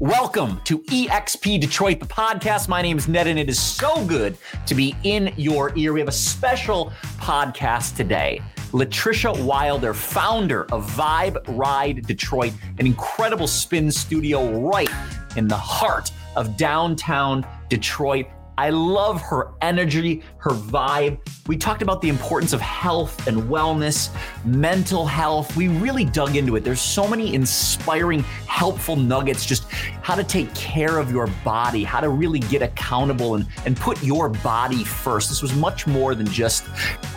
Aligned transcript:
Welcome 0.00 0.62
to 0.64 0.78
EXP 0.78 1.60
Detroit, 1.60 2.00
the 2.00 2.06
podcast. 2.06 2.68
My 2.68 2.80
name 2.80 2.96
is 2.96 3.06
Ned, 3.06 3.26
and 3.26 3.38
it 3.38 3.50
is 3.50 3.60
so 3.60 4.02
good 4.06 4.38
to 4.64 4.74
be 4.74 4.96
in 5.02 5.30
your 5.36 5.76
ear. 5.76 5.92
We 5.92 6.00
have 6.00 6.08
a 6.08 6.12
special 6.12 6.90
podcast 7.18 7.96
today. 7.96 8.40
Latricia 8.72 9.38
Wilder, 9.44 9.92
founder 9.92 10.64
of 10.72 10.90
Vibe 10.92 11.36
Ride 11.48 12.06
Detroit, 12.06 12.54
an 12.78 12.86
incredible 12.86 13.46
spin 13.46 13.90
studio 13.90 14.58
right 14.60 14.88
in 15.36 15.46
the 15.46 15.54
heart 15.54 16.10
of 16.34 16.56
downtown 16.56 17.46
Detroit. 17.68 18.24
I 18.60 18.68
love 18.68 19.22
her 19.22 19.54
energy, 19.62 20.22
her 20.36 20.50
vibe. 20.50 21.18
We 21.48 21.56
talked 21.56 21.80
about 21.80 22.02
the 22.02 22.10
importance 22.10 22.52
of 22.52 22.60
health 22.60 23.26
and 23.26 23.44
wellness, 23.44 24.14
mental 24.44 25.06
health. 25.06 25.56
We 25.56 25.68
really 25.68 26.04
dug 26.04 26.36
into 26.36 26.56
it. 26.56 26.62
There's 26.62 26.82
so 26.82 27.08
many 27.08 27.34
inspiring, 27.34 28.20
helpful 28.46 28.96
nuggets, 28.96 29.46
just 29.46 29.64
how 30.02 30.14
to 30.14 30.22
take 30.22 30.54
care 30.54 30.98
of 30.98 31.10
your 31.10 31.26
body, 31.42 31.84
how 31.84 32.00
to 32.00 32.10
really 32.10 32.40
get 32.40 32.60
accountable 32.60 33.36
and, 33.36 33.46
and 33.64 33.78
put 33.78 34.02
your 34.02 34.28
body 34.28 34.84
first. 34.84 35.30
This 35.30 35.40
was 35.40 35.54
much 35.54 35.86
more 35.86 36.14
than 36.14 36.26
just 36.26 36.66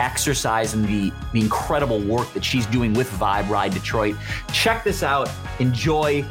exercise 0.00 0.72
and 0.72 0.88
the, 0.88 1.12
the 1.34 1.40
incredible 1.40 2.00
work 2.00 2.32
that 2.32 2.42
she's 2.42 2.64
doing 2.68 2.94
with 2.94 3.10
Vibe 3.10 3.50
Ride 3.50 3.74
Detroit. 3.74 4.16
Check 4.50 4.82
this 4.82 5.02
out. 5.02 5.28
Enjoy. 5.58 6.24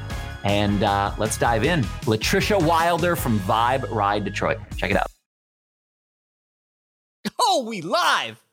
And 0.44 0.84
uh, 0.84 1.14
let's 1.18 1.38
dive 1.38 1.64
in. 1.64 1.84
Latricia 2.04 2.62
Wilder 2.62 3.16
from 3.16 3.40
Vibe 3.42 3.90
Ride 3.90 4.26
Detroit. 4.26 4.58
Check 4.78 4.92
it 4.92 4.98
out. 4.98 5.08
Oh, 7.40 7.64
we 7.68 7.82
live. 7.82 8.44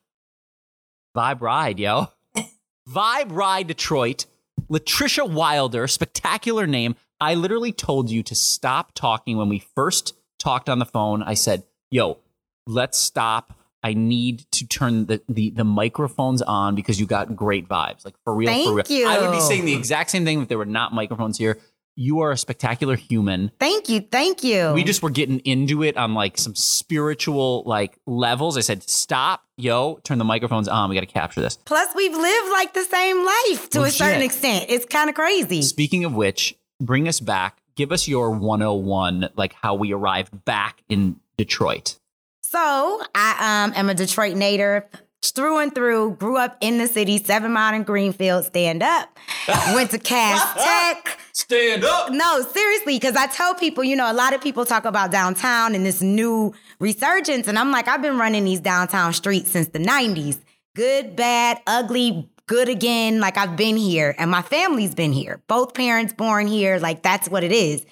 Vibe 1.16 1.40
Ride, 1.40 1.78
yo. 1.80 2.08
Vibe 2.88 3.32
Ride 3.32 3.66
Detroit. 3.66 4.26
Latricia 4.70 5.28
Wilder, 5.28 5.88
spectacular 5.88 6.66
name. 6.66 6.94
I 7.20 7.34
literally 7.34 7.72
told 7.72 8.10
you 8.10 8.22
to 8.22 8.34
stop 8.34 8.92
talking 8.94 9.36
when 9.36 9.48
we 9.48 9.58
first 9.58 10.14
talked 10.38 10.68
on 10.68 10.78
the 10.78 10.84
phone. 10.84 11.22
I 11.22 11.34
said, 11.34 11.64
yo, 11.90 12.18
let's 12.66 12.96
stop. 12.98 13.54
I 13.82 13.94
need 13.94 14.44
to 14.52 14.66
turn 14.66 15.06
the, 15.06 15.22
the, 15.28 15.50
the 15.50 15.64
microphones 15.64 16.42
on 16.42 16.74
because 16.74 17.00
you 17.00 17.06
got 17.06 17.34
great 17.34 17.66
vibes. 17.68 18.04
Like 18.04 18.14
for 18.24 18.34
real, 18.34 18.48
Thank 18.48 18.66
for 18.68 18.74
real. 18.74 18.84
you. 18.88 19.08
I 19.08 19.20
would 19.20 19.32
be 19.32 19.40
saying 19.40 19.64
the 19.64 19.74
exact 19.74 20.10
same 20.10 20.24
thing 20.24 20.42
if 20.42 20.48
there 20.48 20.58
were 20.58 20.66
not 20.66 20.92
microphones 20.92 21.38
here. 21.38 21.58
You 21.96 22.20
are 22.20 22.30
a 22.30 22.36
spectacular 22.36 22.96
human. 22.96 23.50
Thank 23.58 23.88
you. 23.88 24.00
Thank 24.00 24.42
you. 24.42 24.72
We 24.72 24.84
just 24.84 25.02
were 25.02 25.10
getting 25.10 25.40
into 25.40 25.82
it 25.82 25.96
on 25.96 26.14
like 26.14 26.38
some 26.38 26.54
spiritual 26.54 27.62
like 27.66 27.98
levels. 28.06 28.56
I 28.56 28.60
said, 28.60 28.88
stop, 28.88 29.42
yo, 29.56 30.00
turn 30.04 30.18
the 30.18 30.24
microphones 30.24 30.68
on. 30.68 30.88
We 30.88 30.96
got 30.96 31.00
to 31.00 31.06
capture 31.06 31.40
this. 31.40 31.56
Plus, 31.56 31.88
we've 31.94 32.16
lived 32.16 32.50
like 32.52 32.74
the 32.74 32.84
same 32.84 33.24
life 33.24 33.70
to 33.70 33.80
Legit. 33.80 33.94
a 33.94 34.04
certain 34.04 34.22
extent. 34.22 34.66
It's 34.68 34.86
kind 34.86 35.10
of 35.10 35.16
crazy. 35.16 35.62
Speaking 35.62 36.04
of 36.04 36.14
which, 36.14 36.56
bring 36.80 37.08
us 37.08 37.20
back. 37.20 37.58
Give 37.76 37.92
us 37.92 38.08
your 38.08 38.30
101, 38.30 39.30
like 39.36 39.54
how 39.54 39.74
we 39.74 39.92
arrived 39.92 40.44
back 40.44 40.82
in 40.88 41.20
Detroit. 41.36 41.98
So, 42.42 43.02
I 43.14 43.64
um, 43.64 43.72
am 43.76 43.88
a 43.88 43.94
Detroit 43.94 44.36
native 44.36 44.84
through 45.22 45.58
and 45.58 45.74
through. 45.74 46.12
Grew 46.12 46.36
up 46.36 46.56
in 46.60 46.78
the 46.78 46.86
city, 46.86 47.18
Seven 47.18 47.52
Mile 47.52 47.74
and 47.74 47.86
Greenfield. 47.86 48.44
Stand 48.44 48.82
up. 48.82 49.16
Went 49.74 49.90
to 49.90 49.98
Cass 49.98 50.62
Tech. 50.62 51.18
Stand 51.32 51.84
up. 51.84 52.10
No, 52.12 52.42
seriously, 52.42 52.96
because 52.96 53.16
I 53.16 53.26
tell 53.26 53.54
people, 53.54 53.84
you 53.84 53.96
know, 53.96 54.10
a 54.10 54.14
lot 54.14 54.34
of 54.34 54.40
people 54.40 54.64
talk 54.64 54.84
about 54.84 55.10
downtown 55.10 55.74
and 55.74 55.86
this 55.86 56.02
new 56.02 56.52
resurgence. 56.78 57.48
And 57.48 57.58
I'm 57.58 57.70
like, 57.70 57.88
I've 57.88 58.02
been 58.02 58.18
running 58.18 58.44
these 58.44 58.60
downtown 58.60 59.12
streets 59.12 59.50
since 59.50 59.68
the 59.68 59.78
90s. 59.78 60.38
Good, 60.74 61.16
bad, 61.16 61.60
ugly, 61.66 62.30
good 62.46 62.68
again. 62.68 63.20
Like 63.20 63.36
I've 63.36 63.56
been 63.56 63.76
here 63.76 64.14
and 64.18 64.30
my 64.30 64.42
family's 64.42 64.94
been 64.94 65.12
here. 65.12 65.40
Both 65.46 65.74
parents 65.74 66.12
born 66.12 66.46
here. 66.46 66.78
Like 66.78 67.02
that's 67.02 67.28
what 67.28 67.44
it 67.44 67.52
is. 67.52 67.86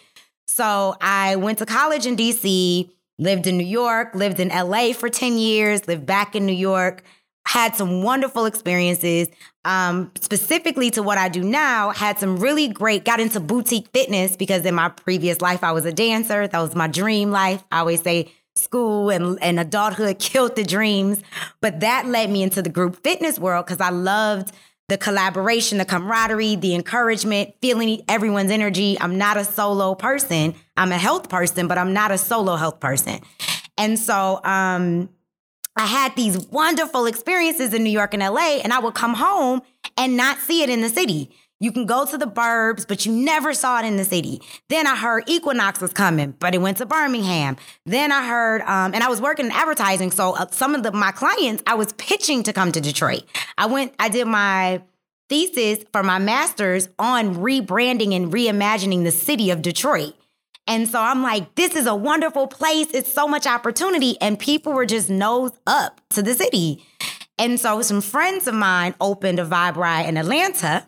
So 0.47 0.97
I 1.01 1.37
went 1.37 1.59
to 1.59 1.67
college 1.67 2.07
in 2.07 2.17
DC, 2.17 2.91
lived 3.19 3.47
in 3.47 3.57
New 3.57 3.67
York, 3.67 4.15
lived 4.15 4.41
in 4.41 4.49
LA 4.49 4.93
for 4.93 5.09
10 5.09 5.39
years, 5.39 5.87
lived 5.87 6.07
back 6.07 6.35
in 6.35 6.47
New 6.47 6.53
York, 6.53 7.03
had 7.49 7.75
some 7.75 8.03
wonderful 8.03 8.45
experiences. 8.45 9.29
Um, 9.65 10.13
specifically 10.21 10.91
to 10.91 11.03
what 11.03 11.17
I 11.17 11.31
do 11.31 11.43
now, 11.43 11.91
had 11.91 12.19
some 12.19 12.39
really 12.39 12.69
great, 12.69 13.07
got 13.07 13.21
into 13.21 13.41
boutique 13.41 13.89
fitness 13.89 14.37
because 14.37 14.67
in 14.67 14.75
my 14.75 14.91
previous 14.91 15.41
life 15.41 15.65
I 15.65 15.73
was 15.73 15.87
a 15.87 15.93
dancer. 15.93 16.47
That 16.47 16.61
was 16.61 16.75
my 16.75 16.89
dream 16.89 17.31
life. 17.31 17.65
I 17.73 17.81
always 17.81 18.03
say 18.03 18.31
school 18.55 19.09
and, 19.09 19.43
and 19.43 19.59
adulthood 19.59 20.19
killed 20.29 20.57
the 20.57 20.65
dreams. 20.65 21.23
But 21.63 21.81
that 21.81 22.05
led 22.07 22.31
me 22.31 22.43
into 22.43 22.61
the 22.61 22.69
group 22.69 23.03
fitness 23.03 23.39
world 23.39 23.65
because 23.65 23.81
I 23.81 23.91
loved 23.91 24.55
the 24.89 24.99
collaboration, 24.99 25.79
the 25.79 25.87
camaraderie, 25.87 26.57
the 26.57 26.75
encouragement, 26.75 27.55
feeling 27.63 28.03
everyone's 28.09 28.51
energy. 28.51 28.99
I'm 29.01 29.17
not 29.17 29.39
a 29.39 29.45
solo 29.45 29.95
person. 29.95 30.55
I'm 30.77 30.93
a 30.93 30.99
health 30.99 31.31
person, 31.31 31.67
but 31.67 31.79
I'm 31.79 31.95
not 31.95 32.11
a 32.11 32.19
solo 32.19 32.57
health 32.57 32.79
person. 32.79 33.21
And 33.79 33.99
so 33.99 34.41
um, 34.45 35.09
I 35.79 35.87
had 35.87 36.17
these 36.17 36.37
wonderful 36.49 37.07
experiences 37.07 37.73
in 37.73 37.85
New 37.85 37.91
York 37.91 38.13
and 38.13 38.21
LA, 38.21 38.59
and 38.65 38.73
I 38.73 38.81
would 38.81 38.95
come 38.95 39.15
home 39.15 39.63
and 39.97 40.17
not 40.17 40.39
see 40.39 40.65
it 40.65 40.69
in 40.69 40.81
the 40.81 40.89
city. 40.89 41.31
You 41.61 41.71
can 41.71 41.87
go 41.87 42.05
to 42.05 42.19
the 42.19 42.27
burbs, 42.27 42.87
but 42.87 43.07
you 43.07 43.13
never 43.13 43.55
saw 43.55 43.79
it 43.79 43.85
in 43.85 43.97
the 43.97 44.05
city. 44.05 44.43
Then 44.69 44.89
I 44.89 44.97
heard 44.97 45.25
Equinox 45.29 45.81
was 45.81 45.93
coming, 45.93 46.33
but 46.41 46.53
it 46.53 46.59
went 46.59 46.79
to 46.79 46.87
Birmingham. 46.87 47.57
Then 47.87 48.11
I 48.11 48.27
heard, 48.27 48.63
um, 48.63 48.93
and 48.93 49.05
I 49.05 49.09
was 49.09 49.21
working 49.21 49.47
in 49.47 49.53
advertising, 49.53 50.11
so 50.11 50.35
uh, 50.35 50.47
some 50.51 50.75
of 50.75 50.83
the, 50.83 50.91
my 50.91 51.13
clients 51.13 51.63
I 51.65 51.75
was 51.75 51.93
pitching 51.93 52.43
to 52.45 52.53
come 52.53 52.73
to 52.73 52.81
Detroit. 52.81 53.23
I 53.57 53.67
went, 53.67 53.95
I 54.01 54.09
did 54.09 54.27
my 54.27 54.83
thesis 55.29 55.85
for 55.93 56.03
my 56.03 56.19
master's 56.19 56.89
on 56.99 57.37
rebranding 57.37 58.17
and 58.17 58.33
reimagining 58.33 59.05
the 59.05 59.13
city 59.13 59.51
of 59.51 59.63
Detroit. 59.63 60.15
And 60.69 60.87
so 60.87 61.01
I'm 61.01 61.23
like, 61.23 61.55
this 61.55 61.75
is 61.75 61.87
a 61.87 61.95
wonderful 61.95 62.47
place. 62.47 62.89
It's 62.93 63.11
so 63.11 63.27
much 63.27 63.47
opportunity. 63.47 64.21
And 64.21 64.39
people 64.39 64.75
were 64.75 64.85
just 64.85 65.09
nose 65.09 65.53
up 65.67 66.03
to 66.11 66.23
the 66.23 66.35
city. 66.35 66.85
And 67.39 67.59
so 67.59 67.81
some 67.81 68.03
friends 68.03 68.47
of 68.47 68.55
mine 68.55 68.95
opened 69.01 69.39
a 69.39 69.47
Vibe 69.47 69.77
Ride 69.77 70.07
in 70.07 70.19
Atlanta. 70.19 70.87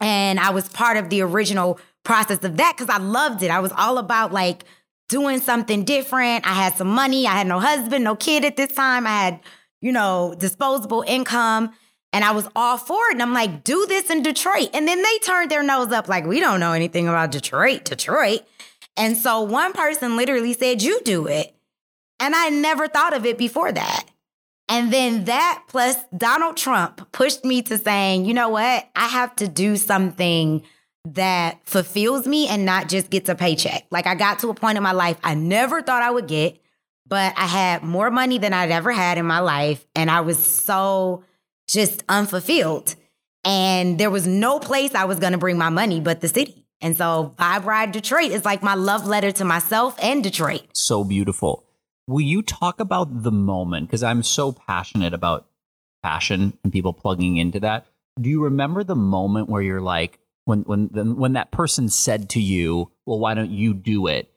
And 0.00 0.38
I 0.38 0.50
was 0.50 0.68
part 0.68 0.96
of 0.96 1.10
the 1.10 1.22
original 1.22 1.80
process 2.04 2.44
of 2.44 2.56
that 2.58 2.76
because 2.76 2.94
I 2.94 3.02
loved 3.02 3.42
it. 3.42 3.50
I 3.50 3.58
was 3.58 3.72
all 3.72 3.98
about 3.98 4.32
like 4.32 4.64
doing 5.08 5.40
something 5.40 5.84
different. 5.84 6.46
I 6.46 6.52
had 6.52 6.76
some 6.76 6.88
money. 6.88 7.26
I 7.26 7.32
had 7.32 7.48
no 7.48 7.58
husband, 7.58 8.04
no 8.04 8.14
kid 8.14 8.44
at 8.44 8.56
this 8.56 8.72
time. 8.72 9.08
I 9.08 9.10
had, 9.10 9.40
you 9.80 9.90
know, 9.90 10.36
disposable 10.38 11.02
income. 11.06 11.72
And 12.12 12.24
I 12.24 12.30
was 12.30 12.46
all 12.54 12.76
for 12.76 13.08
it. 13.08 13.14
And 13.14 13.22
I'm 13.22 13.32
like, 13.32 13.64
do 13.64 13.86
this 13.88 14.08
in 14.08 14.22
Detroit. 14.22 14.70
And 14.72 14.86
then 14.86 15.02
they 15.02 15.18
turned 15.18 15.50
their 15.50 15.64
nose 15.64 15.90
up 15.90 16.08
like, 16.08 16.26
we 16.26 16.38
don't 16.38 16.60
know 16.60 16.72
anything 16.72 17.08
about 17.08 17.32
Detroit, 17.32 17.84
Detroit. 17.84 18.42
And 18.96 19.16
so 19.16 19.42
one 19.42 19.72
person 19.72 20.16
literally 20.16 20.52
said, 20.52 20.82
You 20.82 21.00
do 21.04 21.26
it. 21.26 21.54
And 22.20 22.34
I 22.34 22.48
never 22.48 22.88
thought 22.88 23.14
of 23.14 23.26
it 23.26 23.38
before 23.38 23.72
that. 23.72 24.04
And 24.68 24.92
then 24.92 25.24
that 25.24 25.64
plus 25.68 25.96
Donald 26.16 26.56
Trump 26.56 27.12
pushed 27.12 27.44
me 27.44 27.62
to 27.62 27.76
saying, 27.76 28.24
you 28.24 28.34
know 28.34 28.48
what? 28.48 28.88
I 28.96 29.08
have 29.08 29.36
to 29.36 29.48
do 29.48 29.76
something 29.76 30.62
that 31.06 31.58
fulfills 31.66 32.26
me 32.26 32.48
and 32.48 32.64
not 32.64 32.88
just 32.88 33.10
gets 33.10 33.28
a 33.28 33.34
paycheck. 33.34 33.86
Like 33.90 34.06
I 34.06 34.14
got 34.14 34.38
to 34.38 34.48
a 34.48 34.54
point 34.54 34.78
in 34.78 34.82
my 34.82 34.92
life 34.92 35.18
I 35.22 35.34
never 35.34 35.82
thought 35.82 36.02
I 36.02 36.10
would 36.10 36.26
get, 36.26 36.58
but 37.06 37.34
I 37.36 37.46
had 37.46 37.82
more 37.82 38.10
money 38.10 38.38
than 38.38 38.54
I'd 38.54 38.70
ever 38.70 38.90
had 38.90 39.18
in 39.18 39.26
my 39.26 39.40
life. 39.40 39.84
And 39.94 40.10
I 40.10 40.22
was 40.22 40.44
so 40.44 41.24
just 41.68 42.02
unfulfilled. 42.08 42.94
And 43.44 44.00
there 44.00 44.10
was 44.10 44.26
no 44.26 44.58
place 44.58 44.94
I 44.94 45.04
was 45.04 45.18
going 45.18 45.32
to 45.32 45.38
bring 45.38 45.58
my 45.58 45.68
money 45.68 46.00
but 46.00 46.22
the 46.22 46.28
city. 46.28 46.63
And 46.84 46.94
so 46.94 47.34
Vibe 47.38 47.64
Ride 47.64 47.92
Detroit 47.92 48.30
is 48.30 48.44
like 48.44 48.62
my 48.62 48.74
love 48.74 49.06
letter 49.06 49.32
to 49.32 49.44
myself 49.44 49.96
and 50.02 50.22
Detroit. 50.22 50.66
So 50.74 51.02
beautiful. 51.02 51.64
Will 52.06 52.20
you 52.20 52.42
talk 52.42 52.78
about 52.78 53.22
the 53.22 53.32
moment? 53.32 53.88
Because 53.88 54.02
I'm 54.02 54.22
so 54.22 54.52
passionate 54.52 55.14
about 55.14 55.46
passion 56.02 56.58
and 56.62 56.70
people 56.70 56.92
plugging 56.92 57.38
into 57.38 57.58
that. 57.60 57.86
Do 58.20 58.28
you 58.28 58.44
remember 58.44 58.84
the 58.84 58.94
moment 58.94 59.48
where 59.48 59.62
you're 59.62 59.80
like, 59.80 60.18
when 60.44 60.60
when 60.64 61.16
when 61.16 61.32
that 61.32 61.50
person 61.50 61.88
said 61.88 62.28
to 62.30 62.40
you, 62.40 62.90
"Well, 63.06 63.18
why 63.18 63.32
don't 63.32 63.50
you 63.50 63.72
do 63.72 64.06
it?" 64.06 64.30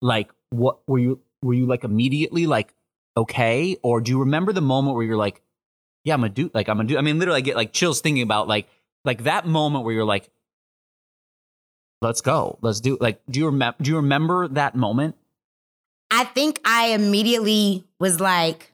Like, 0.00 0.32
what 0.50 0.80
were 0.88 0.98
you 0.98 1.20
were 1.42 1.54
you 1.54 1.66
like 1.66 1.84
immediately 1.84 2.46
like, 2.48 2.74
okay, 3.16 3.76
or 3.84 4.00
do 4.00 4.10
you 4.10 4.18
remember 4.18 4.52
the 4.52 4.60
moment 4.60 4.96
where 4.96 5.06
you're 5.06 5.16
like, 5.16 5.42
"Yeah, 6.02 6.14
I'm 6.14 6.22
gonna 6.22 6.32
do 6.32 6.50
like 6.52 6.68
I'm 6.68 6.76
gonna 6.76 6.88
do." 6.88 6.98
I 6.98 7.02
mean, 7.02 7.20
literally, 7.20 7.38
I 7.38 7.42
get 7.42 7.54
like 7.54 7.72
chills 7.72 8.00
thinking 8.00 8.24
about 8.24 8.48
like 8.48 8.66
like 9.04 9.22
that 9.22 9.46
moment 9.46 9.84
where 9.84 9.94
you're 9.94 10.04
like, 10.04 10.28
"Let's 12.02 12.20
go, 12.20 12.58
let's 12.60 12.80
do." 12.80 12.98
Like, 13.00 13.20
do 13.30 13.40
you 13.40 13.46
remember? 13.46 13.76
Do 13.82 13.90
you 13.90 13.96
remember 13.96 14.48
that 14.48 14.74
moment? 14.74 15.14
I 16.10 16.24
think 16.24 16.60
I 16.64 16.88
immediately 16.88 17.84
was 17.98 18.20
like, 18.20 18.72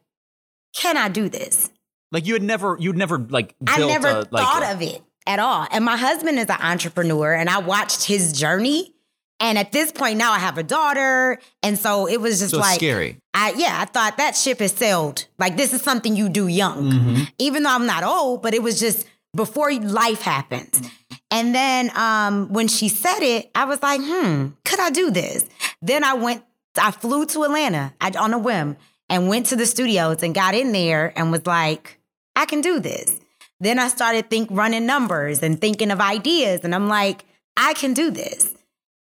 can 0.74 0.96
I 0.96 1.08
do 1.08 1.28
this? 1.28 1.70
Like 2.10 2.26
you 2.26 2.32
had 2.34 2.42
never, 2.42 2.76
you'd 2.80 2.96
never 2.96 3.18
like. 3.18 3.54
I 3.66 3.78
never 3.86 4.08
a, 4.08 4.14
like, 4.30 4.42
thought 4.42 4.74
of 4.74 4.82
it 4.82 5.02
at 5.26 5.38
all. 5.38 5.66
And 5.70 5.84
my 5.84 5.96
husband 5.96 6.38
is 6.38 6.46
an 6.46 6.56
entrepreneur, 6.60 7.32
and 7.34 7.48
I 7.48 7.58
watched 7.58 8.04
his 8.04 8.32
journey. 8.32 8.94
And 9.40 9.56
at 9.56 9.70
this 9.70 9.92
point 9.92 10.16
now, 10.18 10.32
I 10.32 10.40
have 10.40 10.58
a 10.58 10.64
daughter, 10.64 11.38
and 11.62 11.78
so 11.78 12.08
it 12.08 12.20
was 12.20 12.40
just 12.40 12.50
So 12.52 12.58
like 12.58 12.74
scary. 12.74 13.20
I 13.34 13.52
yeah, 13.56 13.78
I 13.80 13.84
thought 13.84 14.16
that 14.16 14.34
ship 14.34 14.58
has 14.58 14.72
sailed. 14.72 15.26
Like 15.38 15.56
this 15.56 15.72
is 15.72 15.80
something 15.80 16.16
you 16.16 16.28
do 16.28 16.48
young, 16.48 16.90
Mm-hmm. 16.90 17.22
even 17.38 17.62
though 17.62 17.70
I'm 17.70 17.86
not 17.86 18.02
old. 18.02 18.42
But 18.42 18.54
it 18.54 18.64
was 18.64 18.80
just 18.80 19.06
before 19.36 19.72
life 19.72 20.22
happens. 20.22 20.82
And 21.30 21.54
then 21.54 21.90
um, 21.96 22.52
when 22.52 22.68
she 22.68 22.88
said 22.88 23.20
it, 23.20 23.50
I 23.54 23.64
was 23.64 23.82
like, 23.82 24.00
hmm, 24.02 24.48
could 24.64 24.80
I 24.80 24.90
do 24.90 25.10
this? 25.10 25.44
Then 25.82 26.04
I 26.04 26.14
went, 26.14 26.42
I 26.80 26.90
flew 26.90 27.26
to 27.26 27.44
Atlanta 27.44 27.92
on 28.00 28.32
a 28.32 28.38
whim 28.38 28.76
and 29.08 29.28
went 29.28 29.46
to 29.46 29.56
the 29.56 29.66
studios 29.66 30.22
and 30.22 30.34
got 30.34 30.54
in 30.54 30.72
there 30.72 31.12
and 31.16 31.30
was 31.30 31.46
like, 31.46 31.98
I 32.34 32.46
can 32.46 32.60
do 32.60 32.80
this. 32.80 33.18
Then 33.60 33.78
I 33.78 33.88
started 33.88 34.30
think 34.30 34.48
running 34.50 34.86
numbers 34.86 35.42
and 35.42 35.60
thinking 35.60 35.90
of 35.90 36.00
ideas. 36.00 36.60
And 36.62 36.74
I'm 36.74 36.88
like, 36.88 37.24
I 37.56 37.74
can 37.74 37.92
do 37.92 38.10
this. 38.10 38.54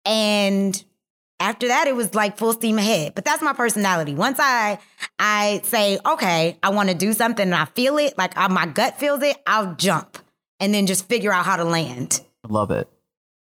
And 0.04 0.82
after 1.40 1.68
that, 1.68 1.88
it 1.88 1.96
was 1.96 2.14
like 2.14 2.36
full 2.36 2.52
steam 2.52 2.78
ahead. 2.78 3.14
But 3.14 3.24
that's 3.24 3.42
my 3.42 3.54
personality. 3.54 4.14
Once 4.14 4.38
I 4.38 4.78
I 5.18 5.62
say, 5.64 5.98
okay, 6.04 6.58
I 6.62 6.68
want 6.70 6.90
to 6.90 6.94
do 6.94 7.12
something 7.12 7.44
and 7.44 7.54
I 7.54 7.64
feel 7.64 7.96
it, 7.98 8.16
like 8.18 8.36
I, 8.36 8.46
my 8.48 8.66
gut 8.66 8.98
feels 8.98 9.22
it, 9.22 9.36
I'll 9.46 9.74
jump 9.74 10.18
and 10.60 10.72
then 10.72 10.86
just 10.86 11.08
figure 11.08 11.32
out 11.32 11.44
how 11.44 11.56
to 11.56 11.64
land. 11.64 12.20
Love 12.48 12.70
it. 12.70 12.88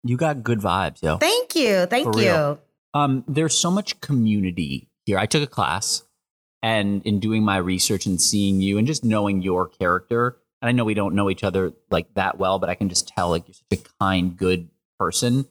You 0.04 0.16
got 0.16 0.42
good 0.42 0.60
vibes, 0.60 1.02
yo. 1.02 1.16
Thank 1.16 1.54
you. 1.54 1.86
Thank 1.86 2.12
For 2.12 2.20
you. 2.20 2.30
Real. 2.30 2.60
Um, 2.94 3.24
there's 3.28 3.56
so 3.56 3.70
much 3.70 4.00
community 4.00 4.88
here. 5.04 5.18
I 5.18 5.26
took 5.26 5.42
a 5.42 5.46
class 5.46 6.02
and 6.62 7.02
in 7.04 7.20
doing 7.20 7.42
my 7.42 7.56
research 7.58 8.06
and 8.06 8.20
seeing 8.20 8.60
you 8.60 8.78
and 8.78 8.86
just 8.86 9.04
knowing 9.04 9.42
your 9.42 9.68
character, 9.68 10.38
and 10.60 10.68
I 10.68 10.72
know 10.72 10.84
we 10.84 10.94
don't 10.94 11.14
know 11.14 11.30
each 11.30 11.44
other 11.44 11.72
like 11.90 12.12
that 12.14 12.38
well, 12.38 12.58
but 12.58 12.70
I 12.70 12.74
can 12.74 12.88
just 12.88 13.08
tell 13.08 13.30
like 13.30 13.46
you're 13.46 13.54
such 13.54 13.80
a 13.80 13.88
kind, 14.00 14.36
good 14.36 14.68
person. 14.98 15.46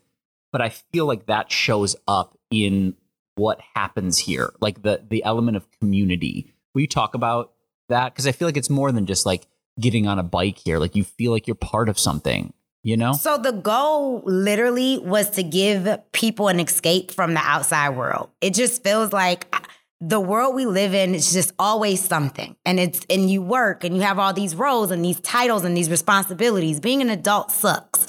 But 0.52 0.62
I 0.62 0.70
feel 0.70 1.06
like 1.06 1.28
that 1.28 1.52
shows 1.52 1.96
up 2.08 2.38
in 2.50 2.96
what 3.36 3.60
happens 3.76 4.18
here, 4.18 4.52
like 4.60 4.82
the 4.82 5.04
the 5.08 5.24
element 5.24 5.58
of 5.58 5.70
community. 5.80 6.54
Will 6.74 6.82
you 6.82 6.88
talk 6.88 7.14
about 7.16 7.54
that? 7.90 8.14
Because 8.14 8.28
I 8.28 8.32
feel 8.32 8.48
like 8.48 8.58
it's 8.58 8.70
more 8.70 8.92
than 8.92 9.06
just 9.06 9.26
like 9.26 9.48
getting 9.80 10.08
on 10.08 10.20
a 10.20 10.24
bike 10.24 10.58
here. 10.58 10.80
Like 10.80 10.96
you 10.96 11.04
feel 11.04 11.32
like 11.32 11.48
you're 11.48 11.56
part 11.56 11.90
of 11.90 12.00
something, 12.00 12.54
you 12.84 12.98
know? 12.98 13.14
So 13.14 13.38
the 13.38 13.52
goal 13.52 14.22
literally 14.26 15.00
was 15.00 15.30
to 15.32 15.44
give 15.44 16.00
people 16.12 16.48
an 16.48 16.60
escape 16.60 17.12
from 17.12 17.34
the 17.34 17.42
outside 17.42 17.90
world. 17.90 18.30
It 18.42 18.54
just 18.54 18.84
feels 18.84 19.14
like 19.14 19.48
uh, 19.54 19.60
the 20.00 20.20
world 20.20 20.56
we 20.56 20.66
live 20.66 20.94
in 20.94 21.16
is 21.16 21.34
just 21.34 21.52
always 21.58 22.02
something. 22.04 22.56
And 22.66 22.80
it's 22.80 23.06
and 23.10 23.30
you 23.30 23.42
work 23.42 23.84
and 23.84 23.96
you 23.96 24.02
have 24.02 24.20
all 24.20 24.34
these 24.34 24.56
roles 24.56 24.92
and 24.92 25.04
these 25.04 25.20
titles 25.22 25.64
and 25.64 25.76
these 25.76 25.90
responsibilities. 25.90 26.80
Being 26.80 27.02
an 27.02 27.10
adult 27.10 27.52
sucks. 27.52 28.06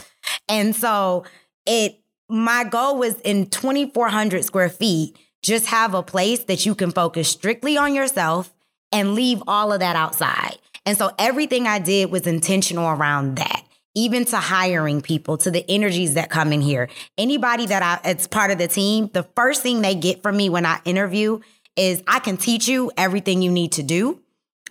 And 0.49 0.75
so 0.75 1.25
it 1.67 2.01
my 2.29 2.65
goal 2.65 2.99
was 2.99 3.19
in 3.21 3.47
2400 3.47 4.45
square 4.45 4.69
feet 4.69 5.17
just 5.43 5.67
have 5.67 5.95
a 5.95 6.03
place 6.03 6.45
that 6.45 6.67
you 6.67 6.75
can 6.75 6.91
focus 6.91 7.29
strictly 7.29 7.77
on 7.77 7.95
yourself 7.95 8.53
and 8.93 9.15
leave 9.15 9.43
all 9.47 9.73
of 9.73 9.81
that 9.81 9.97
outside. 9.97 10.59
And 10.89 10.97
so 10.97 11.11
everything 11.19 11.67
I 11.67 11.81
did 11.81 12.11
was 12.11 12.27
intentional 12.27 12.89
around 12.89 13.37
that 13.37 13.63
even 13.95 14.25
to 14.25 14.39
hiring 14.39 15.03
people, 15.03 15.37
to 15.37 15.51
the 15.51 15.69
energies 15.69 16.15
that 16.15 16.31
come 16.31 16.51
in 16.51 16.63
here. 16.63 16.89
Anybody 17.19 17.67
that 17.67 17.83
I, 17.83 18.09
it's 18.09 18.27
part 18.27 18.51
of 18.51 18.57
the 18.57 18.69
team, 18.69 19.11
the 19.13 19.25
first 19.37 19.61
thing 19.61 19.83
they 19.83 19.95
get 19.95 20.23
from 20.23 20.39
me 20.39 20.49
when 20.49 20.65
I 20.65 20.81
interview 20.87 21.41
is 21.77 22.03
I 22.07 22.21
can 22.21 22.39
teach 22.39 22.69
you 22.69 22.91
everything 22.97 23.43
you 23.43 23.51
need 23.51 23.73
to 23.73 23.83
do, 23.83 24.23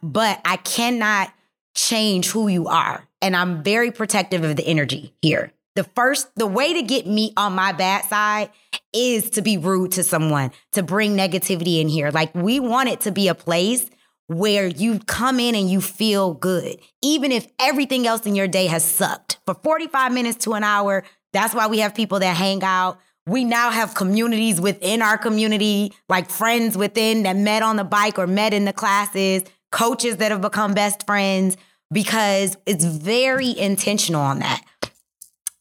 but 0.01 0.41
I 0.43 0.57
cannot 0.57 1.31
change 1.75 2.31
who 2.31 2.47
you 2.47 2.67
are. 2.67 3.07
And 3.21 3.35
I'm 3.35 3.61
very 3.61 3.91
protective 3.91 4.43
of 4.43 4.55
the 4.55 4.65
energy 4.65 5.13
here. 5.21 5.51
The 5.75 5.83
first, 5.83 6.33
the 6.35 6.47
way 6.47 6.73
to 6.73 6.81
get 6.81 7.05
me 7.05 7.33
on 7.37 7.53
my 7.53 7.73
bad 7.73 8.05
side 8.05 8.49
is 8.91 9.29
to 9.31 9.43
be 9.43 9.59
rude 9.59 9.91
to 9.91 10.03
someone, 10.03 10.49
to 10.71 10.81
bring 10.81 11.15
negativity 11.15 11.79
in 11.79 11.89
here. 11.89 12.09
Like 12.09 12.33
we 12.33 12.59
want 12.59 12.89
it 12.89 13.01
to 13.01 13.11
be 13.11 13.27
a 13.27 13.35
place 13.35 13.87
where 14.27 14.67
you 14.67 14.99
come 14.99 15.39
in 15.39 15.55
and 15.55 15.69
you 15.69 15.81
feel 15.81 16.33
good, 16.33 16.77
even 17.01 17.31
if 17.31 17.47
everything 17.59 18.05
else 18.05 18.25
in 18.25 18.35
your 18.35 18.47
day 18.47 18.67
has 18.67 18.83
sucked. 18.83 19.39
For 19.45 19.55
45 19.55 20.11
minutes 20.11 20.43
to 20.45 20.53
an 20.53 20.63
hour, 20.63 21.03
that's 21.33 21.55
why 21.55 21.67
we 21.67 21.79
have 21.79 21.95
people 21.95 22.19
that 22.19 22.35
hang 22.35 22.63
out. 22.63 22.99
We 23.25 23.43
now 23.43 23.71
have 23.71 23.95
communities 23.95 24.61
within 24.61 25.01
our 25.01 25.17
community, 25.17 25.93
like 26.09 26.29
friends 26.29 26.77
within 26.77 27.23
that 27.23 27.35
met 27.35 27.61
on 27.61 27.77
the 27.77 27.83
bike 27.83 28.19
or 28.19 28.27
met 28.27 28.53
in 28.53 28.65
the 28.65 28.73
classes, 28.73 29.43
coaches 29.71 30.17
that 30.17 30.31
have 30.31 30.41
become 30.41 30.73
best 30.73 31.05
friends, 31.05 31.57
because 31.91 32.57
it's 32.65 32.85
very 32.85 33.57
intentional 33.57 34.21
on 34.21 34.39
that. 34.39 34.61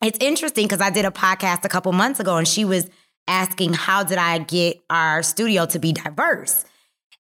It's 0.03 0.19
interesting 0.21 0.67
because 0.67 0.81
I 0.81 0.91
did 0.91 1.05
a 1.05 1.11
podcast 1.11 1.65
a 1.65 1.69
couple 1.69 1.93
months 1.93 2.21
ago 2.21 2.37
and 2.37 2.47
she 2.47 2.65
was 2.65 2.89
asking, 3.27 3.73
How 3.73 4.05
did 4.05 4.19
I 4.19 4.39
get 4.39 4.81
our 4.91 5.23
studio 5.23 5.67
to 5.67 5.79
be 5.79 5.93
diverse? 5.93 6.65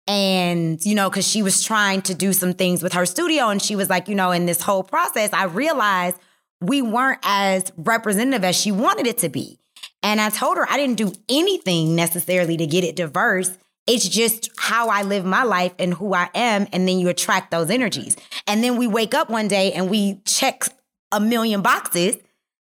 And, 0.05 0.83
you 0.85 0.95
know, 0.95 1.09
because 1.09 1.27
she 1.27 1.41
was 1.41 1.63
trying 1.63 2.01
to 2.03 2.13
do 2.13 2.33
some 2.33 2.53
things 2.53 2.83
with 2.83 2.93
her 2.93 3.05
studio. 3.05 3.49
And 3.49 3.61
she 3.61 3.75
was 3.75 3.89
like, 3.89 4.09
you 4.09 4.15
know, 4.15 4.31
in 4.31 4.45
this 4.45 4.61
whole 4.61 4.83
process, 4.83 5.31
I 5.31 5.45
realized 5.45 6.17
we 6.59 6.81
weren't 6.81 7.19
as 7.23 7.71
representative 7.77 8.43
as 8.43 8.55
she 8.55 8.71
wanted 8.71 9.07
it 9.07 9.17
to 9.19 9.29
be. 9.29 9.59
And 10.01 10.19
I 10.19 10.29
told 10.29 10.57
her 10.57 10.69
I 10.69 10.77
didn't 10.77 10.97
do 10.97 11.13
anything 11.29 11.95
necessarily 11.95 12.57
to 12.57 12.67
get 12.67 12.83
it 12.83 12.95
diverse. 12.95 13.57
It's 13.87 14.07
just 14.07 14.49
how 14.57 14.89
I 14.89 15.01
live 15.03 15.25
my 15.25 15.43
life 15.43 15.73
and 15.79 15.93
who 15.93 16.13
I 16.13 16.29
am. 16.35 16.67
And 16.73 16.87
then 16.87 16.99
you 16.99 17.09
attract 17.09 17.51
those 17.51 17.69
energies. 17.69 18.15
And 18.47 18.63
then 18.63 18.77
we 18.77 18.87
wake 18.87 19.13
up 19.13 19.29
one 19.29 19.47
day 19.47 19.71
and 19.73 19.89
we 19.89 20.21
check 20.25 20.65
a 21.11 21.19
million 21.19 21.61
boxes 21.61 22.17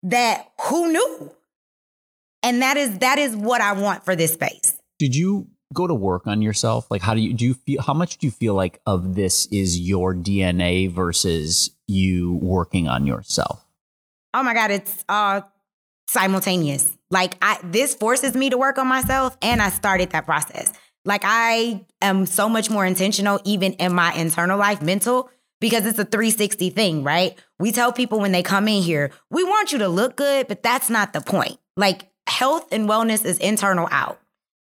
that 0.02 0.50
who 0.62 0.93
knew? 0.93 1.32
And 2.43 2.61
that 2.61 2.76
is 2.76 2.99
that 2.99 3.19
is 3.19 3.37
what 3.37 3.61
I 3.61 3.73
want 3.73 4.05
for 4.05 4.17
this 4.17 4.34
space. 4.34 4.76
Did 4.99 5.14
you 5.14 5.49
go 5.73 5.87
to 5.87 5.95
work 5.95 6.27
on 6.27 6.43
yourself? 6.43 6.91
Like 6.91 7.03
how 7.03 7.15
do 7.15 7.21
you 7.21 7.33
do 7.33 7.45
you 7.45 7.55
feel 7.55 7.83
how 7.83 7.95
much 7.95 8.19
do 8.19 8.27
you 8.27 8.31
feel 8.31 8.55
like 8.55 8.81
of 8.87 9.15
this 9.15 9.47
is 9.47 9.81
your 9.81 10.15
DNA 10.15 10.91
versus 10.91 11.71
you 11.87 12.35
working 12.35 12.89
on 12.89 13.07
yourself? 13.07 13.65
Oh 14.35 14.43
my 14.43 14.55
God, 14.55 14.71
it's 14.71 15.05
uh 15.09 15.43
simultaneous. 16.07 16.97
Like 17.11 17.37
I 17.43 17.59
this 17.63 17.95
forces 17.95 18.35
me 18.35 18.51
to 18.51 18.59
work 18.59 18.79
on 18.79 18.87
myself 18.87 19.37
and 19.43 19.61
I 19.61 19.71
started 19.71 20.11
that 20.11 20.27
process. 20.27 20.73
Like 21.05 21.23
I 21.25 21.85
am 22.01 22.27
so 22.27 22.49
much 22.49 22.71
more 22.71 22.87
intentional 22.87 23.41
even 23.45 23.73
in 23.75 23.95
my 23.95 24.13
internal 24.15 24.59
life, 24.59 24.83
mental, 24.83 25.31
because 25.61 25.87
it's 25.87 25.99
a 25.99 26.05
360 26.05 26.71
thing, 26.71 27.05
right? 27.05 27.39
We 27.59 27.73
tell 27.73 27.93
people 27.93 28.21
when 28.21 28.33
they 28.33 28.43
come 28.43 28.69
in 28.69 28.83
here, 28.83 29.11
we 29.31 29.45
want 29.45 29.73
you 29.73 29.79
to 29.79 29.89
look 29.89 30.17
good, 30.17 30.49
but 30.49 30.63
that's 30.63 30.91
not 30.91 31.13
the 31.13 31.21
point. 31.21 31.59
Like 31.77 32.09
health 32.27 32.69
and 32.73 32.89
wellness 32.89 33.25
is 33.25 33.39
internal 33.39 33.89
out. 33.91 34.22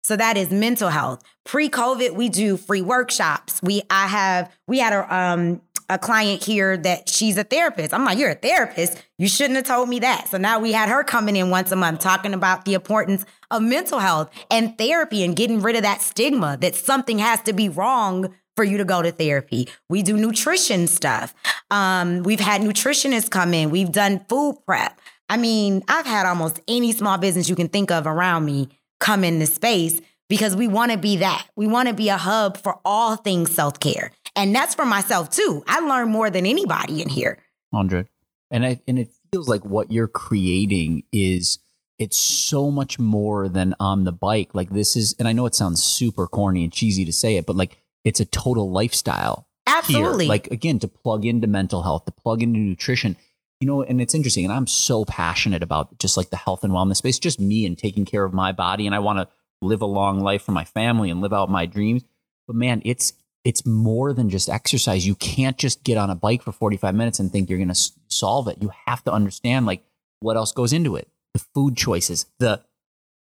So 0.07 0.15
that 0.15 0.37
is 0.37 0.51
mental 0.51 0.87
health. 0.87 1.21
Pre-COVID, 1.43 2.13
we 2.13 2.29
do 2.29 2.55
free 2.55 2.81
workshops. 2.81 3.59
We 3.61 3.81
I 3.89 4.07
have 4.07 4.49
we 4.65 4.79
had 4.79 4.93
a 4.93 5.13
um 5.13 5.61
a 5.89 5.99
client 5.99 6.41
here 6.41 6.77
that 6.77 7.09
she's 7.09 7.35
a 7.35 7.43
therapist. 7.43 7.93
I'm 7.93 8.05
like, 8.05 8.17
you're 8.17 8.29
a 8.29 8.35
therapist. 8.35 9.03
You 9.17 9.27
shouldn't 9.27 9.57
have 9.57 9.65
told 9.65 9.89
me 9.89 9.99
that. 9.99 10.29
So 10.29 10.37
now 10.37 10.59
we 10.59 10.71
had 10.71 10.87
her 10.87 11.03
coming 11.03 11.35
in 11.35 11.49
once 11.49 11.73
a 11.73 11.75
month 11.75 11.99
talking 11.99 12.33
about 12.33 12.63
the 12.63 12.73
importance 12.73 13.25
of 13.51 13.61
mental 13.61 13.99
health 13.99 14.29
and 14.49 14.77
therapy 14.77 15.25
and 15.25 15.35
getting 15.35 15.61
rid 15.61 15.75
of 15.75 15.81
that 15.81 16.01
stigma 16.01 16.57
that 16.61 16.75
something 16.75 17.19
has 17.19 17.41
to 17.41 17.51
be 17.51 17.67
wrong 17.67 18.33
for 18.55 18.63
you 18.63 18.77
to 18.77 18.85
go 18.85 19.01
to 19.01 19.11
therapy. 19.11 19.67
We 19.89 20.03
do 20.03 20.15
nutrition 20.15 20.87
stuff. 20.87 21.33
Um, 21.69 22.23
we've 22.23 22.39
had 22.39 22.61
nutritionists 22.61 23.29
come 23.29 23.53
in. 23.53 23.71
We've 23.71 23.91
done 23.91 24.25
food 24.29 24.55
prep. 24.65 25.01
I 25.27 25.35
mean, 25.35 25.83
I've 25.89 26.05
had 26.05 26.25
almost 26.25 26.61
any 26.65 26.93
small 26.93 27.17
business 27.17 27.49
you 27.49 27.57
can 27.57 27.67
think 27.67 27.91
of 27.91 28.07
around 28.07 28.45
me 28.45 28.69
come 28.99 29.23
in 29.23 29.39
this 29.39 29.53
space 29.53 30.01
because 30.29 30.55
we 30.55 30.67
want 30.67 30.91
to 30.91 30.97
be 30.97 31.17
that. 31.17 31.47
We 31.55 31.67
want 31.67 31.87
to 31.87 31.93
be 31.93 32.09
a 32.09 32.17
hub 32.17 32.57
for 32.57 32.79
all 32.83 33.15
things 33.15 33.51
self 33.51 33.79
care. 33.79 34.11
And 34.35 34.55
that's 34.55 34.75
for 34.75 34.85
myself 34.85 35.29
too. 35.29 35.63
I 35.67 35.79
learn 35.79 36.09
more 36.09 36.29
than 36.29 36.45
anybody 36.45 37.01
in 37.01 37.09
here. 37.09 37.39
100. 37.71 38.07
And 38.51 38.65
I, 38.65 38.79
and 38.87 38.99
it 38.99 39.09
feels 39.31 39.49
like 39.49 39.65
what 39.65 39.91
you're 39.91 40.07
creating 40.07 41.03
is 41.11 41.59
it's 41.99 42.17
so 42.17 42.69
much 42.69 42.99
more 42.99 43.49
than 43.49 43.75
on 43.79 44.03
the 44.03 44.11
bike. 44.11 44.53
Like 44.53 44.69
this 44.69 44.95
is, 44.95 45.15
and 45.19 45.27
I 45.27 45.33
know 45.33 45.45
it 45.45 45.55
sounds 45.55 45.83
super 45.83 46.27
corny 46.27 46.63
and 46.63 46.71
cheesy 46.71 47.03
to 47.05 47.13
say 47.13 47.37
it, 47.37 47.45
but 47.45 47.55
like 47.55 47.77
it's 48.03 48.19
a 48.19 48.25
total 48.25 48.71
lifestyle. 48.71 49.47
Absolutely. 49.65 50.25
Here. 50.25 50.29
Like 50.29 50.47
again, 50.47 50.79
to 50.79 50.87
plug 50.87 51.25
into 51.25 51.47
mental 51.47 51.83
health, 51.83 52.05
to 52.05 52.11
plug 52.11 52.41
into 52.41 52.59
nutrition, 52.59 53.17
you 53.59 53.67
know, 53.67 53.81
and 53.81 54.01
it's 54.01 54.13
interesting. 54.13 54.45
And 54.45 54.53
I'm 54.53 54.67
so 54.67 55.05
passionate 55.05 55.63
about 55.63 55.97
just 55.99 56.17
like 56.17 56.29
the 56.29 56.37
health 56.37 56.63
and 56.63 56.73
wellness 56.73 56.97
space, 56.97 57.19
just 57.19 57.39
me 57.39 57.65
and 57.65 57.77
taking 57.77 58.05
care 58.05 58.23
of 58.23 58.33
my 58.33 58.51
body. 58.51 58.85
And 58.85 58.95
I 58.95 58.99
want 58.99 59.19
to 59.19 59.27
live 59.61 59.81
a 59.81 59.87
long 59.87 60.19
life 60.19 60.43
for 60.43 60.51
my 60.51 60.63
family 60.63 61.09
and 61.09 61.21
live 61.21 61.33
out 61.33 61.49
my 61.49 61.65
dreams. 61.65 62.03
But 62.45 62.55
man, 62.55 62.81
it's 62.85 63.13
it's 63.43 63.65
more 63.65 64.13
than 64.13 64.29
just 64.29 64.49
exercise. 64.49 65.07
You 65.07 65.15
can't 65.15 65.57
just 65.57 65.83
get 65.83 65.97
on 65.97 66.09
a 66.09 66.15
bike 66.15 66.41
for 66.41 66.51
45 66.51 66.93
minutes 66.93 67.19
and 67.19 67.31
think 67.31 67.49
you're 67.49 67.59
going 67.59 67.73
to 67.73 67.91
solve 68.09 68.47
it. 68.49 68.61
You 68.61 68.71
have 68.85 69.03
to 69.05 69.11
understand 69.11 69.65
like 69.65 69.83
what 70.19 70.35
else 70.35 70.51
goes 70.51 70.73
into 70.73 70.95
it. 70.95 71.07
The 71.33 71.45
food 71.53 71.77
choices, 71.77 72.25
the 72.39 72.61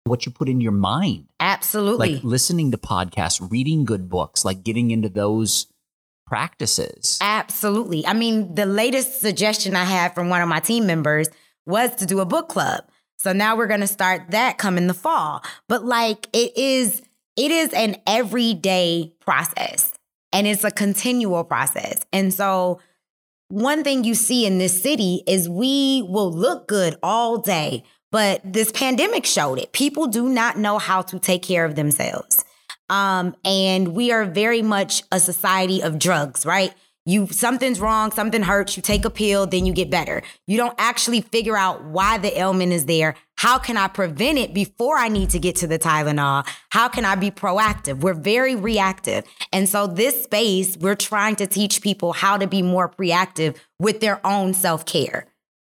what 0.04 0.24
you 0.24 0.32
put 0.32 0.48
in 0.48 0.60
your 0.60 0.72
mind. 0.72 1.26
Absolutely. 1.40 2.14
Like 2.14 2.24
listening 2.24 2.70
to 2.70 2.78
podcasts, 2.78 3.50
reading 3.50 3.84
good 3.84 4.08
books, 4.08 4.44
like 4.44 4.62
getting 4.62 4.90
into 4.90 5.08
those 5.08 5.66
practices. 6.26 7.18
Absolutely. 7.20 8.06
I 8.06 8.12
mean, 8.12 8.54
the 8.54 8.66
latest 8.66 9.20
suggestion 9.20 9.76
I 9.76 9.84
had 9.84 10.14
from 10.14 10.28
one 10.28 10.42
of 10.42 10.48
my 10.48 10.60
team 10.60 10.86
members 10.86 11.28
was 11.66 11.94
to 11.96 12.06
do 12.06 12.20
a 12.20 12.26
book 12.26 12.48
club. 12.48 12.84
So 13.18 13.32
now 13.32 13.56
we're 13.56 13.66
going 13.66 13.80
to 13.80 13.86
start 13.86 14.30
that 14.30 14.58
come 14.58 14.76
in 14.76 14.86
the 14.86 14.94
fall. 14.94 15.42
But 15.68 15.84
like 15.84 16.28
it 16.32 16.56
is 16.56 17.02
it 17.36 17.50
is 17.50 17.72
an 17.72 17.96
everyday 18.06 19.12
process 19.20 19.92
and 20.32 20.46
it's 20.46 20.64
a 20.64 20.70
continual 20.70 21.44
process. 21.44 22.04
And 22.12 22.32
so 22.32 22.80
one 23.48 23.84
thing 23.84 24.04
you 24.04 24.14
see 24.14 24.46
in 24.46 24.58
this 24.58 24.82
city 24.82 25.22
is 25.26 25.48
we 25.48 26.02
will 26.02 26.32
look 26.32 26.68
good 26.68 26.96
all 27.02 27.38
day, 27.38 27.84
but 28.10 28.40
this 28.44 28.72
pandemic 28.72 29.26
showed 29.26 29.58
it. 29.58 29.72
People 29.72 30.06
do 30.06 30.28
not 30.28 30.58
know 30.58 30.78
how 30.78 31.02
to 31.02 31.18
take 31.18 31.42
care 31.42 31.64
of 31.64 31.76
themselves. 31.76 32.44
Um, 32.88 33.34
and 33.44 33.88
we 33.94 34.12
are 34.12 34.24
very 34.24 34.62
much 34.62 35.02
a 35.10 35.20
society 35.20 35.82
of 35.82 35.98
drugs, 35.98 36.44
right? 36.44 36.72
You 37.06 37.26
something's 37.26 37.80
wrong, 37.80 38.12
something 38.12 38.42
hurts, 38.42 38.76
you 38.78 38.82
take 38.82 39.04
a 39.04 39.10
pill, 39.10 39.46
then 39.46 39.66
you 39.66 39.74
get 39.74 39.90
better. 39.90 40.22
You 40.46 40.56
don't 40.56 40.74
actually 40.78 41.20
figure 41.20 41.56
out 41.56 41.84
why 41.84 42.16
the 42.16 42.38
ailment 42.38 42.72
is 42.72 42.86
there. 42.86 43.14
How 43.36 43.58
can 43.58 43.76
I 43.76 43.88
prevent 43.88 44.38
it 44.38 44.54
before 44.54 44.96
I 44.96 45.08
need 45.08 45.28
to 45.30 45.38
get 45.38 45.56
to 45.56 45.66
the 45.66 45.78
Tylenol? 45.78 46.48
How 46.70 46.88
can 46.88 47.04
I 47.04 47.14
be 47.14 47.30
proactive? 47.30 48.00
We're 48.00 48.14
very 48.14 48.56
reactive. 48.56 49.24
And 49.52 49.68
so 49.68 49.86
this 49.86 50.24
space, 50.24 50.78
we're 50.78 50.94
trying 50.94 51.36
to 51.36 51.46
teach 51.46 51.82
people 51.82 52.14
how 52.14 52.38
to 52.38 52.46
be 52.46 52.62
more 52.62 52.88
proactive 52.88 53.56
with 53.78 54.00
their 54.00 54.26
own 54.26 54.54
self-care. 54.54 55.26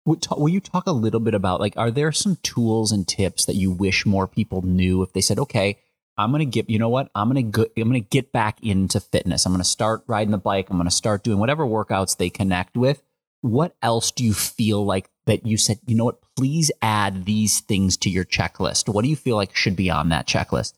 Will 0.05 0.49
you 0.49 0.59
talk 0.59 0.85
a 0.85 0.91
little 0.91 1.21
bit 1.21 1.33
about 1.33 1.61
like 1.61 1.75
are 1.77 1.89
there 1.89 2.11
some 2.11 2.37
tools 2.43 2.91
and 2.91 3.07
tips 3.07 3.45
that 3.45 3.55
you 3.55 3.71
wish 3.71 4.05
more 4.05 4.27
people 4.27 4.61
knew 4.61 5.01
if 5.01 5.13
they 5.13 5.21
said, 5.21 5.39
"Okay, 5.39 5.77
I'm 6.17 6.31
gonna 6.31 6.45
get 6.45 6.69
you 6.69 6.79
know 6.79 6.89
what 6.89 7.09
I'm 7.15 7.27
gonna 7.27 7.43
go, 7.43 7.65
I'm 7.77 7.87
gonna 7.87 7.99
get 7.99 8.31
back 8.31 8.63
into 8.63 8.99
fitness. 8.99 9.45
I'm 9.45 9.51
gonna 9.51 9.63
start 9.63 10.03
riding 10.07 10.31
the 10.31 10.37
bike. 10.37 10.69
I'm 10.69 10.77
gonna 10.77 10.91
start 10.91 11.23
doing 11.23 11.39
whatever 11.39 11.65
workouts 11.65 12.17
they 12.17 12.29
connect 12.29 12.77
with. 12.77 13.01
What 13.41 13.75
else 13.81 14.11
do 14.11 14.23
you 14.23 14.33
feel 14.33 14.85
like 14.85 15.09
that 15.25 15.45
you 15.45 15.57
said? 15.57 15.79
You 15.85 15.95
know 15.95 16.05
what? 16.05 16.19
Please 16.35 16.71
add 16.81 17.25
these 17.25 17.59
things 17.59 17.97
to 17.97 18.09
your 18.09 18.25
checklist. 18.25 18.93
What 18.93 19.03
do 19.03 19.09
you 19.09 19.15
feel 19.15 19.35
like 19.35 19.55
should 19.55 19.75
be 19.75 19.89
on 19.89 20.09
that 20.09 20.27
checklist? 20.27 20.73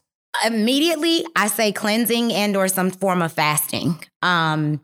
Immediately, 0.46 1.26
I 1.36 1.48
say 1.48 1.72
cleansing 1.72 2.34
and 2.34 2.58
or 2.58 2.68
some 2.68 2.92
form 2.92 3.22
of 3.22 3.32
fasting. 3.32 4.04
Um, 4.22 4.82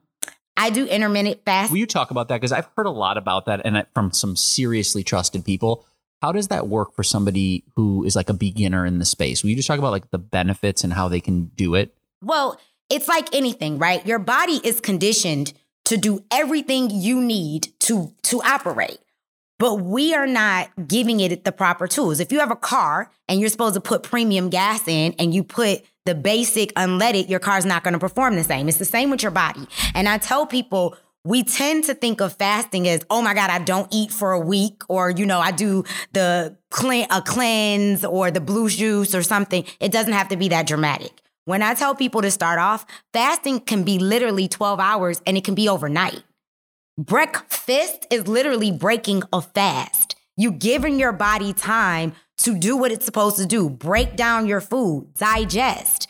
I 0.55 0.69
do 0.69 0.85
intermittent 0.85 1.43
fast. 1.43 1.71
Will 1.71 1.79
you 1.79 1.87
talk 1.87 2.11
about 2.11 2.27
that? 2.27 2.35
Because 2.35 2.51
I've 2.51 2.69
heard 2.77 2.85
a 2.85 2.91
lot 2.91 3.17
about 3.17 3.45
that 3.45 3.61
and 3.65 3.85
from 3.93 4.11
some 4.11 4.35
seriously 4.35 5.03
trusted 5.03 5.43
people 5.43 5.85
how 6.21 6.31
does 6.31 6.49
that 6.49 6.67
work 6.67 6.93
for 6.93 7.03
somebody 7.03 7.63
who 7.75 8.03
is 8.03 8.15
like 8.15 8.29
a 8.29 8.33
beginner 8.33 8.85
in 8.85 8.99
the 8.99 9.05
space? 9.05 9.43
Will 9.43 9.49
you 9.49 9.55
just 9.55 9.67
talk 9.67 9.79
about 9.79 9.91
like 9.91 10.11
the 10.11 10.19
benefits 10.19 10.83
and 10.83 10.93
how 10.93 11.07
they 11.07 11.19
can 11.19 11.45
do 11.55 11.75
it? 11.75 11.95
Well, 12.21 12.59
it's 12.89 13.07
like 13.07 13.33
anything, 13.33 13.79
right? 13.79 14.05
Your 14.05 14.19
body 14.19 14.61
is 14.63 14.79
conditioned 14.79 15.53
to 15.85 15.97
do 15.97 16.23
everything 16.29 16.89
you 16.91 17.21
need 17.21 17.69
to 17.79 18.13
to 18.23 18.41
operate. 18.43 18.99
But 19.57 19.75
we 19.75 20.15
are 20.15 20.27
not 20.27 20.69
giving 20.87 21.19
it 21.19 21.43
the 21.43 21.51
proper 21.51 21.87
tools. 21.87 22.19
If 22.19 22.31
you 22.31 22.39
have 22.39 22.49
a 22.49 22.55
car 22.55 23.11
and 23.27 23.39
you're 23.39 23.49
supposed 23.49 23.75
to 23.75 23.81
put 23.81 24.01
premium 24.01 24.49
gas 24.49 24.87
in 24.87 25.13
and 25.19 25.35
you 25.35 25.43
put 25.43 25.83
the 26.05 26.15
basic 26.15 26.73
unleaded, 26.73 27.29
your 27.29 27.39
car's 27.39 27.65
not 27.65 27.83
going 27.83 27.93
to 27.93 27.99
perform 27.99 28.35
the 28.35 28.43
same. 28.43 28.67
It's 28.67 28.79
the 28.79 28.85
same 28.85 29.11
with 29.11 29.21
your 29.21 29.31
body. 29.31 29.67
And 29.93 30.09
I 30.09 30.17
tell 30.17 30.47
people 30.47 30.97
we 31.23 31.43
tend 31.43 31.83
to 31.85 31.93
think 31.93 32.19
of 32.19 32.33
fasting 32.33 32.87
as, 32.87 33.01
oh 33.09 33.21
my 33.21 33.33
God, 33.33 33.49
I 33.49 33.59
don't 33.59 33.87
eat 33.91 34.11
for 34.11 34.31
a 34.31 34.39
week, 34.39 34.81
or, 34.89 35.11
you 35.11 35.25
know, 35.25 35.39
I 35.39 35.51
do 35.51 35.83
the 36.13 36.57
clean, 36.71 37.05
a 37.11 37.21
cleanse 37.21 38.03
or 38.03 38.31
the 38.31 38.41
blue 38.41 38.69
juice 38.69 39.13
or 39.13 39.21
something. 39.21 39.65
It 39.79 39.91
doesn't 39.91 40.13
have 40.13 40.29
to 40.29 40.37
be 40.37 40.49
that 40.49 40.67
dramatic. 40.67 41.21
When 41.45 41.61
I 41.61 41.73
tell 41.73 41.95
people 41.95 42.21
to 42.21 42.31
start 42.31 42.59
off, 42.59 42.85
fasting 43.13 43.59
can 43.59 43.83
be 43.83 43.99
literally 43.99 44.47
12 44.47 44.79
hours 44.79 45.21
and 45.25 45.37
it 45.37 45.43
can 45.43 45.55
be 45.55 45.69
overnight. 45.69 46.23
Breakfast 46.97 48.05
is 48.09 48.27
literally 48.27 48.71
breaking 48.71 49.23
a 49.33 49.41
fast. 49.41 50.15
You 50.37 50.51
giving 50.51 50.99
your 50.99 51.11
body 51.11 51.53
time 51.53 52.13
to 52.39 52.57
do 52.57 52.77
what 52.77 52.91
it's 52.91 53.05
supposed 53.05 53.37
to 53.37 53.45
do, 53.45 53.69
break 53.69 54.15
down 54.15 54.47
your 54.47 54.61
food, 54.61 55.13
digest. 55.15 56.07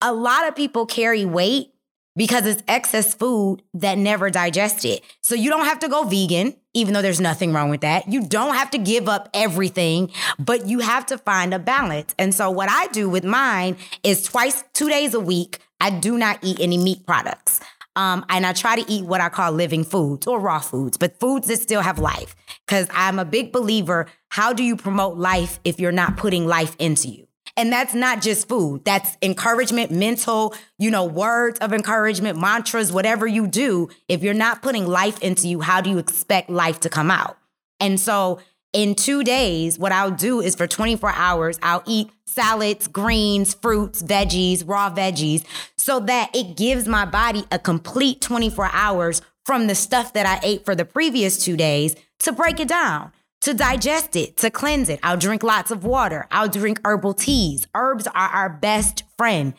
A 0.00 0.12
lot 0.12 0.46
of 0.46 0.54
people 0.54 0.86
carry 0.86 1.24
weight 1.24 1.72
because 2.16 2.46
it's 2.46 2.62
excess 2.66 3.14
food 3.14 3.62
that 3.74 3.98
never 3.98 4.30
digested. 4.30 5.00
So 5.22 5.34
you 5.34 5.50
don't 5.50 5.66
have 5.66 5.78
to 5.80 5.88
go 5.88 6.04
vegan, 6.04 6.56
even 6.74 6.94
though 6.94 7.02
there's 7.02 7.20
nothing 7.20 7.52
wrong 7.52 7.70
with 7.70 7.82
that. 7.82 8.08
You 8.08 8.22
don't 8.22 8.54
have 8.54 8.70
to 8.70 8.78
give 8.78 9.08
up 9.08 9.28
everything, 9.34 10.10
but 10.38 10.66
you 10.66 10.80
have 10.80 11.06
to 11.06 11.18
find 11.18 11.52
a 11.54 11.58
balance. 11.58 12.14
And 12.18 12.34
so 12.34 12.50
what 12.50 12.70
I 12.70 12.88
do 12.88 13.08
with 13.08 13.24
mine 13.24 13.76
is 14.02 14.22
twice, 14.22 14.64
two 14.72 14.88
days 14.88 15.14
a 15.14 15.20
week, 15.20 15.60
I 15.80 15.90
do 15.90 16.16
not 16.16 16.38
eat 16.42 16.58
any 16.60 16.78
meat 16.78 17.06
products. 17.06 17.60
Um, 17.94 18.26
and 18.28 18.44
I 18.44 18.52
try 18.52 18.76
to 18.76 18.92
eat 18.92 19.06
what 19.06 19.22
I 19.22 19.30
call 19.30 19.52
living 19.52 19.82
foods 19.82 20.26
or 20.26 20.38
raw 20.38 20.58
foods, 20.58 20.98
but 20.98 21.18
foods 21.18 21.48
that 21.48 21.60
still 21.60 21.80
have 21.80 21.98
life. 21.98 22.36
Because 22.66 22.88
I'm 22.92 23.18
a 23.18 23.24
big 23.24 23.52
believer 23.52 24.06
how 24.36 24.52
do 24.52 24.62
you 24.62 24.76
promote 24.76 25.16
life 25.16 25.60
if 25.64 25.80
you're 25.80 25.92
not 25.92 26.18
putting 26.18 26.46
life 26.46 26.76
into 26.78 27.08
you? 27.08 27.25
And 27.56 27.72
that's 27.72 27.94
not 27.94 28.20
just 28.20 28.48
food. 28.48 28.84
That's 28.84 29.16
encouragement, 29.22 29.90
mental, 29.90 30.54
you 30.78 30.90
know, 30.90 31.04
words 31.04 31.58
of 31.60 31.72
encouragement, 31.72 32.38
mantras, 32.38 32.92
whatever 32.92 33.26
you 33.26 33.46
do. 33.46 33.88
If 34.08 34.22
you're 34.22 34.34
not 34.34 34.60
putting 34.60 34.86
life 34.86 35.22
into 35.22 35.48
you, 35.48 35.60
how 35.60 35.80
do 35.80 35.88
you 35.88 35.98
expect 35.98 36.50
life 36.50 36.80
to 36.80 36.90
come 36.90 37.10
out? 37.10 37.38
And 37.80 37.98
so 37.98 38.40
in 38.72 38.94
two 38.94 39.24
days, 39.24 39.78
what 39.78 39.90
I'll 39.90 40.10
do 40.10 40.40
is 40.40 40.54
for 40.54 40.66
24 40.66 41.12
hours, 41.12 41.58
I'll 41.62 41.82
eat 41.86 42.10
salads, 42.26 42.88
greens, 42.88 43.54
fruits, 43.54 44.02
veggies, 44.02 44.68
raw 44.68 44.94
veggies, 44.94 45.44
so 45.78 45.98
that 46.00 46.34
it 46.34 46.56
gives 46.56 46.86
my 46.86 47.06
body 47.06 47.44
a 47.50 47.58
complete 47.58 48.20
24 48.20 48.68
hours 48.72 49.22
from 49.46 49.66
the 49.66 49.74
stuff 49.74 50.12
that 50.12 50.26
I 50.26 50.40
ate 50.46 50.66
for 50.66 50.74
the 50.74 50.84
previous 50.84 51.42
two 51.42 51.56
days 51.56 51.96
to 52.18 52.32
break 52.32 52.60
it 52.60 52.68
down 52.68 53.12
to 53.46 53.54
digest 53.54 54.16
it, 54.16 54.36
to 54.38 54.50
cleanse 54.50 54.88
it. 54.88 54.98
I'll 55.04 55.16
drink 55.16 55.44
lots 55.44 55.70
of 55.70 55.84
water. 55.84 56.26
I'll 56.32 56.48
drink 56.48 56.80
herbal 56.84 57.14
teas. 57.14 57.68
Herbs 57.76 58.08
are 58.08 58.28
our 58.28 58.48
best 58.50 59.04
friend. 59.16 59.54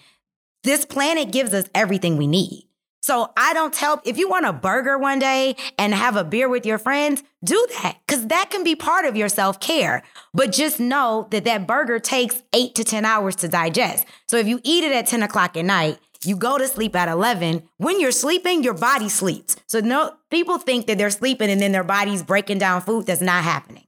This 0.65 0.83
planet 0.83 1.31
gives 1.31 1.53
us 1.53 1.69
everything 1.73 2.17
we 2.17 2.27
need. 2.27 2.67
So 2.99 3.31
I 3.37 3.53
don't 3.53 3.73
tell 3.73 4.01
if 4.03 4.17
you 4.17 4.27
want 4.27 4.45
a 4.45 4.51
burger 4.51 4.97
one 4.97 5.19
day 5.19 5.55
and 5.77 5.93
have 5.93 6.17
a 6.17 6.25
beer 6.25 6.49
with 6.49 6.65
your 6.65 6.77
friends, 6.77 7.23
do 7.45 7.65
that 7.81 7.99
because 8.05 8.27
that 8.27 8.49
can 8.49 8.65
be 8.65 8.75
part 8.75 9.05
of 9.05 9.15
your 9.15 9.29
self 9.29 9.61
care. 9.61 10.03
But 10.33 10.51
just 10.51 10.81
know 10.81 11.29
that 11.31 11.45
that 11.45 11.65
burger 11.65 11.99
takes 11.99 12.43
eight 12.51 12.75
to 12.75 12.83
10 12.83 13.05
hours 13.05 13.37
to 13.37 13.47
digest. 13.47 14.05
So 14.27 14.35
if 14.35 14.47
you 14.47 14.59
eat 14.65 14.83
it 14.83 14.91
at 14.91 15.07
10 15.07 15.23
o'clock 15.23 15.55
at 15.55 15.63
night, 15.63 15.99
you 16.27 16.35
go 16.35 16.57
to 16.57 16.67
sleep 16.67 16.95
at 16.95 17.07
11. 17.07 17.63
When 17.77 17.99
you're 17.99 18.11
sleeping, 18.11 18.63
your 18.63 18.73
body 18.73 19.07
sleeps. 19.07 19.55
So 19.67 19.79
no 19.79 20.13
people 20.29 20.57
think 20.57 20.87
that 20.87 20.97
they're 20.97 21.09
sleeping 21.09 21.49
and 21.49 21.61
then 21.61 21.71
their 21.71 21.83
body's 21.83 22.21
breaking 22.21 22.57
down 22.57 22.81
food. 22.81 23.05
That's 23.05 23.21
not 23.21 23.43
happening. 23.43 23.85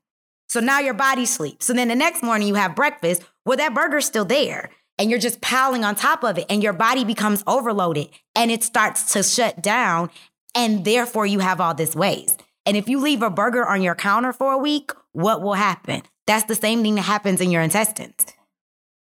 So 0.47 0.59
now 0.59 0.79
your 0.79 0.93
body 0.93 1.25
sleeps. 1.25 1.65
So 1.65 1.73
then 1.73 1.89
the 1.89 1.95
next 1.95 2.23
morning 2.23 2.47
you 2.47 2.55
have 2.55 2.75
breakfast. 2.75 3.23
Well, 3.45 3.57
that 3.57 3.73
burger's 3.73 4.05
still 4.05 4.25
there 4.25 4.69
and 4.97 5.09
you're 5.09 5.19
just 5.19 5.41
piling 5.41 5.83
on 5.83 5.95
top 5.95 6.23
of 6.23 6.37
it 6.37 6.45
and 6.49 6.63
your 6.63 6.73
body 6.73 7.03
becomes 7.03 7.43
overloaded 7.45 8.09
and 8.35 8.51
it 8.51 8.63
starts 8.63 9.13
to 9.13 9.21
shut 9.21 9.61
down 9.61 10.09
and 10.55 10.85
therefore 10.85 11.25
you 11.25 11.39
have 11.39 11.59
all 11.59 11.73
this 11.73 11.95
waste. 11.95 12.41
And 12.65 12.77
if 12.77 12.87
you 12.87 12.99
leave 12.99 13.21
a 13.21 13.29
burger 13.29 13.67
on 13.67 13.81
your 13.81 13.95
counter 13.95 14.31
for 14.31 14.53
a 14.53 14.57
week, 14.57 14.91
what 15.11 15.41
will 15.41 15.53
happen? 15.53 16.03
That's 16.25 16.45
the 16.45 16.55
same 16.55 16.83
thing 16.83 16.95
that 16.95 17.01
happens 17.01 17.41
in 17.41 17.51
your 17.51 17.61
intestines. 17.61 18.25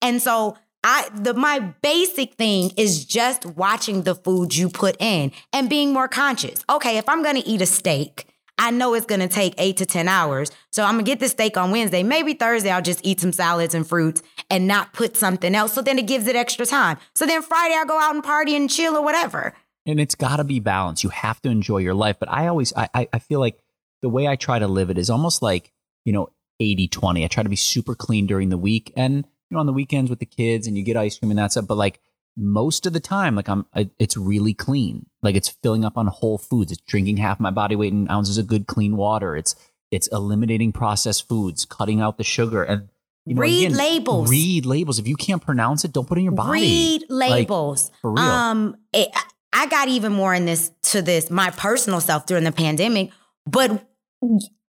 And 0.00 0.20
so 0.20 0.56
I 0.84 1.08
the 1.14 1.32
my 1.32 1.60
basic 1.82 2.34
thing 2.34 2.70
is 2.76 3.06
just 3.06 3.46
watching 3.46 4.02
the 4.02 4.14
food 4.14 4.54
you 4.54 4.68
put 4.68 4.96
in 5.00 5.32
and 5.52 5.70
being 5.70 5.92
more 5.92 6.08
conscious. 6.08 6.62
Okay, 6.68 6.98
if 6.98 7.08
I'm 7.08 7.22
going 7.22 7.36
to 7.36 7.48
eat 7.48 7.62
a 7.62 7.66
steak, 7.66 8.26
I 8.58 8.70
know 8.70 8.92
it's 8.92 9.06
going 9.06 9.22
to 9.22 9.28
take 9.28 9.54
8 9.56 9.78
to 9.78 9.86
10 9.86 10.08
hours. 10.08 10.50
So 10.70 10.84
I'm 10.84 10.94
going 10.94 11.04
to 11.06 11.10
get 11.10 11.20
the 11.20 11.28
steak 11.28 11.56
on 11.56 11.70
Wednesday. 11.70 12.02
Maybe 12.02 12.34
Thursday 12.34 12.70
I'll 12.70 12.82
just 12.82 13.00
eat 13.02 13.18
some 13.18 13.32
salads 13.32 13.74
and 13.74 13.88
fruits 13.88 14.22
and 14.50 14.68
not 14.68 14.92
put 14.92 15.16
something 15.16 15.54
else. 15.54 15.72
So 15.72 15.80
then 15.80 15.98
it 15.98 16.06
gives 16.06 16.26
it 16.26 16.36
extra 16.36 16.66
time. 16.66 16.98
So 17.14 17.24
then 17.24 17.42
Friday 17.42 17.74
I'll 17.74 17.86
go 17.86 17.98
out 17.98 18.14
and 18.14 18.22
party 18.22 18.54
and 18.54 18.68
chill 18.68 18.94
or 18.94 19.02
whatever. 19.02 19.54
And 19.86 19.98
it's 19.98 20.14
got 20.14 20.36
to 20.36 20.44
be 20.44 20.60
balanced. 20.60 21.02
You 21.02 21.10
have 21.10 21.40
to 21.42 21.48
enjoy 21.48 21.78
your 21.78 21.94
life. 21.94 22.16
But 22.20 22.30
I 22.30 22.46
always 22.46 22.74
I 22.76 23.08
I 23.10 23.18
feel 23.18 23.40
like 23.40 23.58
the 24.02 24.10
way 24.10 24.28
I 24.28 24.36
try 24.36 24.58
to 24.58 24.68
live 24.68 24.90
it 24.90 24.98
is 24.98 25.08
almost 25.08 25.40
like, 25.40 25.72
you 26.04 26.12
know, 26.12 26.28
80 26.60 26.88
20. 26.88 27.24
I 27.24 27.28
try 27.28 27.42
to 27.42 27.48
be 27.48 27.56
super 27.56 27.94
clean 27.94 28.26
during 28.26 28.50
the 28.50 28.58
week 28.58 28.92
and 28.96 29.24
know, 29.50 29.60
on 29.60 29.66
the 29.66 29.72
weekends 29.72 30.10
with 30.10 30.18
the 30.18 30.26
kids 30.26 30.66
and 30.66 30.76
you 30.76 30.82
get 30.82 30.96
ice 30.96 31.18
cream 31.18 31.30
and 31.30 31.38
that 31.38 31.52
stuff. 31.52 31.66
But 31.66 31.76
like 31.76 32.00
most 32.36 32.86
of 32.86 32.92
the 32.92 33.00
time, 33.00 33.36
like 33.36 33.48
I'm, 33.48 33.66
it's 33.98 34.16
really 34.16 34.54
clean. 34.54 35.06
Like 35.22 35.36
it's 35.36 35.48
filling 35.48 35.84
up 35.84 35.96
on 35.96 36.06
whole 36.06 36.38
foods. 36.38 36.72
It's 36.72 36.80
drinking 36.82 37.18
half 37.18 37.40
my 37.40 37.50
body 37.50 37.76
weight 37.76 37.92
in 37.92 38.10
ounces 38.10 38.38
of 38.38 38.46
good 38.46 38.66
clean 38.66 38.96
water. 38.96 39.36
It's, 39.36 39.54
it's 39.90 40.08
eliminating 40.08 40.72
processed 40.72 41.28
foods, 41.28 41.64
cutting 41.64 42.00
out 42.00 42.18
the 42.18 42.24
sugar 42.24 42.62
and 42.62 42.88
you 43.26 43.34
know, 43.34 43.40
read 43.40 43.66
again, 43.66 43.78
labels. 43.78 44.30
Read 44.30 44.66
labels. 44.66 44.98
If 44.98 45.08
you 45.08 45.16
can't 45.16 45.42
pronounce 45.42 45.84
it, 45.84 45.92
don't 45.92 46.06
put 46.06 46.18
it 46.18 46.20
in 46.20 46.24
your 46.24 46.34
body. 46.34 46.60
Read 46.60 47.04
labels. 47.08 47.90
Like, 47.90 48.00
for 48.00 48.12
real. 48.12 48.22
Um, 48.22 48.76
it, 48.92 49.08
I 49.52 49.66
got 49.66 49.88
even 49.88 50.12
more 50.12 50.34
in 50.34 50.44
this 50.44 50.72
to 50.84 51.00
this 51.00 51.30
my 51.30 51.50
personal 51.50 52.00
self 52.00 52.26
during 52.26 52.44
the 52.44 52.52
pandemic, 52.52 53.10
but 53.46 53.86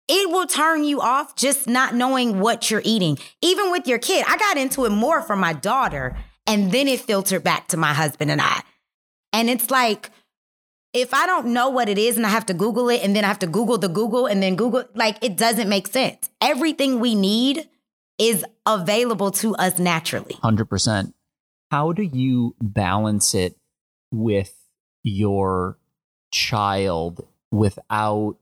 it 0.07 0.29
will 0.29 0.47
turn 0.47 0.83
you 0.83 1.01
off 1.01 1.35
just 1.35 1.67
not 1.67 1.95
knowing 1.95 2.39
what 2.39 2.69
you're 2.69 2.81
eating. 2.83 3.17
Even 3.41 3.71
with 3.71 3.87
your 3.87 3.99
kid, 3.99 4.25
I 4.27 4.37
got 4.37 4.57
into 4.57 4.85
it 4.85 4.89
more 4.89 5.21
for 5.21 5.35
my 5.35 5.53
daughter, 5.53 6.17
and 6.45 6.71
then 6.71 6.87
it 6.87 6.99
filtered 6.99 7.43
back 7.43 7.67
to 7.69 7.77
my 7.77 7.93
husband 7.93 8.29
and 8.29 8.41
I. 8.41 8.61
And 9.31 9.49
it's 9.49 9.71
like, 9.71 10.09
if 10.93 11.13
I 11.13 11.25
don't 11.25 11.47
know 11.47 11.69
what 11.69 11.89
it 11.89 11.97
is 11.97 12.17
and 12.17 12.25
I 12.25 12.29
have 12.29 12.45
to 12.47 12.53
Google 12.53 12.89
it 12.89 13.01
and 13.03 13.15
then 13.15 13.23
I 13.25 13.27
have 13.27 13.39
to 13.39 13.47
Google 13.47 13.79
the 13.79 13.89
Google 13.89 14.27
and 14.27 14.43
then 14.43 14.55
Google, 14.55 14.83
like 14.93 15.17
it 15.23 15.35
doesn't 15.37 15.67
make 15.67 15.87
sense. 15.87 16.29
Everything 16.39 16.99
we 16.99 17.15
need 17.15 17.67
is 18.19 18.45
available 18.65 19.31
to 19.31 19.55
us 19.55 19.79
naturally. 19.79 20.35
100%. 20.43 21.13
How 21.71 21.91
do 21.93 22.03
you 22.03 22.55
balance 22.61 23.33
it 23.33 23.57
with 24.11 24.53
your 25.01 25.79
child 26.31 27.25
without 27.51 28.37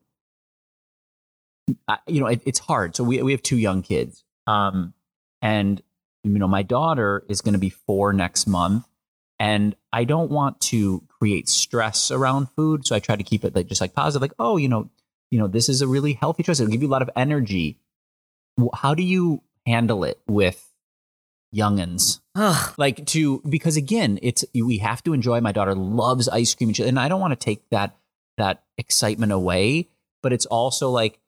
you 2.08 2.20
know 2.20 2.28
it, 2.28 2.42
it's 2.46 2.60
hard. 2.60 2.96
So 2.96 3.04
we, 3.04 3.22
we 3.22 3.32
have 3.32 3.44
two 3.44 3.58
young 3.58 3.82
kids. 3.82 4.24
Um 4.48 4.94
and 5.42 5.82
you 6.24 6.40
know 6.40 6.48
my 6.48 6.64
daughter 6.64 7.24
is 7.28 7.42
going 7.42 7.54
to 7.54 7.60
be 7.60 7.70
four 7.70 8.14
next 8.14 8.46
month 8.46 8.86
and 9.40 9.76
i 9.92 10.04
don't 10.04 10.30
want 10.30 10.62
to 10.62 11.04
create 11.10 11.50
stress 11.50 12.12
around 12.12 12.48
food. 12.56 12.86
So 12.86 12.96
i 12.96 13.00
try 13.00 13.16
to 13.16 13.24
keep 13.24 13.44
it 13.44 13.56
like 13.56 13.68
just 13.68 13.82
like 13.82 13.94
positive 13.94 14.22
like 14.22 14.34
oh 14.40 14.58
you 14.58 14.70
know 14.70 14.90
you 15.32 15.40
know 15.40 15.48
this 15.48 15.70
is 15.70 15.82
a 15.82 15.88
really 15.88 16.14
healthy 16.14 16.44
choice. 16.44 16.60
It'll 16.60 16.72
give 16.72 16.82
you 16.82 16.88
a 16.88 16.92
lot 16.92 17.02
of 17.02 17.10
energy. 17.16 17.80
How 18.74 18.94
do 18.94 19.02
you 19.02 19.42
handle 19.66 20.04
it 20.04 20.20
with 20.28 20.72
youngins? 21.56 22.20
Ugh. 22.36 22.74
like 22.78 23.06
to 23.08 23.42
because 23.50 23.76
again 23.76 24.20
it's 24.22 24.46
we 24.54 24.78
have 24.78 25.04
to 25.04 25.14
enjoy 25.14 25.42
my 25.42 25.52
daughter 25.52 25.76
loves 25.76 26.30
ice 26.30 26.56
cream 26.56 26.70
and, 26.70 26.80
and 26.80 26.98
i 26.98 27.10
don't 27.10 27.20
want 27.20 27.32
to 27.34 27.36
take 27.36 27.70
that 27.72 27.98
that 28.38 28.64
excitement 28.78 29.34
away 29.34 29.90
but 30.24 30.32
it's 30.32 30.46
also 30.46 30.90
like 30.90 31.20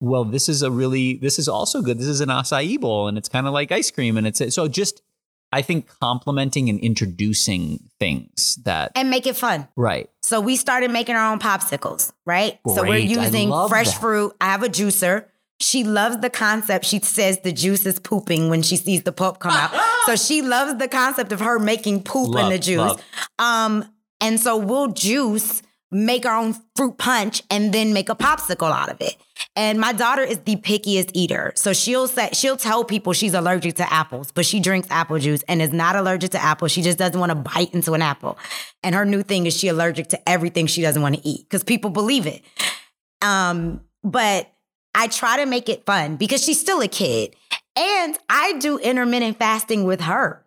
well 0.00 0.24
this 0.24 0.48
is 0.48 0.62
a 0.62 0.70
really 0.70 1.14
this 1.14 1.38
is 1.38 1.48
also 1.48 1.82
good 1.82 1.98
this 1.98 2.06
is 2.06 2.20
an 2.20 2.28
acai 2.28 2.80
bowl 2.80 3.06
and 3.08 3.16
it's 3.18 3.28
kind 3.28 3.46
of 3.46 3.52
like 3.52 3.70
ice 3.70 3.90
cream 3.90 4.16
and 4.16 4.26
it's 4.26 4.54
so 4.54 4.66
just 4.66 5.02
i 5.52 5.60
think 5.62 5.86
complementing 6.00 6.68
and 6.68 6.80
introducing 6.80 7.90
things 7.98 8.58
that 8.64 8.90
and 8.94 9.10
make 9.10 9.26
it 9.26 9.36
fun. 9.36 9.68
right 9.76 10.08
So 10.22 10.40
we 10.40 10.56
started 10.56 10.90
making 10.92 11.16
our 11.16 11.32
own 11.32 11.40
popsicles, 11.40 12.12
right? 12.24 12.60
So 12.66 12.84
we're 12.84 12.98
using 12.98 13.50
fresh 13.68 13.90
that. 13.90 14.00
fruit. 14.00 14.32
I 14.40 14.46
have 14.46 14.62
a 14.62 14.68
juicer. 14.68 15.24
She 15.58 15.82
loves 15.82 16.18
the 16.18 16.30
concept. 16.30 16.84
She 16.84 17.00
says 17.00 17.40
the 17.40 17.52
juice 17.52 17.84
is 17.84 17.98
pooping 17.98 18.48
when 18.48 18.62
she 18.62 18.76
sees 18.76 19.02
the 19.02 19.10
pulp 19.12 19.40
come 19.40 19.52
out. 19.52 19.72
so 20.06 20.14
she 20.14 20.40
loves 20.40 20.78
the 20.78 20.86
concept 20.86 21.32
of 21.32 21.40
her 21.40 21.58
making 21.58 22.04
poop 22.04 22.36
in 22.38 22.48
the 22.48 22.58
juice. 22.60 22.78
love. 22.78 23.02
Um, 23.40 23.84
and 24.20 24.38
so 24.38 24.56
we'll 24.56 24.92
juice, 24.92 25.62
make 25.90 26.24
our 26.24 26.36
own 26.36 26.54
fruit 26.76 26.98
punch, 26.98 27.42
and 27.50 27.72
then 27.72 27.92
make 27.92 28.08
a 28.08 28.14
popsicle 28.14 28.70
out 28.70 28.90
of 28.90 29.00
it. 29.00 29.16
And 29.56 29.80
my 29.80 29.92
daughter 29.92 30.22
is 30.22 30.38
the 30.40 30.56
pickiest 30.56 31.10
eater. 31.14 31.52
So 31.56 31.72
she'll 31.72 32.06
say 32.06 32.30
she'll 32.32 32.56
tell 32.56 32.84
people 32.84 33.12
she's 33.12 33.34
allergic 33.34 33.74
to 33.76 33.92
apples, 33.92 34.30
but 34.32 34.46
she 34.46 34.60
drinks 34.60 34.88
apple 34.90 35.18
juice 35.18 35.42
and 35.48 35.60
is 35.60 35.72
not 35.72 35.96
allergic 35.96 36.30
to 36.32 36.42
apples. 36.42 36.72
She 36.72 36.82
just 36.82 36.98
doesn't 36.98 37.18
want 37.18 37.30
to 37.30 37.36
bite 37.36 37.74
into 37.74 37.94
an 37.94 38.02
apple. 38.02 38.38
And 38.82 38.94
her 38.94 39.04
new 39.04 39.22
thing 39.22 39.46
is 39.46 39.56
she 39.56 39.68
allergic 39.68 40.08
to 40.08 40.28
everything 40.28 40.66
she 40.66 40.82
doesn't 40.82 41.02
want 41.02 41.16
to 41.16 41.26
eat 41.26 41.46
because 41.48 41.64
people 41.64 41.90
believe 41.90 42.26
it. 42.26 42.42
Um, 43.22 43.80
but 44.04 44.50
I 44.94 45.08
try 45.08 45.38
to 45.38 45.46
make 45.46 45.68
it 45.68 45.84
fun 45.84 46.16
because 46.16 46.42
she's 46.44 46.60
still 46.60 46.80
a 46.80 46.88
kid. 46.88 47.34
And 47.76 48.18
I 48.28 48.58
do 48.58 48.78
intermittent 48.78 49.38
fasting 49.38 49.84
with 49.84 50.02
her 50.02 50.44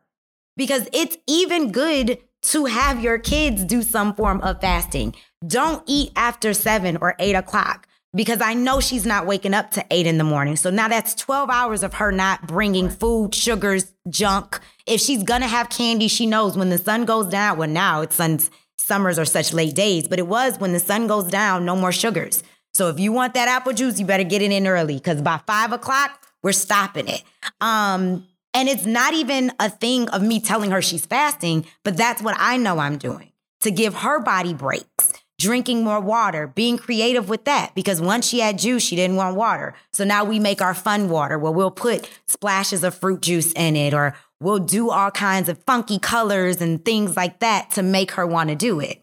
because 0.57 0.87
it's 0.93 1.17
even 1.27 1.71
good 1.71 2.19
to 2.43 2.65
have 2.65 3.01
your 3.01 3.17
kids 3.17 3.63
do 3.63 3.81
some 3.81 4.13
form 4.13 4.41
of 4.41 4.61
fasting. 4.61 5.15
Don't 5.45 5.83
eat 5.87 6.11
after 6.15 6.53
seven 6.53 6.97
or 6.97 7.15
eight 7.19 7.35
o'clock 7.35 7.87
because 8.15 8.41
I 8.41 8.53
know 8.53 8.79
she's 8.79 9.05
not 9.05 9.25
waking 9.25 9.53
up 9.53 9.71
to 9.71 9.85
eight 9.89 10.05
in 10.05 10.17
the 10.17 10.23
morning. 10.23 10.55
So 10.55 10.69
now 10.69 10.87
that's 10.87 11.15
12 11.15 11.49
hours 11.49 11.83
of 11.83 11.95
her 11.95 12.11
not 12.11 12.47
bringing 12.47 12.89
food, 12.89 13.33
sugars, 13.33 13.93
junk. 14.09 14.59
If 14.85 15.01
she's 15.01 15.23
gonna 15.23 15.47
have 15.47 15.69
candy, 15.69 16.07
she 16.07 16.25
knows 16.25 16.57
when 16.57 16.69
the 16.69 16.77
sun 16.77 17.05
goes 17.05 17.27
down. 17.27 17.57
Well, 17.57 17.69
now 17.69 18.01
it's 18.01 18.15
suns, 18.15 18.51
summers 18.77 19.17
are 19.17 19.25
such 19.25 19.53
late 19.53 19.75
days, 19.75 20.07
but 20.07 20.19
it 20.19 20.27
was 20.27 20.59
when 20.59 20.73
the 20.73 20.79
sun 20.79 21.07
goes 21.07 21.25
down, 21.25 21.65
no 21.65 21.75
more 21.75 21.91
sugars. 21.91 22.43
So 22.73 22.89
if 22.89 22.99
you 22.99 23.11
want 23.11 23.33
that 23.35 23.47
apple 23.47 23.73
juice, 23.73 23.99
you 23.99 24.05
better 24.05 24.23
get 24.23 24.41
it 24.41 24.51
in 24.51 24.67
early 24.67 24.95
because 24.95 25.21
by 25.21 25.39
five 25.45 25.71
o'clock, 25.71 26.19
we're 26.41 26.51
stopping 26.51 27.07
it. 27.07 27.23
Um, 27.61 28.27
and 28.53 28.69
it's 28.69 28.85
not 28.85 29.13
even 29.13 29.51
a 29.59 29.69
thing 29.69 30.09
of 30.09 30.21
me 30.21 30.39
telling 30.39 30.71
her 30.71 30.81
she's 30.81 31.05
fasting, 31.05 31.65
but 31.83 31.97
that's 31.97 32.21
what 32.21 32.35
I 32.37 32.57
know 32.57 32.79
I'm 32.79 32.97
doing 32.97 33.31
to 33.61 33.71
give 33.71 33.95
her 33.95 34.19
body 34.19 34.53
breaks. 34.53 35.13
Drinking 35.39 35.83
more 35.83 35.99
water, 35.99 36.47
being 36.47 36.77
creative 36.77 37.27
with 37.27 37.45
that. 37.45 37.73
Because 37.73 37.99
once 37.99 38.27
she 38.27 38.39
had 38.39 38.59
juice, 38.59 38.83
she 38.83 38.95
didn't 38.95 39.15
want 39.15 39.35
water. 39.35 39.73
So 39.91 40.03
now 40.05 40.23
we 40.23 40.39
make 40.39 40.61
our 40.61 40.75
fun 40.75 41.09
water 41.09 41.39
where 41.39 41.51
we'll 41.51 41.71
put 41.71 42.09
splashes 42.27 42.83
of 42.83 42.93
fruit 42.95 43.21
juice 43.21 43.51
in 43.53 43.75
it, 43.75 43.93
or 43.93 44.15
we'll 44.39 44.59
do 44.59 44.91
all 44.91 45.11
kinds 45.11 45.49
of 45.49 45.63
funky 45.63 45.97
colors 45.97 46.61
and 46.61 46.85
things 46.85 47.17
like 47.17 47.39
that 47.39 47.71
to 47.71 47.81
make 47.81 48.11
her 48.11 48.27
want 48.27 48.49
to 48.49 48.55
do 48.55 48.79
it. 48.79 49.01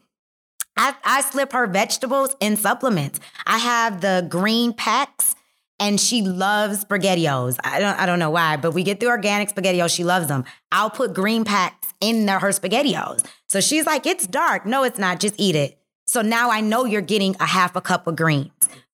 I, 0.76 0.94
I 1.04 1.20
slip 1.22 1.52
her 1.52 1.66
vegetables 1.66 2.36
in 2.40 2.56
supplements. 2.56 3.18
I 3.44 3.58
have 3.58 4.00
the 4.00 4.24
green 4.28 4.72
packs 4.72 5.34
and 5.80 5.98
she 5.98 6.22
loves 6.22 6.84
spaghettios. 6.84 7.58
I 7.64 7.80
don't 7.80 7.98
I 7.98 8.06
don't 8.06 8.18
know 8.20 8.30
why, 8.30 8.56
but 8.56 8.72
we 8.72 8.84
get 8.84 9.00
the 9.00 9.06
organic 9.06 9.52
spaghettios. 9.52 9.92
She 9.92 10.04
loves 10.04 10.28
them. 10.28 10.44
I'll 10.70 10.90
put 10.90 11.14
green 11.14 11.44
packs 11.44 11.88
in 12.00 12.26
the, 12.26 12.38
her 12.38 12.50
spaghettios. 12.50 13.26
So 13.48 13.60
she's 13.60 13.86
like, 13.86 14.06
it's 14.06 14.26
dark. 14.26 14.66
No, 14.66 14.84
it's 14.84 14.98
not. 14.98 15.18
Just 15.18 15.34
eat 15.38 15.56
it. 15.56 15.78
So 16.06 16.22
now 16.22 16.50
I 16.50 16.60
know 16.60 16.84
you're 16.84 17.00
getting 17.00 17.34
a 17.40 17.46
half 17.46 17.74
a 17.76 17.80
cup 17.80 18.06
of 18.06 18.16
greens. 18.16 18.50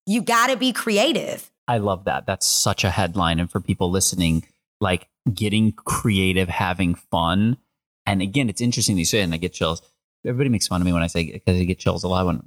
You 0.07 0.23
got 0.23 0.49
to 0.49 0.57
be 0.57 0.73
creative. 0.73 1.51
I 1.69 1.79
love 1.79 2.05
that. 2.05 2.27
That's 2.27 2.47
such 2.47 2.85
a 2.85 2.91
headline. 2.91 3.41
And 3.41 3.51
for 3.51 3.61
people 3.61 3.91
listening, 3.91 4.45
like 4.81 5.09
getting 5.33 5.73
creative, 5.73 6.49
having 6.49 6.95
fun. 6.95 7.57
And 8.05 8.23
again, 8.23 8.49
it's 8.49 8.61
interesting 8.61 8.95
that 8.97 9.01
you 9.01 9.07
say, 9.07 9.21
it, 9.21 9.25
and 9.25 9.35
I 9.35 9.39
get 9.39 9.53
chills. 9.53 9.83
Everybody 10.25 10.51
makes 10.51 10.69
fun 10.69 10.81
of 10.81 10.87
me 10.87 10.93
when 10.93 11.03
I 11.03 11.09
say 11.09 11.33
because 11.33 11.59
I 11.59 11.65
get 11.65 11.79
chills 11.79 12.05
a 12.05 12.09
lot. 12.09 12.27
When 12.27 12.43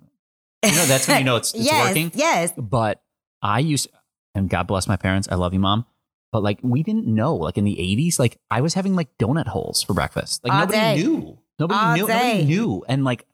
you 0.63 0.71
know, 0.71 0.85
that's 0.85 1.07
when 1.07 1.19
you 1.19 1.25
know 1.25 1.35
it's, 1.35 1.53
it's 1.53 1.65
yes, 1.65 1.87
working. 1.87 2.11
yes. 2.13 2.53
But 2.57 3.01
I 3.41 3.59
used, 3.59 3.89
and 4.39 4.49
God 4.49 4.65
bless 4.67 4.87
my 4.87 4.95
parents. 4.97 5.27
I 5.31 5.35
love 5.35 5.53
you, 5.53 5.59
mom. 5.59 5.85
But 6.31 6.43
like 6.43 6.59
we 6.61 6.83
didn't 6.83 7.07
know, 7.07 7.35
like 7.35 7.57
in 7.57 7.63
the 7.65 7.75
'80s, 7.75 8.19
like 8.19 8.37
I 8.49 8.61
was 8.61 8.73
having 8.73 8.95
like 8.95 9.15
donut 9.17 9.47
holes 9.47 9.83
for 9.83 9.93
breakfast. 9.93 10.43
Like 10.43 10.53
All 10.53 10.59
nobody 10.61 10.77
day. 10.77 10.95
knew. 10.95 11.37
Nobody 11.59 11.79
All 11.79 11.95
knew. 11.95 12.07
day. 12.07 12.13
Nobody 12.13 12.45
knew. 12.45 12.85
And 12.87 13.03
like 13.03 13.25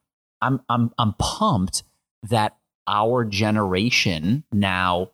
I'm, 0.41 0.61
I'm, 0.69 0.91
I'm 0.97 1.13
pumped 1.13 1.83
that 2.23 2.57
our 2.87 3.25
generation 3.25 4.43
now 4.51 5.11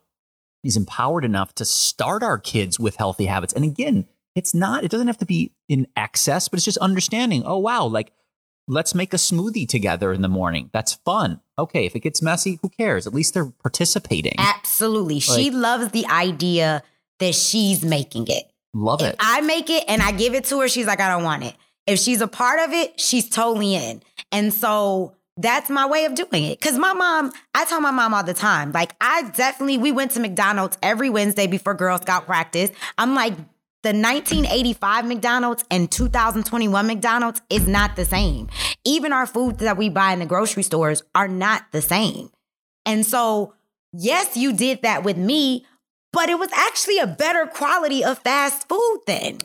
is 0.62 0.76
empowered 0.76 1.24
enough 1.24 1.54
to 1.56 1.64
start 1.64 2.22
our 2.22 2.38
kids 2.38 2.78
with 2.78 2.96
healthy 2.96 3.26
habits. 3.26 3.52
And 3.52 3.64
again, 3.64 4.06
it's 4.34 4.54
not, 4.54 4.84
it 4.84 4.90
doesn't 4.90 5.06
have 5.06 5.18
to 5.18 5.26
be 5.26 5.52
in 5.68 5.86
excess, 5.96 6.48
but 6.48 6.58
it's 6.58 6.64
just 6.64 6.78
understanding, 6.78 7.42
oh, 7.44 7.58
wow, 7.58 7.84
like 7.86 8.12
let's 8.68 8.94
make 8.94 9.12
a 9.12 9.16
smoothie 9.16 9.68
together 9.68 10.12
in 10.12 10.22
the 10.22 10.28
morning. 10.28 10.70
That's 10.72 10.94
fun. 11.04 11.40
Okay, 11.58 11.86
if 11.86 11.94
it 11.96 12.00
gets 12.00 12.22
messy, 12.22 12.58
who 12.62 12.68
cares? 12.68 13.06
At 13.06 13.14
least 13.14 13.34
they're 13.34 13.52
participating. 13.62 14.34
Absolutely. 14.38 15.20
she 15.20 15.50
loves 15.50 15.90
the 15.90 16.06
idea 16.06 16.82
that 17.18 17.34
she's 17.34 17.84
making 17.84 18.26
it. 18.28 18.44
Love 18.74 19.02
If 19.02 19.10
it. 19.10 19.16
I 19.20 19.40
make 19.42 19.68
it 19.68 19.84
and 19.86 20.00
I 20.02 20.12
give 20.12 20.34
it 20.34 20.44
to 20.44 20.60
her, 20.60 20.68
she's 20.68 20.86
like, 20.86 21.00
I 21.00 21.08
don't 21.08 21.24
want 21.24 21.44
it. 21.44 21.54
If 21.86 21.98
she's 21.98 22.20
a 22.20 22.28
part 22.28 22.60
of 22.60 22.72
it, 22.72 22.98
she's 22.98 23.28
totally 23.28 23.74
in. 23.74 24.02
And 24.30 24.52
so 24.54 25.14
that's 25.36 25.68
my 25.68 25.86
way 25.86 26.04
of 26.04 26.14
doing 26.14 26.44
it. 26.44 26.60
Cause 26.60 26.78
my 26.78 26.92
mom, 26.94 27.32
I 27.54 27.64
tell 27.64 27.80
my 27.80 27.90
mom 27.90 28.14
all 28.14 28.22
the 28.24 28.34
time, 28.34 28.72
like, 28.72 28.94
I 29.00 29.30
definitely, 29.30 29.78
we 29.78 29.92
went 29.92 30.12
to 30.12 30.20
McDonald's 30.20 30.78
every 30.82 31.10
Wednesday 31.10 31.46
before 31.46 31.74
Girl 31.74 31.98
Scout 31.98 32.24
practice. 32.26 32.70
I'm 32.98 33.14
like, 33.14 33.34
the 33.82 33.88
1985 33.88 35.06
McDonald's 35.06 35.64
and 35.70 35.90
2021 35.90 36.86
McDonald's 36.86 37.42
is 37.50 37.66
not 37.66 37.96
the 37.96 38.04
same. 38.04 38.48
Even 38.84 39.12
our 39.12 39.26
foods 39.26 39.58
that 39.58 39.76
we 39.76 39.88
buy 39.88 40.12
in 40.12 40.20
the 40.20 40.26
grocery 40.26 40.62
stores 40.62 41.02
are 41.14 41.28
not 41.28 41.64
the 41.72 41.82
same. 41.82 42.30
And 42.86 43.04
so, 43.04 43.54
yes, 43.92 44.36
you 44.36 44.52
did 44.52 44.82
that 44.82 45.02
with 45.02 45.16
me, 45.16 45.66
but 46.12 46.28
it 46.28 46.38
was 46.38 46.50
actually 46.52 46.98
a 46.98 47.06
better 47.06 47.46
quality 47.46 48.04
of 48.04 48.18
fast 48.18 48.68
food 48.68 49.00
then. 49.06 49.38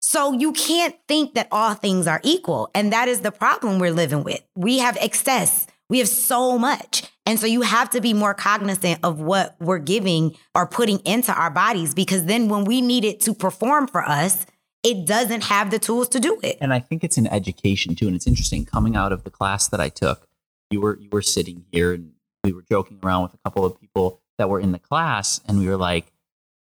So 0.00 0.32
you 0.32 0.52
can't 0.52 0.96
think 1.08 1.34
that 1.34 1.48
all 1.50 1.74
things 1.74 2.06
are 2.06 2.20
equal. 2.22 2.70
And 2.74 2.92
that 2.92 3.08
is 3.08 3.20
the 3.20 3.32
problem 3.32 3.78
we're 3.78 3.92
living 3.92 4.24
with. 4.24 4.42
We 4.54 4.78
have 4.78 4.98
excess, 5.00 5.66
we 5.88 5.98
have 5.98 6.08
so 6.08 6.58
much. 6.58 7.04
And 7.24 7.38
so 7.38 7.46
you 7.46 7.62
have 7.62 7.90
to 7.90 8.00
be 8.00 8.14
more 8.14 8.34
cognizant 8.34 8.98
of 9.04 9.20
what 9.20 9.54
we're 9.60 9.78
giving 9.78 10.36
or 10.54 10.66
putting 10.66 10.98
into 11.00 11.32
our 11.32 11.50
bodies 11.50 11.94
because 11.94 12.24
then 12.24 12.48
when 12.48 12.64
we 12.64 12.80
need 12.80 13.04
it 13.04 13.20
to 13.20 13.34
perform 13.34 13.86
for 13.86 14.02
us, 14.02 14.44
it 14.82 15.06
doesn't 15.06 15.44
have 15.44 15.70
the 15.70 15.78
tools 15.78 16.08
to 16.08 16.18
do 16.20 16.40
it. 16.42 16.58
and 16.60 16.72
I 16.74 16.80
think 16.80 17.04
it's 17.04 17.16
an 17.16 17.28
education 17.28 17.94
too. 17.94 18.08
And 18.08 18.16
it's 18.16 18.26
interesting 18.26 18.64
coming 18.64 18.96
out 18.96 19.12
of 19.12 19.22
the 19.22 19.30
class 19.30 19.68
that 19.68 19.80
I 19.80 19.88
took. 19.88 20.26
You 20.70 20.80
were 20.80 20.98
you 20.98 21.08
were 21.12 21.22
sitting 21.22 21.64
here, 21.70 21.92
and 21.92 22.12
we 22.42 22.52
were 22.52 22.64
joking 22.68 22.98
around 23.02 23.22
with 23.24 23.34
a 23.34 23.38
couple 23.44 23.64
of 23.64 23.80
people 23.80 24.20
that 24.38 24.48
were 24.48 24.58
in 24.58 24.72
the 24.72 24.78
class, 24.80 25.40
and 25.46 25.58
we 25.58 25.68
were 25.68 25.76
like, 25.76 26.10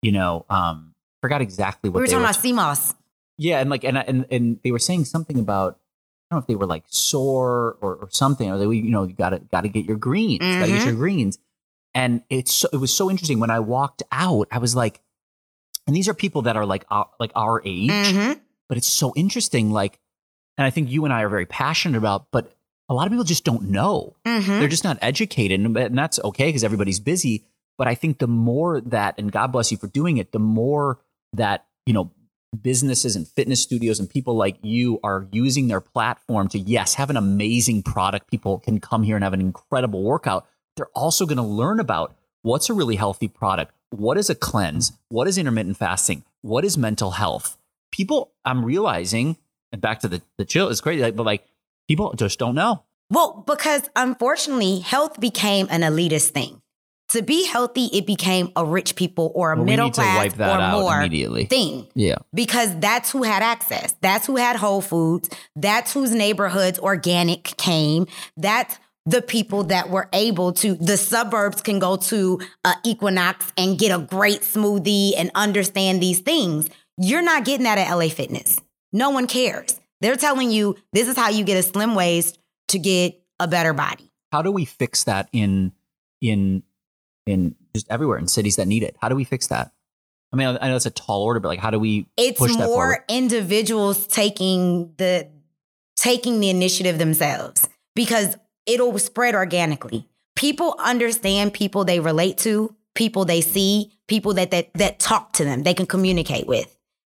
you 0.01 0.11
know, 0.11 0.45
um, 0.49 0.95
forgot 1.21 1.41
exactly 1.41 1.89
what 1.89 1.99
We 1.99 2.01
were 2.01 2.07
talking 2.07 2.19
were 2.19 2.25
about 2.25 2.75
CMOS. 2.75 2.95
yeah, 3.37 3.59
and 3.61 3.69
like, 3.69 3.83
and 3.85 3.97
and 3.97 4.25
and 4.29 4.59
they 4.63 4.71
were 4.71 4.79
saying 4.79 5.05
something 5.05 5.39
about. 5.39 5.79
I 6.29 6.35
don't 6.35 6.39
know 6.39 6.41
if 6.43 6.47
they 6.47 6.55
were 6.55 6.65
like 6.67 6.83
sore 6.87 7.77
or, 7.81 7.95
or 7.95 8.09
something. 8.11 8.51
Or 8.51 8.57
they, 8.57 8.65
you 8.65 8.91
know, 8.91 9.03
you 9.03 9.13
gotta 9.13 9.39
gotta 9.51 9.67
get 9.67 9.85
your 9.85 9.97
greens, 9.97 10.39
gotta 10.41 10.67
get 10.71 10.85
your 10.85 10.95
greens. 10.95 11.39
And 11.95 12.21
it's 12.29 12.53
so, 12.53 12.69
it 12.71 12.77
was 12.77 12.95
so 12.95 13.09
interesting 13.09 13.39
when 13.39 13.49
I 13.49 13.59
walked 13.59 14.03
out. 14.11 14.47
I 14.51 14.59
was 14.59 14.75
like, 14.75 15.01
and 15.87 15.95
these 15.95 16.07
are 16.07 16.13
people 16.13 16.43
that 16.43 16.55
are 16.55 16.65
like 16.65 16.85
our, 16.91 17.09
like 17.19 17.31
our 17.35 17.61
age, 17.65 17.89
Mhm. 17.89 18.39
but 18.67 18.77
it's 18.77 18.87
so 18.87 19.11
interesting. 19.15 19.71
Like, 19.71 19.99
and 20.57 20.67
I 20.67 20.69
think 20.69 20.89
you 20.91 21.03
and 21.05 21.13
I 21.13 21.23
are 21.23 21.29
very 21.29 21.47
passionate 21.47 21.97
about, 21.97 22.27
but 22.31 22.53
a 22.89 22.93
lot 22.93 23.07
of 23.07 23.11
people 23.11 23.23
just 23.23 23.43
don't 23.43 23.69
know. 23.71 24.15
Mhm. 24.25 24.45
They're 24.59 24.67
just 24.67 24.83
not 24.83 24.99
educated, 25.01 25.59
and, 25.59 25.75
and 25.75 25.97
that's 25.97 26.19
okay 26.23 26.45
because 26.47 26.63
everybody's 26.63 26.99
busy. 26.99 27.45
But 27.79 27.87
I 27.87 27.95
think 27.95 28.19
the 28.19 28.27
more 28.27 28.81
that, 28.81 29.15
and 29.17 29.31
God 29.31 29.51
bless 29.51 29.71
you 29.71 29.77
for 29.77 29.87
doing 29.87 30.17
it, 30.17 30.31
the 30.31 30.39
more 30.39 30.99
that 31.33 31.65
you 31.87 31.93
know 31.93 32.11
businesses 32.61 33.15
and 33.15 33.27
fitness 33.27 33.61
studios 33.61 33.99
and 33.99 34.09
people 34.09 34.35
like 34.35 34.57
you 34.61 34.99
are 35.03 35.27
using 35.31 35.67
their 35.67 35.81
platform 35.81 36.47
to 36.49 36.59
yes 36.59 36.95
have 36.95 37.09
an 37.09 37.17
amazing 37.17 37.83
product. 37.83 38.29
People 38.29 38.59
can 38.59 38.79
come 38.79 39.03
here 39.03 39.15
and 39.15 39.23
have 39.23 39.33
an 39.33 39.41
incredible 39.41 40.03
workout. 40.03 40.47
they're 40.75 40.87
also 40.95 41.25
going 41.25 41.37
to 41.37 41.43
learn 41.43 41.79
about 41.79 42.15
what's 42.41 42.69
a 42.69 42.73
really 42.73 42.95
healthy 42.95 43.27
product, 43.27 43.73
what 43.89 44.17
is 44.17 44.29
a 44.29 44.35
cleanse, 44.35 44.93
what 45.09 45.27
is 45.27 45.37
intermittent 45.37 45.77
fasting, 45.77 46.23
what 46.41 46.63
is 46.63 46.77
mental 46.77 47.11
health. 47.11 47.57
People, 47.91 48.31
I'm 48.45 48.63
realizing, 48.63 49.37
and 49.71 49.81
back 49.81 49.99
to 49.99 50.07
the 50.07 50.21
the 50.37 50.45
chill, 50.45 50.69
it's 50.69 50.81
crazy, 50.81 51.01
like, 51.01 51.15
but 51.15 51.25
like 51.25 51.45
people 51.87 52.13
just 52.13 52.39
don't 52.39 52.55
know. 52.55 52.83
Well, 53.11 53.43
because 53.45 53.89
unfortunately, 53.95 54.79
health 54.79 55.19
became 55.19 55.67
an 55.69 55.81
elitist 55.81 56.29
thing. 56.29 56.58
To 57.09 57.21
be 57.23 57.45
healthy, 57.45 57.85
it 57.91 58.05
became 58.05 58.51
a 58.55 58.63
rich 58.63 58.95
people 58.95 59.31
or 59.33 59.51
a 59.51 59.55
Well, 59.55 59.65
middle 59.65 59.89
class 59.91 60.17
wipe 60.17 60.33
that 60.33 60.57
or 60.57 60.61
out 60.61 60.79
more 60.81 60.97
immediately. 60.99 61.45
thing. 61.45 61.87
Yeah. 61.95 62.15
because 62.33 62.77
that's 62.79 63.11
who 63.11 63.23
had 63.23 63.41
access. 63.41 63.95
That's 64.01 64.27
who 64.27 64.35
had 64.35 64.55
Whole 64.57 64.81
Foods. 64.81 65.29
That's 65.55 65.91
whose 65.93 66.11
neighborhoods 66.11 66.77
organic 66.79 67.43
came. 67.57 68.05
That's 68.37 68.77
the 69.05 69.21
people 69.23 69.63
that 69.65 69.89
were 69.89 70.07
able 70.13 70.53
to, 70.53 70.75
the 70.75 70.97
suburbs 70.97 71.63
can 71.63 71.79
go 71.79 71.95
to 71.97 72.39
uh, 72.63 72.73
Equinox 72.85 73.51
and 73.57 73.79
get 73.79 73.89
a 73.91 73.97
great 74.03 74.41
smoothie 74.41 75.13
and 75.17 75.31
understand 75.33 76.01
these 76.03 76.19
things. 76.19 76.69
You're 76.99 77.23
not 77.23 77.43
getting 77.43 77.63
that 77.63 77.79
at 77.79 77.91
LA 77.91 78.09
Fitness. 78.09 78.61
No 78.93 79.09
one 79.09 79.25
cares. 79.25 79.79
They're 80.01 80.15
telling 80.15 80.51
you 80.51 80.75
this 80.93 81.07
is 81.07 81.15
how 81.15 81.29
you 81.29 81.43
get 81.43 81.57
a 81.57 81.63
slim 81.63 81.95
waist 81.95 82.37
to 82.67 82.77
get 82.77 83.19
a 83.39 83.47
better 83.47 83.73
body. 83.73 84.11
How 84.31 84.43
do 84.43 84.51
we 84.51 84.65
fix 84.65 85.05
that 85.05 85.27
in 85.33 85.71
in 86.21 86.61
in 87.29 87.55
just 87.73 87.87
everywhere 87.89 88.17
in 88.17 88.27
cities 88.27 88.55
that 88.57 88.67
need 88.67 88.83
it? 88.83 88.95
How 89.01 89.09
do 89.09 89.15
we 89.15 89.23
fix 89.23 89.47
that? 89.47 89.71
I 90.31 90.35
mean, 90.35 90.57
I 90.61 90.69
know 90.69 90.75
it's 90.75 90.85
a 90.85 90.91
tall 90.91 91.23
order, 91.23 91.39
but 91.39 91.47
like, 91.47 91.59
how 91.59 91.71
do 91.71 91.79
we 91.79 92.05
It's 92.17 92.37
push 92.37 92.55
that 92.55 92.67
more 92.67 93.03
individuals 93.09 94.05
taking 94.07 94.93
the 94.97 95.27
taking 95.95 96.39
the 96.39 96.49
initiative 96.49 96.97
themselves 96.97 97.67
because 97.95 98.37
it'll 98.65 98.97
spread 98.99 99.35
organically. 99.35 100.07
People 100.35 100.75
understand 100.79 101.53
people 101.53 101.83
they 101.83 101.99
relate 101.99 102.37
to, 102.39 102.75
people 102.95 103.25
they 103.25 103.41
see, 103.41 103.91
people 104.07 104.33
that 104.35 104.51
that 104.51 104.73
that 104.75 104.99
talk 104.99 105.33
to 105.33 105.43
them, 105.43 105.63
they 105.63 105.73
can 105.73 105.85
communicate 105.85 106.47
with. 106.47 106.75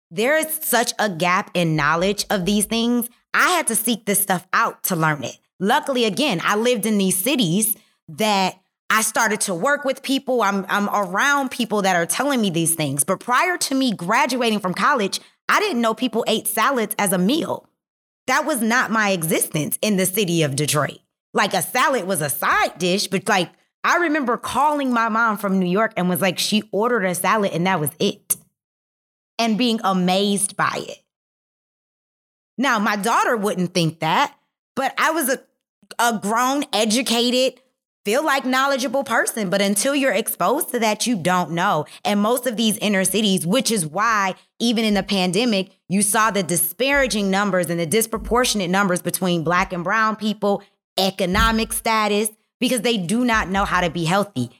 There 0.09 0.37
is 0.37 0.59
such 0.61 0.93
a 0.99 1.09
gap 1.09 1.51
in 1.53 1.75
knowledge 1.75 2.25
of 2.29 2.45
these 2.45 2.65
things. 2.65 3.09
I 3.33 3.49
had 3.51 3.67
to 3.67 3.75
seek 3.75 4.05
this 4.05 4.21
stuff 4.21 4.47
out 4.53 4.83
to 4.83 4.95
learn 4.95 5.23
it. 5.23 5.37
Luckily, 5.59 6.05
again, 6.05 6.41
I 6.43 6.55
lived 6.55 6.85
in 6.85 6.97
these 6.97 7.17
cities 7.17 7.77
that 8.09 8.60
I 8.91 9.03
started 9.03 9.39
to 9.41 9.55
work 9.55 9.85
with 9.85 10.03
people. 10.03 10.41
I'm 10.41 10.65
I'm 10.67 10.89
around 10.89 11.49
people 11.49 11.81
that 11.83 11.95
are 11.95 12.05
telling 12.05 12.41
me 12.41 12.49
these 12.49 12.75
things. 12.75 13.05
But 13.05 13.21
prior 13.21 13.57
to 13.57 13.73
me 13.73 13.93
graduating 13.93 14.59
from 14.59 14.73
college, 14.73 15.21
I 15.47 15.61
didn't 15.61 15.81
know 15.81 15.93
people 15.93 16.25
ate 16.27 16.45
salads 16.45 16.93
as 16.99 17.13
a 17.13 17.17
meal. 17.17 17.69
That 18.27 18.45
was 18.45 18.61
not 18.61 18.91
my 18.91 19.11
existence 19.11 19.79
in 19.81 19.95
the 19.95 20.05
city 20.05 20.43
of 20.43 20.57
Detroit. 20.57 20.99
Like 21.33 21.53
a 21.53 21.61
salad 21.61 22.05
was 22.05 22.21
a 22.21 22.29
side 22.29 22.77
dish, 22.79 23.07
but 23.07 23.29
like 23.29 23.49
I 23.81 23.95
remember 23.97 24.35
calling 24.35 24.91
my 24.91 25.07
mom 25.07 25.37
from 25.37 25.57
New 25.57 25.69
York 25.69 25.93
and 25.95 26.09
was 26.09 26.21
like, 26.21 26.37
she 26.37 26.63
ordered 26.73 27.05
a 27.05 27.15
salad 27.15 27.51
and 27.53 27.65
that 27.67 27.79
was 27.79 27.91
it. 27.97 28.35
And 29.39 29.57
being 29.57 29.79
amazed 29.85 30.57
by 30.57 30.83
it. 30.87 30.99
Now, 32.57 32.77
my 32.77 32.97
daughter 32.97 33.37
wouldn't 33.37 33.73
think 33.73 34.01
that, 34.01 34.35
but 34.75 34.93
I 34.97 35.11
was 35.11 35.29
a, 35.29 35.39
a 35.97 36.19
grown, 36.21 36.65
educated, 36.73 37.59
feel 38.03 38.23
like 38.23 38.45
knowledgeable 38.45 39.03
person. 39.03 39.49
But 39.49 39.61
until 39.61 39.95
you're 39.95 40.13
exposed 40.13 40.69
to 40.71 40.79
that, 40.79 41.05
you 41.05 41.15
don't 41.15 41.51
know. 41.51 41.85
And 42.03 42.19
most 42.19 42.47
of 42.47 42.57
these 42.57 42.77
inner 42.77 43.03
cities, 43.03 43.45
which 43.45 43.71
is 43.71 43.85
why 43.85 44.35
even 44.59 44.85
in 44.85 44.93
the 44.93 45.03
pandemic, 45.03 45.71
you 45.89 46.01
saw 46.01 46.31
the 46.31 46.43
disparaging 46.43 47.29
numbers 47.29 47.69
and 47.69 47.79
the 47.79 47.85
disproportionate 47.85 48.69
numbers 48.69 49.01
between 49.01 49.43
black 49.43 49.73
and 49.73 49.83
brown 49.83 50.15
people, 50.15 50.63
economic 50.97 51.73
status, 51.73 52.29
because 52.59 52.81
they 52.81 52.97
do 52.97 53.25
not 53.25 53.49
know 53.49 53.65
how 53.65 53.81
to 53.81 53.89
be 53.89 54.05
healthy. 54.05 54.51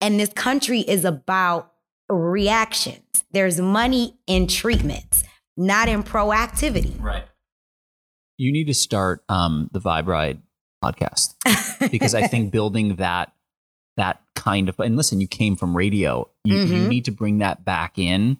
And 0.00 0.18
this 0.18 0.32
country 0.32 0.80
is 0.80 1.04
about 1.04 1.72
reactions. 2.08 3.24
There's 3.30 3.60
money 3.60 4.16
in 4.26 4.46
treatments, 4.46 5.22
not 5.56 5.88
in 5.88 6.02
proactivity. 6.02 7.00
Right. 7.00 7.24
You 8.36 8.52
need 8.52 8.66
to 8.66 8.74
start 8.74 9.22
um, 9.28 9.70
the 9.72 9.80
Vibe 9.80 10.06
Ride 10.06 10.42
podcast 10.82 11.34
because 11.90 12.14
I 12.14 12.26
think 12.26 12.50
building 12.58 12.96
that 12.96 13.32
that 13.96 14.22
kind 14.34 14.68
of 14.68 14.78
and 14.80 14.96
listen, 14.96 15.20
you 15.20 15.28
came 15.28 15.54
from 15.56 15.76
radio. 15.76 16.28
You, 16.44 16.56
you 16.58 16.82
Mhm. 16.84 16.88
need 16.88 17.04
to 17.04 17.10
bring 17.12 17.38
that 17.38 17.64
back 17.64 17.98
in 17.98 18.38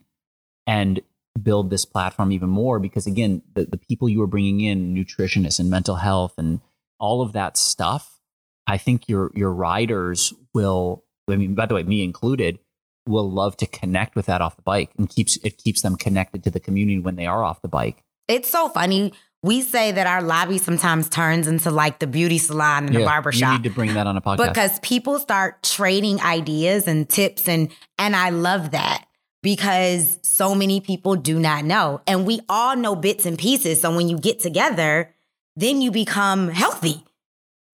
and 0.67 1.01
build 1.43 1.71
this 1.71 1.85
platform 1.85 2.33
even 2.33 2.49
more 2.49 2.79
because 2.79 3.07
again, 3.07 3.43
the, 3.55 3.65
the 3.65 3.77
people 3.79 4.09
you 4.09 4.23
are 4.23 4.27
bringing 4.27 4.61
in, 4.61 4.95
nutritionists 4.95 5.59
and 5.59 5.71
mental 5.71 5.97
health 5.97 6.35
and 6.39 6.61
all 6.99 7.23
of 7.23 7.33
that 7.33 7.57
stuff, 7.57 8.21
I 8.67 8.79
think 8.79 9.09
your 9.09 9.31
your 9.35 9.53
riders 9.53 10.33
will. 10.55 11.05
I 11.31 11.37
mean, 11.37 11.55
by 11.55 11.67
the 11.67 11.75
way, 11.75 11.83
me 11.85 12.03
included, 12.03 12.59
will 13.07 13.31
love 13.31 13.57
to 13.59 13.67
connect 13.67 14.17
with 14.17 14.27
that 14.27 14.41
off 14.41 14.57
the 14.57 14.63
bike 14.63 14.91
and 14.99 15.09
keeps 15.09 15.37
it 15.45 15.57
keeps 15.59 15.83
them 15.83 15.97
connected 15.97 16.43
to 16.45 16.51
the 16.51 16.61
community 16.61 16.99
when 16.99 17.17
they 17.17 17.27
are 17.27 17.45
off 17.45 17.63
the 17.63 17.69
bike. 17.69 18.03
It's 18.29 18.49
so 18.51 18.69
funny. 18.69 19.13
We 19.45 19.61
say 19.63 19.91
that 19.91 20.07
our 20.07 20.23
lobby 20.23 20.59
sometimes 20.59 21.09
turns 21.09 21.49
into 21.49 21.71
like 21.71 21.99
the 21.99 22.07
beauty 22.07 22.39
salon 22.39 22.87
and 22.87 22.95
the 22.95 23.05
barber 23.05 23.33
You 23.33 23.51
need 23.51 23.65
to 23.65 23.71
bring 23.71 23.95
that 23.95 24.07
on 24.07 24.17
a 24.17 24.21
podcast. 24.21 24.49
because 24.49 24.79
people 24.81 25.19
start 25.19 25.63
trading 25.65 26.21
ideas 26.21 26.87
and 26.87 27.09
tips 27.09 27.49
and 27.49 27.71
and 27.99 28.15
I 28.15 28.31
love 28.31 28.71
that 28.71 29.05
because 29.43 30.21
so 30.23 30.55
many 30.55 30.81
people 30.81 31.17
do 31.17 31.41
not 31.41 31.65
know. 31.65 32.01
And 32.07 32.25
we 32.25 32.41
all 32.49 32.77
know 32.77 32.95
bits 32.95 33.27
and 33.27 33.37
pieces. 33.37 33.81
So 33.81 33.95
when 33.95 34.09
you 34.09 34.19
get 34.19 34.39
together 34.39 35.13
then 35.57 35.83
you 35.83 35.91
become 35.91 36.49
healthy. 36.49 37.05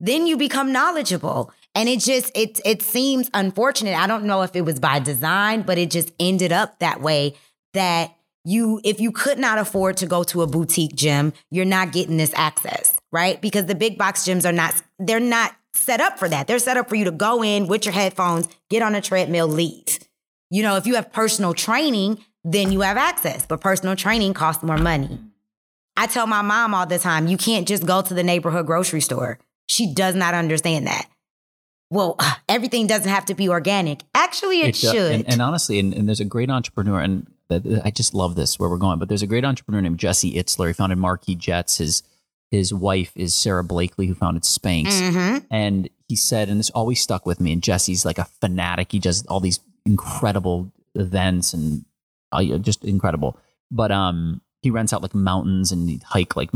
Then 0.00 0.26
you 0.26 0.36
become 0.36 0.72
knowledgeable. 0.72 1.52
And 1.74 1.88
it 1.88 2.00
just 2.00 2.34
it 2.34 2.60
it 2.64 2.80
seems 2.82 3.28
unfortunate. 3.34 3.94
I 3.94 4.06
don't 4.06 4.24
know 4.24 4.40
if 4.40 4.56
it 4.56 4.62
was 4.62 4.80
by 4.80 5.00
design 5.00 5.62
but 5.62 5.76
it 5.76 5.90
just 5.90 6.12
ended 6.18 6.50
up 6.50 6.78
that 6.78 7.02
way 7.02 7.34
that 7.74 8.14
you 8.48 8.80
if 8.84 9.00
you 9.00 9.12
could 9.12 9.38
not 9.38 9.58
afford 9.58 9.96
to 9.96 10.06
go 10.06 10.22
to 10.22 10.42
a 10.42 10.46
boutique 10.46 10.94
gym 10.94 11.32
you're 11.50 11.64
not 11.64 11.92
getting 11.92 12.16
this 12.16 12.32
access 12.34 12.98
right? 13.12 13.40
Because 13.40 13.66
the 13.66 13.74
big 13.74 13.98
box 13.98 14.24
gyms 14.24 14.48
are 14.48 14.52
not 14.52 14.74
they're 14.98 15.20
not 15.20 15.54
set 15.74 16.00
up 16.00 16.18
for 16.18 16.28
that. 16.28 16.46
They're 16.46 16.58
set 16.58 16.76
up 16.76 16.88
for 16.88 16.96
you 16.96 17.04
to 17.04 17.10
go 17.10 17.42
in 17.42 17.66
with 17.66 17.84
your 17.84 17.92
headphones 17.92 18.48
get 18.68 18.82
on 18.82 18.94
a 18.94 19.00
treadmill 19.00 19.48
leave. 19.48 19.98
You 20.50 20.62
know 20.62 20.76
if 20.76 20.86
you 20.86 20.94
have 20.96 21.12
personal 21.12 21.54
training 21.54 22.24
then 22.44 22.72
you 22.72 22.80
have 22.80 22.96
access 22.96 23.46
but 23.46 23.60
personal 23.60 23.96
training 23.96 24.34
costs 24.34 24.62
more 24.62 24.78
money. 24.78 25.18
I 25.96 26.06
tell 26.06 26.26
my 26.26 26.42
mom 26.42 26.74
all 26.74 26.86
the 26.86 26.98
time 26.98 27.26
you 27.26 27.36
can't 27.36 27.66
just 27.66 27.86
go 27.86 28.02
to 28.02 28.14
the 28.14 28.22
neighborhood 28.22 28.66
grocery 28.66 29.00
store. 29.00 29.38
She 29.66 29.92
does 29.92 30.14
not 30.14 30.34
understand 30.34 30.86
that. 30.86 31.08
Well 31.90 32.18
everything 32.48 32.86
doesn't 32.86 33.10
have 33.10 33.26
to 33.26 33.34
be 33.34 33.48
organic. 33.48 34.02
Actually 34.14 34.60
it, 34.60 34.74
do- 34.74 34.90
should. 34.90 35.12
And, 35.12 35.28
and 35.28 35.42
honestly, 35.42 35.78
and, 35.78 35.92
and 35.94 36.08
there's 36.08 36.20
a 36.20 36.24
great 36.24 36.50
entrepreneur, 36.50 37.00
and 37.00 37.26
I 37.50 37.90
just 37.90 38.14
love 38.14 38.34
this 38.34 38.58
where 38.58 38.68
we're 38.68 38.76
going. 38.76 38.98
But 38.98 39.08
there's 39.08 39.22
a 39.22 39.26
great 39.26 39.44
entrepreneur 39.44 39.80
named 39.80 39.98
Jesse 39.98 40.34
Itzler. 40.34 40.68
He 40.68 40.72
founded 40.74 40.98
Marquis 40.98 41.34
Jets. 41.34 41.78
His 41.78 42.02
his 42.50 42.72
wife 42.72 43.12
is 43.14 43.34
Sara 43.34 43.62
Blakely, 43.62 44.06
who 44.06 44.14
founded 44.14 44.42
Spanx. 44.42 44.86
Mhm. 44.86 45.44
And 45.50 45.90
he 46.08 46.16
said, 46.16 46.48
and 46.48 46.58
this 46.58 46.70
always 46.70 47.00
stuck 47.00 47.26
with 47.26 47.40
me. 47.40 47.52
And 47.52 47.62
Jesse's 47.62 48.04
like 48.06 48.16
a 48.18 48.24
fanatic. 48.40 48.90
He 48.92 48.98
does 48.98 49.24
all 49.26 49.40
these 49.40 49.60
incredible 49.84 50.72
events 50.94 51.52
and 51.52 51.84
uh, 52.32 52.42
just 52.58 52.84
incredible. 52.84 53.38
But 53.70 53.92
um, 53.92 54.40
he 54.62 54.70
rents 54.70 54.92
out 54.94 55.02
like 55.02 55.14
mountains 55.14 55.72
and 55.72 56.02
hike 56.02 56.36
like 56.36 56.50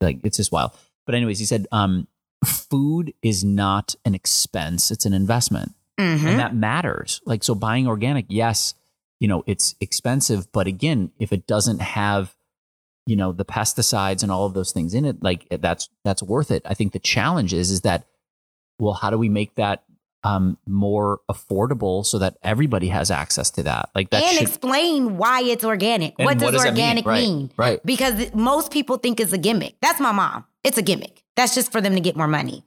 like 0.00 0.18
it's 0.22 0.36
just 0.36 0.52
wild. 0.52 0.72
But 1.06 1.14
anyways, 1.14 1.38
he 1.38 1.46
said, 1.46 1.66
um, 1.72 2.06
food 2.44 3.14
is 3.22 3.42
not 3.44 3.94
an 4.04 4.14
expense; 4.14 4.90
it's 4.90 5.06
an 5.06 5.12
investment 5.14 5.72
Mhm. 5.98 6.24
and 6.24 6.38
that 6.38 6.54
matters. 6.54 7.20
Like 7.24 7.42
so 7.42 7.54
buying 7.54 7.86
organic, 7.86 8.26
yes, 8.28 8.74
you 9.20 9.28
know, 9.28 9.42
it's 9.46 9.74
expensive, 9.80 10.50
but 10.52 10.66
again, 10.66 11.10
if 11.18 11.32
it 11.32 11.46
doesn't 11.46 11.80
have 11.80 12.34
you 13.06 13.16
know 13.16 13.32
the 13.32 13.44
pesticides 13.44 14.22
and 14.22 14.30
all 14.30 14.44
of 14.44 14.52
those 14.52 14.70
things 14.70 14.92
in 14.92 15.04
it, 15.04 15.22
like 15.22 15.46
that's 15.50 15.88
that's 16.04 16.22
worth 16.22 16.50
it. 16.50 16.62
I 16.66 16.74
think 16.74 16.92
the 16.92 16.98
challenge 16.98 17.54
is 17.54 17.70
is 17.70 17.80
that 17.82 18.06
well, 18.78 18.94
how 18.94 19.10
do 19.10 19.18
we 19.18 19.28
make 19.28 19.54
that 19.56 19.84
um 20.24 20.58
more 20.66 21.20
affordable 21.30 22.04
so 22.04 22.18
that 22.18 22.36
everybody 22.42 22.88
has 22.88 23.10
access 23.10 23.50
to 23.52 23.62
that? 23.62 23.88
Like 23.94 24.10
that 24.10 24.22
and 24.22 24.32
should 24.36 24.42
explain 24.42 25.16
why 25.16 25.40
it's 25.42 25.64
organic. 25.64 26.14
And 26.18 26.26
what 26.26 26.34
does 26.38 26.44
what 26.44 26.52
does 26.52 26.64
that 26.64 26.74
mean? 26.74 26.82
organic 26.82 27.06
Right, 27.06 27.20
mean? 27.22 27.50
right. 27.56 27.80
Because 27.84 28.34
most 28.34 28.70
people 28.70 28.98
think 28.98 29.20
it's 29.20 29.32
a 29.32 29.38
gimmick. 29.38 29.76
That's 29.80 30.00
my 30.00 30.12
mom. 30.12 30.44
It's 30.62 30.76
a 30.76 30.82
gimmick. 30.82 31.24
That's 31.34 31.54
just 31.54 31.72
for 31.72 31.80
them 31.80 31.94
to 31.94 32.00
get 32.00 32.14
more 32.14 32.28
money. 32.28 32.64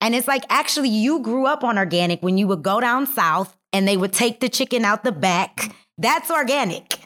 And 0.00 0.14
it's 0.14 0.28
like, 0.28 0.44
actually, 0.50 0.90
you 0.90 1.20
grew 1.20 1.46
up 1.46 1.64
on 1.64 1.78
organic 1.78 2.22
when 2.22 2.38
you 2.38 2.46
would 2.48 2.62
go 2.62 2.80
down 2.80 3.06
south 3.06 3.56
and 3.76 3.86
they 3.86 3.98
would 3.98 4.14
take 4.14 4.40
the 4.40 4.48
chicken 4.48 4.86
out 4.86 5.04
the 5.04 5.12
back. 5.12 5.76
That's 5.98 6.30
organic. 6.30 6.98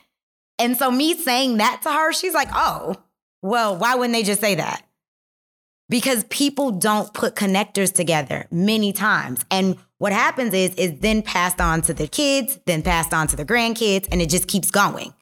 And 0.56 0.76
so, 0.76 0.88
me 0.88 1.14
saying 1.14 1.56
that 1.56 1.80
to 1.82 1.90
her, 1.90 2.12
she's 2.12 2.32
like, 2.32 2.48
oh, 2.54 2.94
well, 3.42 3.76
why 3.76 3.96
wouldn't 3.96 4.12
they 4.12 4.22
just 4.22 4.40
say 4.40 4.54
that? 4.54 4.82
Because 5.88 6.22
people 6.24 6.70
don't 6.70 7.12
put 7.12 7.34
connectors 7.34 7.92
together 7.92 8.46
many 8.52 8.92
times. 8.92 9.44
And 9.50 9.78
what 9.98 10.12
happens 10.12 10.54
is, 10.54 10.72
is 10.76 11.00
then 11.00 11.22
passed 11.22 11.60
on 11.60 11.82
to 11.82 11.94
the 11.94 12.06
kids, 12.06 12.60
then 12.66 12.82
passed 12.82 13.12
on 13.12 13.26
to 13.28 13.36
the 13.36 13.44
grandkids, 13.44 14.06
and 14.12 14.22
it 14.22 14.30
just 14.30 14.46
keeps 14.46 14.70
going. 14.70 15.12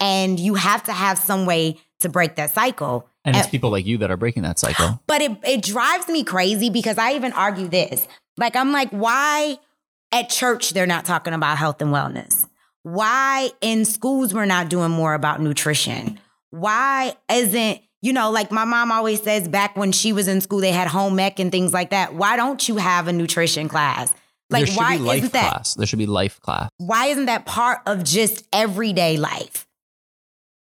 And 0.00 0.40
you 0.40 0.54
have 0.54 0.82
to 0.84 0.92
have 0.92 1.18
some 1.18 1.46
way 1.46 1.78
to 2.00 2.08
break 2.08 2.34
that 2.34 2.52
cycle. 2.52 3.08
And 3.24 3.36
it's 3.36 3.46
uh, 3.46 3.50
people 3.50 3.70
like 3.70 3.86
you 3.86 3.98
that 3.98 4.10
are 4.10 4.16
breaking 4.16 4.42
that 4.42 4.58
cycle. 4.58 5.00
But 5.06 5.22
it, 5.22 5.38
it 5.44 5.62
drives 5.62 6.08
me 6.08 6.24
crazy 6.24 6.68
because 6.68 6.98
I 6.98 7.12
even 7.12 7.32
argue 7.32 7.68
this. 7.68 8.08
Like, 8.36 8.56
I'm 8.56 8.72
like, 8.72 8.90
why 8.90 9.58
at 10.12 10.28
church 10.28 10.70
they're 10.70 10.86
not 10.86 11.04
talking 11.04 11.32
about 11.32 11.58
health 11.58 11.80
and 11.80 11.92
wellness? 11.92 12.48
Why 12.82 13.50
in 13.60 13.84
schools 13.84 14.32
we're 14.32 14.46
not 14.46 14.68
doing 14.68 14.90
more 14.90 15.14
about 15.14 15.40
nutrition? 15.40 16.18
Why 16.50 17.14
isn't, 17.30 17.80
you 18.02 18.12
know, 18.12 18.30
like 18.30 18.50
my 18.50 18.64
mom 18.64 18.90
always 18.90 19.22
says 19.22 19.46
back 19.48 19.76
when 19.76 19.92
she 19.92 20.12
was 20.12 20.28
in 20.28 20.40
school, 20.40 20.60
they 20.60 20.72
had 20.72 20.88
home 20.88 21.18
ec 21.18 21.38
and 21.38 21.52
things 21.52 21.72
like 21.72 21.90
that. 21.90 22.14
Why 22.14 22.36
don't 22.36 22.66
you 22.68 22.76
have 22.78 23.06
a 23.06 23.12
nutrition 23.12 23.68
class? 23.68 24.14
Like, 24.48 24.64
there 24.64 24.66
should 24.66 24.78
why 24.78 24.96
be 24.96 25.02
life 25.04 25.18
isn't 25.18 25.32
that? 25.34 25.50
class. 25.50 25.74
There 25.74 25.86
should 25.86 25.98
be 25.98 26.06
life 26.06 26.40
class. 26.40 26.70
Why 26.78 27.06
isn't 27.06 27.26
that 27.26 27.46
part 27.46 27.80
of 27.86 28.02
just 28.02 28.44
everyday 28.52 29.16
life? 29.16 29.66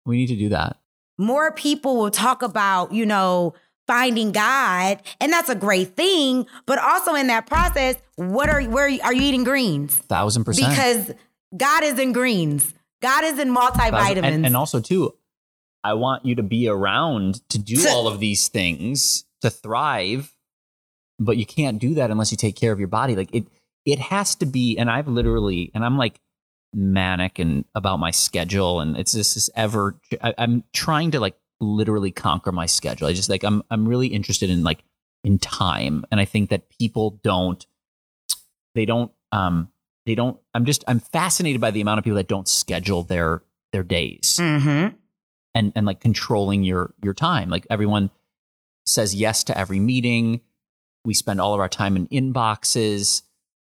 We 0.06 0.16
need 0.16 0.28
to 0.28 0.36
do 0.36 0.48
that. 0.48 0.78
More 1.18 1.52
people 1.52 1.96
will 1.96 2.10
talk 2.10 2.42
about, 2.42 2.92
you 2.92 3.06
know, 3.06 3.54
finding 3.90 4.30
God, 4.30 5.02
and 5.20 5.32
that's 5.32 5.48
a 5.48 5.54
great 5.56 5.96
thing. 5.96 6.46
But 6.64 6.78
also 6.78 7.14
in 7.16 7.26
that 7.26 7.46
process, 7.46 7.96
what 8.14 8.48
are 8.48 8.62
where 8.62 8.84
are 9.02 9.12
you 9.12 9.22
eating 9.22 9.42
greens? 9.42 9.96
Thousand 9.96 10.44
percent. 10.44 10.70
Because 10.70 11.12
God 11.56 11.82
is 11.82 11.98
in 11.98 12.12
greens. 12.12 12.72
God 13.02 13.24
is 13.24 13.38
in 13.40 13.52
multivitamins. 13.52 14.22
And, 14.22 14.46
and 14.46 14.56
also 14.56 14.78
too, 14.78 15.14
I 15.82 15.94
want 15.94 16.24
you 16.24 16.36
to 16.36 16.42
be 16.44 16.68
around 16.68 17.48
to 17.48 17.58
do 17.58 17.76
To- 17.76 17.88
all 17.88 18.06
of 18.06 18.20
these 18.20 18.46
things 18.48 19.24
to 19.40 19.50
thrive, 19.50 20.32
but 21.18 21.36
you 21.36 21.46
can't 21.46 21.80
do 21.80 21.94
that 21.94 22.10
unless 22.10 22.30
you 22.30 22.36
take 22.36 22.54
care 22.54 22.72
of 22.72 22.78
your 22.78 22.88
body. 22.88 23.16
Like 23.16 23.34
it, 23.34 23.46
it 23.84 23.98
has 23.98 24.36
to 24.36 24.46
be. 24.46 24.78
And 24.78 24.88
I've 24.88 25.08
literally, 25.08 25.72
and 25.74 25.84
I'm 25.84 25.98
like 25.98 26.20
manic 26.72 27.40
and 27.40 27.64
about 27.74 27.98
my 27.98 28.12
schedule, 28.12 28.78
and 28.80 28.96
it's 28.96 29.12
just 29.14 29.34
this 29.34 29.50
ever. 29.56 29.98
I, 30.22 30.34
I'm 30.38 30.62
trying 30.72 31.10
to 31.12 31.20
like 31.20 31.36
literally 31.60 32.10
conquer 32.10 32.52
my 32.52 32.66
schedule. 32.66 33.06
I 33.06 33.12
just 33.12 33.28
like 33.28 33.44
I'm 33.44 33.62
I'm 33.70 33.86
really 33.86 34.08
interested 34.08 34.50
in 34.50 34.62
like 34.62 34.82
in 35.24 35.38
time, 35.38 36.04
and 36.10 36.20
I 36.20 36.24
think 36.24 36.50
that 36.50 36.68
people 36.70 37.20
don't. 37.22 37.64
They 38.74 38.84
don't. 38.84 39.12
Um. 39.32 39.70
They 40.06 40.14
don't. 40.14 40.38
I'm 40.54 40.64
just. 40.64 40.84
I'm 40.88 41.00
fascinated 41.00 41.60
by 41.60 41.70
the 41.70 41.80
amount 41.80 41.98
of 41.98 42.04
people 42.04 42.16
that 42.16 42.28
don't 42.28 42.48
schedule 42.48 43.02
their 43.02 43.42
their 43.72 43.82
days 43.82 44.38
mm-hmm. 44.40 44.94
and 45.54 45.72
and 45.76 45.86
like 45.86 46.00
controlling 46.00 46.64
your 46.64 46.94
your 47.02 47.14
time. 47.14 47.50
Like 47.50 47.66
everyone 47.70 48.10
says 48.86 49.14
yes 49.14 49.44
to 49.44 49.56
every 49.56 49.78
meeting. 49.78 50.40
We 51.04 51.14
spend 51.14 51.40
all 51.40 51.54
of 51.54 51.60
our 51.60 51.68
time 51.68 51.96
in 51.96 52.08
inboxes. 52.08 53.22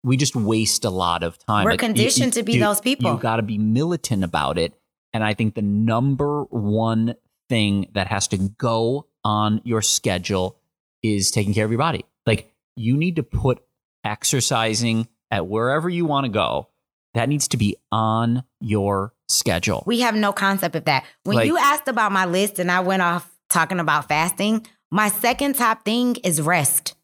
We 0.04 0.16
just 0.16 0.36
waste 0.36 0.84
a 0.84 0.90
lot 0.90 1.22
of 1.22 1.38
time. 1.38 1.64
We're 1.64 1.72
Like, 1.72 1.82
you- 1.82 1.88
conditioned 1.88 2.36
you- 2.36 2.42
to 2.42 2.44
be 2.44 2.52
you- 2.54 2.60
those 2.60 2.80
people. 2.80 3.12
You 3.12 3.18
got 3.18 3.36
to 3.36 3.42
be 3.42 3.58
militant 3.58 4.22
about 4.22 4.58
it. 4.58 4.74
And 5.12 5.24
I 5.24 5.34
think 5.34 5.54
the 5.54 5.62
number 5.62 6.44
one 6.44 7.16
thing 7.48 7.88
that 7.94 8.06
has 8.08 8.28
to 8.28 8.36
go 8.38 9.06
on 9.24 9.60
your 9.64 9.82
schedule 9.82 10.56
is 11.02 11.30
taking 11.30 11.54
care 11.54 11.64
of 11.64 11.70
your 11.70 11.78
body. 11.78 12.04
Like 12.26 12.52
you 12.76 12.96
need 12.96 13.16
to 13.16 13.22
put 13.22 13.62
exercising 14.04 15.08
at 15.30 15.46
wherever 15.46 15.88
you 15.88 16.04
want 16.06 16.24
to 16.24 16.30
go. 16.30 16.68
That 17.14 17.28
needs 17.28 17.48
to 17.48 17.56
be 17.56 17.76
on 17.90 18.44
your 18.60 19.14
schedule. 19.28 19.82
We 19.86 20.00
have 20.00 20.14
no 20.14 20.32
concept 20.32 20.76
of 20.76 20.84
that. 20.84 21.04
When 21.24 21.36
Like- 21.36 21.46
you 21.46 21.56
asked 21.58 21.88
about 21.88 22.12
my 22.12 22.26
list 22.26 22.58
and 22.58 22.70
I 22.70 22.80
went 22.80 23.02
off 23.02 23.30
talking 23.48 23.80
about 23.80 24.08
fasting, 24.08 24.66
my 24.90 25.08
second 25.08 25.54
top 25.56 25.84
thing 25.84 26.16
is 26.16 26.40
rest. 26.40 26.94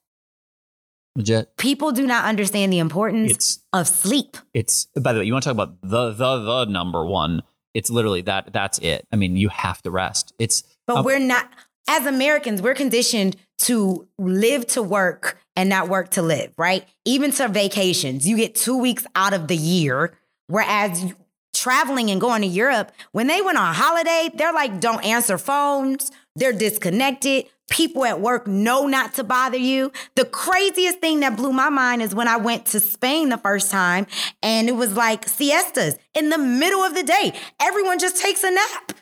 Legit. 1.17 1.57
People 1.57 1.93
do 1.93 2.07
not 2.07 2.25
understand 2.25 2.73
the 2.73 2.81
importance 2.81 3.31
It's 3.31 3.59
of 3.73 3.87
sleep. 3.87 4.37
it's 4.53 4.87
by 5.01 5.13
the 5.13 5.21
way, 5.21 5.27
you 5.27 5.33
want 5.33 5.45
to 5.45 5.51
talk 5.51 5.55
about 5.55 5.81
the 5.83 6.11
the 6.13 6.39
the 6.39 6.65
number 6.67 7.05
one. 7.07 7.43
It's 7.75 7.91
literally 7.91 8.23
that 8.23 8.53
that's 8.53 8.79
it. 8.79 9.07
I 9.13 9.17
mean, 9.17 9.37
you 9.37 9.49
have 9.49 9.83
to 9.83 9.91
rest. 9.91 10.33
It's 10.39 10.63
But 10.87 10.99
Um, 10.99 11.05
we're 11.05 11.19
not, 11.19 11.51
as 11.89 12.07
Americans, 12.07 12.63
we're 12.63 12.75
conditioned 12.75 13.37
to 13.59 14.09
live 14.19 14.67
to 14.69 14.83
work 14.83 15.39
and 15.57 15.69
not 15.69 15.89
work 15.89 16.11
to 16.11 16.23
live, 16.23 16.53
right? 16.57 16.87
Even 17.05 17.31
to 17.33 17.49
vacations, 17.49 18.27
you 18.27 18.37
get 18.37 18.55
two 18.55 18.77
weeks 18.77 19.07
out 19.15 19.33
of 19.33 19.49
the 19.49 19.57
year. 19.57 20.17
Whereas 20.47 21.15
traveling 21.55 22.11
and 22.11 22.21
going 22.21 22.43
to 22.43 22.49
Europe, 22.49 22.93
when 23.13 23.27
they 23.27 23.41
went 23.41 23.59
on 23.59 23.75
holiday, 23.75 24.29
they're 24.35 24.53
like, 24.53 24.81
don't 24.81 25.05
answer 25.05 25.39
phones, 25.39 26.11
they're 26.37 26.53
disconnected. 26.53 27.47
People 27.71 28.05
at 28.05 28.21
work 28.21 28.47
know 28.47 28.87
not 28.87 29.15
to 29.15 29.25
bother 29.25 29.57
you. 29.57 29.91
The 30.17 30.25
craziest 30.25 31.01
thing 31.01 31.21
that 31.21 31.37
blew 31.37 31.53
my 31.53 31.71
mind 31.71 32.03
is 32.03 32.15
when 32.15 32.29
I 32.29 32.37
went 32.37 32.67
to 32.67 32.81
Spain 32.81 33.31
the 33.31 33.39
first 33.39 33.71
time 33.71 34.07
and 34.43 34.69
it 34.69 34.77
was 34.77 34.95
like 34.95 35.29
siestas 35.29 35.97
in 36.15 36.29
the 36.29 36.39
middle 36.39 36.81
of 36.81 36.95
the 36.95 37.03
day. 37.03 37.33
Everyone 37.61 37.99
just 37.99 38.21
takes 38.21 38.45
a 38.45 38.51
nap. 38.51 38.93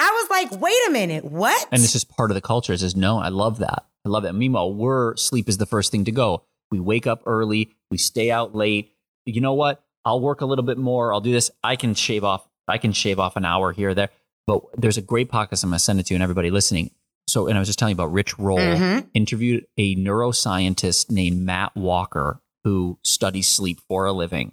I 0.00 0.10
was 0.10 0.30
like, 0.30 0.60
wait 0.60 0.76
a 0.88 0.90
minute, 0.90 1.24
what? 1.24 1.66
and 1.72 1.82
it's 1.82 1.92
just 1.92 2.08
part 2.08 2.30
of 2.30 2.34
the 2.34 2.40
culture. 2.40 2.72
It 2.72 2.80
says 2.80 2.96
no. 2.96 3.18
I 3.18 3.28
love 3.28 3.58
that. 3.58 3.86
I 4.04 4.08
love 4.08 4.22
that. 4.24 4.34
Meanwhile, 4.34 4.74
we're 4.74 5.16
sleep 5.16 5.48
is 5.48 5.58
the 5.58 5.66
first 5.66 5.90
thing 5.90 6.04
to 6.04 6.12
go. 6.12 6.44
We 6.70 6.80
wake 6.80 7.06
up 7.06 7.22
early. 7.26 7.74
We 7.90 7.98
stay 7.98 8.30
out 8.30 8.54
late. 8.54 8.92
You 9.26 9.40
know 9.40 9.54
what? 9.54 9.84
I'll 10.04 10.20
work 10.20 10.40
a 10.40 10.46
little 10.46 10.64
bit 10.64 10.78
more. 10.78 11.12
I'll 11.12 11.20
do 11.20 11.32
this. 11.32 11.50
I 11.62 11.76
can 11.76 11.94
shave 11.94 12.24
off. 12.24 12.48
I 12.66 12.78
can 12.78 12.92
shave 12.92 13.18
off 13.18 13.36
an 13.36 13.44
hour 13.44 13.72
here 13.72 13.90
or 13.90 13.94
there. 13.94 14.10
But 14.46 14.62
there's 14.76 14.96
a 14.96 15.02
great 15.02 15.30
podcast 15.30 15.64
I'm 15.64 15.70
gonna 15.70 15.78
send 15.78 16.00
it 16.00 16.06
to 16.06 16.14
you 16.14 16.16
and 16.16 16.22
everybody 16.22 16.50
listening. 16.50 16.90
So, 17.28 17.46
and 17.46 17.56
I 17.56 17.60
was 17.60 17.68
just 17.68 17.78
telling 17.78 17.92
you 17.92 17.96
about 18.02 18.12
Rich 18.12 18.38
Roll 18.38 18.58
Mhm. 18.58 19.08
interviewed 19.14 19.66
a 19.76 19.94
neuroscientist 19.96 21.10
named 21.10 21.42
Matt 21.42 21.76
Walker 21.76 22.40
who 22.64 22.98
studies 23.04 23.48
sleep 23.48 23.80
for 23.88 24.06
a 24.06 24.12
living. 24.12 24.52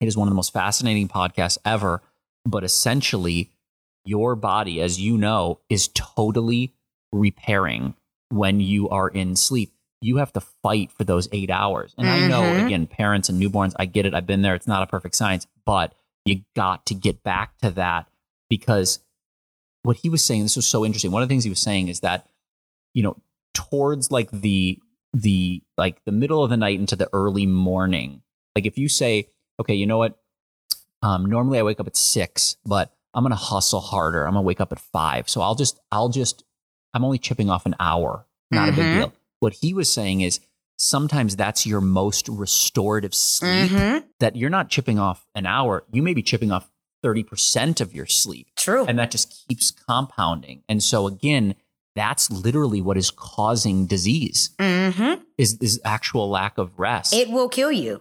It 0.00 0.06
is 0.08 0.16
one 0.16 0.26
of 0.28 0.32
the 0.32 0.36
most 0.36 0.52
fascinating 0.52 1.08
podcasts 1.08 1.58
ever. 1.64 2.02
But 2.44 2.64
essentially, 2.64 3.50
your 4.04 4.34
body, 4.34 4.80
as 4.80 5.00
you 5.00 5.16
know, 5.16 5.60
is 5.68 5.88
totally 5.94 6.74
repairing 7.12 7.94
when 8.30 8.60
you 8.60 8.88
are 8.88 9.08
in 9.08 9.36
sleep. 9.36 9.72
You 10.00 10.16
have 10.16 10.32
to 10.32 10.40
fight 10.40 10.90
for 10.90 11.04
those 11.04 11.28
eight 11.30 11.50
hours. 11.50 11.94
And 11.96 12.10
I 12.10 12.18
know, 12.18 12.42
Mhm. 12.42 12.64
again, 12.64 12.86
parents 12.88 13.28
and 13.28 13.40
newborns, 13.40 13.74
I 13.78 13.86
get 13.86 14.04
it. 14.06 14.14
I've 14.14 14.26
been 14.26 14.42
there. 14.42 14.56
It's 14.56 14.66
not 14.66 14.82
a 14.82 14.86
perfect 14.88 15.14
science, 15.14 15.46
but 15.64 15.94
you 16.24 16.42
got 16.56 16.84
to 16.86 16.94
get 16.94 17.22
back 17.22 17.56
to 17.58 17.70
that 17.70 18.08
because 18.50 18.98
what 19.82 19.96
he 19.98 20.08
was 20.08 20.24
saying, 20.24 20.42
this 20.42 20.56
was 20.56 20.66
so 20.66 20.84
interesting. 20.84 21.10
One 21.10 21.22
of 21.22 21.28
the 21.28 21.32
things 21.32 21.44
he 21.44 21.50
was 21.50 21.58
saying 21.60 21.88
is 21.88 22.00
that, 22.00 22.26
you 22.94 23.02
know, 23.02 23.16
towards 23.54 24.10
like 24.10 24.30
the, 24.30 24.78
the, 25.12 25.62
like 25.76 26.02
the 26.04 26.12
middle 26.12 26.42
of 26.44 26.50
the 26.50 26.56
night 26.56 26.78
into 26.78 26.96
the 26.96 27.08
early 27.12 27.46
morning, 27.46 28.22
like 28.54 28.66
if 28.66 28.78
you 28.78 28.88
say, 28.88 29.28
okay, 29.60 29.74
you 29.74 29.86
know 29.86 29.98
what? 29.98 30.18
Um, 31.02 31.26
normally 31.26 31.58
I 31.58 31.62
wake 31.62 31.80
up 31.80 31.86
at 31.88 31.96
six, 31.96 32.56
but 32.64 32.94
I'm 33.12 33.24
gonna 33.24 33.34
hustle 33.34 33.80
harder. 33.80 34.24
I'm 34.26 34.34
gonna 34.34 34.42
wake 34.42 34.60
up 34.60 34.72
at 34.72 34.78
five. 34.78 35.28
So 35.28 35.40
I'll 35.40 35.54
just, 35.56 35.80
I'll 35.90 36.08
just, 36.08 36.44
I'm 36.94 37.04
only 37.04 37.18
chipping 37.18 37.50
off 37.50 37.66
an 37.66 37.74
hour. 37.80 38.26
Not 38.50 38.68
a 38.68 38.72
big 38.72 38.84
Mhm. 38.84 38.94
deal. 38.98 39.12
What 39.40 39.54
he 39.54 39.74
was 39.74 39.92
saying 39.92 40.20
is 40.20 40.38
sometimes 40.76 41.34
that's 41.36 41.66
your 41.66 41.80
most 41.80 42.28
restorative 42.28 43.14
sleep. 43.14 43.70
Mhm. 43.70 44.04
That 44.20 44.36
you're 44.36 44.50
not 44.50 44.68
chipping 44.68 44.98
off 44.98 45.26
an 45.34 45.46
hour. 45.46 45.84
You 45.92 46.02
may 46.02 46.14
be 46.14 46.22
chipping 46.22 46.52
off 46.52 46.70
30% 47.02 47.80
of 47.80 47.92
your 47.94 48.06
sleep. 48.06 48.48
True. 48.62 48.84
And 48.86 48.98
that 48.98 49.10
just 49.10 49.44
keeps 49.48 49.70
compounding. 49.70 50.62
And 50.68 50.82
so 50.82 51.06
again, 51.06 51.54
that's 51.94 52.30
literally 52.30 52.80
what 52.80 52.96
is 52.96 53.10
causing 53.10 53.86
disease 53.86 54.50
hmm 54.58 55.14
is, 55.36 55.58
is 55.60 55.80
actual 55.84 56.30
lack 56.30 56.56
of 56.58 56.78
rest. 56.78 57.12
It 57.12 57.28
will 57.30 57.48
kill 57.48 57.72
you. 57.72 58.00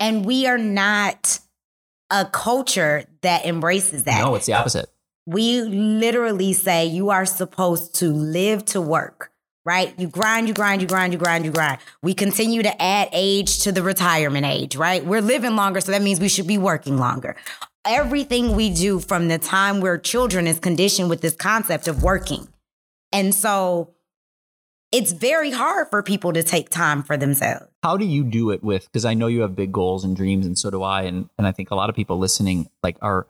And 0.00 0.24
we 0.24 0.46
are 0.46 0.58
not 0.58 1.38
a 2.10 2.24
culture 2.24 3.04
that 3.22 3.44
embraces 3.46 4.04
that. 4.04 4.20
no, 4.20 4.34
it's 4.34 4.46
the 4.46 4.54
opposite. 4.54 4.88
we 5.26 5.60
literally 5.62 6.52
say 6.52 6.86
you 6.86 7.10
are 7.10 7.26
supposed 7.26 7.94
to 7.96 8.08
live 8.08 8.64
to 8.66 8.80
work, 8.80 9.30
right? 9.64 9.92
You 9.98 10.08
grind, 10.08 10.48
you 10.48 10.54
grind, 10.54 10.80
you 10.80 10.88
grind, 10.88 11.12
you 11.12 11.18
grind, 11.18 11.44
you 11.44 11.50
grind. 11.50 11.78
We 12.02 12.14
continue 12.14 12.62
to 12.62 12.82
add 12.82 13.08
age 13.12 13.60
to 13.64 13.72
the 13.72 13.82
retirement 13.82 14.46
age, 14.46 14.74
right? 14.76 15.04
We're 15.04 15.20
living 15.20 15.54
longer, 15.54 15.80
so 15.80 15.92
that 15.92 16.02
means 16.02 16.18
we 16.20 16.28
should 16.28 16.46
be 16.46 16.58
working 16.58 16.96
longer. 16.98 17.36
Everything 17.88 18.54
we 18.54 18.68
do 18.70 19.00
from 19.00 19.28
the 19.28 19.38
time 19.38 19.80
we're 19.80 19.96
children 19.98 20.46
is 20.46 20.58
conditioned 20.58 21.08
with 21.08 21.22
this 21.22 21.34
concept 21.34 21.88
of 21.88 22.02
working. 22.02 22.46
And 23.12 23.34
so 23.34 23.94
it's 24.92 25.12
very 25.12 25.50
hard 25.50 25.88
for 25.88 26.02
people 26.02 26.32
to 26.34 26.42
take 26.42 26.68
time 26.68 27.02
for 27.02 27.16
themselves. 27.16 27.66
how 27.82 27.96
do 27.96 28.04
you 28.04 28.24
do 28.24 28.50
it 28.50 28.62
with 28.62 28.84
because 28.86 29.04
i 29.04 29.12
know 29.14 29.26
you 29.26 29.42
have 29.42 29.54
big 29.54 29.70
goals 29.70 30.02
and 30.04 30.16
dreams 30.16 30.46
and 30.46 30.58
so 30.58 30.70
do 30.70 30.82
i 30.82 31.02
and, 31.02 31.28
and 31.36 31.46
i 31.46 31.52
think 31.52 31.70
a 31.70 31.74
lot 31.74 31.90
of 31.90 31.94
people 31.96 32.16
listening 32.18 32.68
like 32.82 32.96
are 33.02 33.26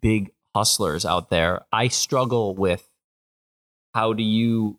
big 0.00 0.30
hustlers 0.54 1.04
out 1.04 1.28
there 1.28 1.62
i 1.72 1.88
struggle 1.88 2.54
with 2.54 2.88
how 3.94 4.12
do 4.12 4.22
you 4.22 4.78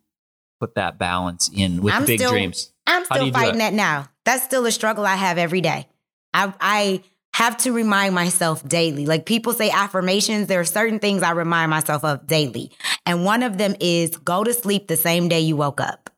put 0.60 0.74
that 0.76 0.98
balance 0.98 1.50
in 1.54 1.82
with 1.82 1.92
I'm 1.92 2.06
big 2.06 2.20
still- 2.20 2.30
dreams 2.30 2.72
I'm 2.86 3.04
still 3.04 3.30
fighting 3.32 3.56
it? 3.56 3.58
that 3.58 3.72
now. 3.72 4.08
That's 4.24 4.44
still 4.44 4.64
a 4.66 4.72
struggle 4.72 5.06
I 5.06 5.16
have 5.16 5.38
every 5.38 5.60
day. 5.62 5.88
I 6.34 6.52
I 6.60 7.02
have 7.34 7.56
to 7.56 7.72
remind 7.72 8.14
myself 8.14 8.66
daily. 8.68 9.06
Like 9.06 9.26
people 9.26 9.52
say 9.52 9.68
affirmations, 9.68 10.46
there 10.46 10.60
are 10.60 10.64
certain 10.64 11.00
things 11.00 11.24
I 11.24 11.32
remind 11.32 11.68
myself 11.68 12.04
of 12.04 12.28
daily. 12.28 12.70
And 13.06 13.24
one 13.24 13.42
of 13.42 13.58
them 13.58 13.74
is 13.80 14.16
go 14.16 14.44
to 14.44 14.54
sleep 14.54 14.86
the 14.86 14.96
same 14.96 15.26
day 15.28 15.40
you 15.40 15.56
woke 15.56 15.80
up. 15.80 16.10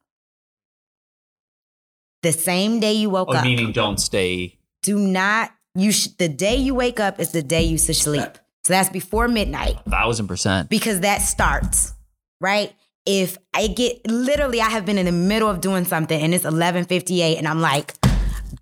The 2.23 2.33
same 2.33 2.81
day 2.81 2.93
you 2.93 3.09
woke 3.09 3.29
oh, 3.31 3.37
up. 3.37 3.45
meaning 3.45 3.73
don't 3.73 3.99
stay 3.99 4.59
Do 4.83 4.99
not 4.99 5.53
you 5.75 5.91
sh- 5.91 6.09
the 6.19 6.29
day 6.29 6.57
you 6.57 6.75
wake 6.75 7.01
up 7.01 7.19
is 7.19 7.33
the 7.33 7.43
day 7.43 7.63
you 7.63 7.79
should 7.79 7.97
sleep. 7.97 8.37
So 8.65 8.75
that's 8.75 8.91
before 8.91 9.27
midnight 9.27 9.79
Thousand 9.89 10.27
percent. 10.27 10.69
because 10.69 11.01
that 11.01 11.23
starts, 11.23 11.95
right? 12.43 12.75
If 13.07 13.39
I 13.55 13.69
get 13.69 14.07
literally 14.07 14.61
I 14.61 14.69
have 14.69 14.85
been 14.85 14.99
in 14.99 15.07
the 15.07 15.13
middle 15.13 15.49
of 15.49 15.63
doing 15.63 15.87
something 15.87 16.21
and 16.21 16.35
it's 16.35 16.45
11:58 16.45 17.39
and 17.39 17.49
I'm 17.49 17.63
like 17.63 17.95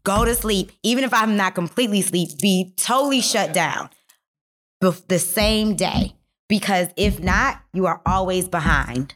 go 0.04 0.24
to 0.24 0.34
sleep 0.34 0.72
even 0.82 1.04
if 1.04 1.12
I'm 1.14 1.36
not 1.36 1.54
completely 1.54 2.00
asleep 2.00 2.30
be 2.40 2.72
totally 2.76 3.20
shut 3.20 3.52
down 3.52 3.90
the 5.08 5.18
same 5.18 5.76
day 5.76 6.14
because 6.48 6.88
if 6.96 7.20
not 7.20 7.62
you 7.72 7.86
are 7.86 8.00
always 8.04 8.48
behind. 8.48 9.14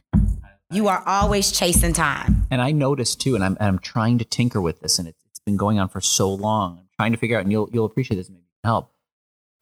You 0.71 0.87
are 0.87 1.01
always 1.07 1.51
chasing 1.51 1.93
time. 1.93 2.47
And 2.51 2.61
I 2.61 2.71
noticed 2.71 3.19
too, 3.19 3.33
and 3.33 3.43
I'm, 3.43 3.57
I'm 3.59 3.79
trying 3.79 4.19
to 4.19 4.25
tinker 4.25 4.61
with 4.61 4.81
this, 4.81 4.99
and 4.99 5.07
it's, 5.07 5.17
it's 5.27 5.39
been 5.39 5.57
going 5.57 5.79
on 5.79 5.89
for 5.89 5.99
so 5.99 6.31
long. 6.31 6.77
I'm 6.77 6.87
trying 6.95 7.11
to 7.11 7.17
figure 7.17 7.37
out, 7.37 7.43
and 7.43 7.51
you'll 7.51 7.69
you'll 7.73 7.85
appreciate 7.85 8.17
this, 8.17 8.29
maybe 8.29 8.43
help. 8.63 8.91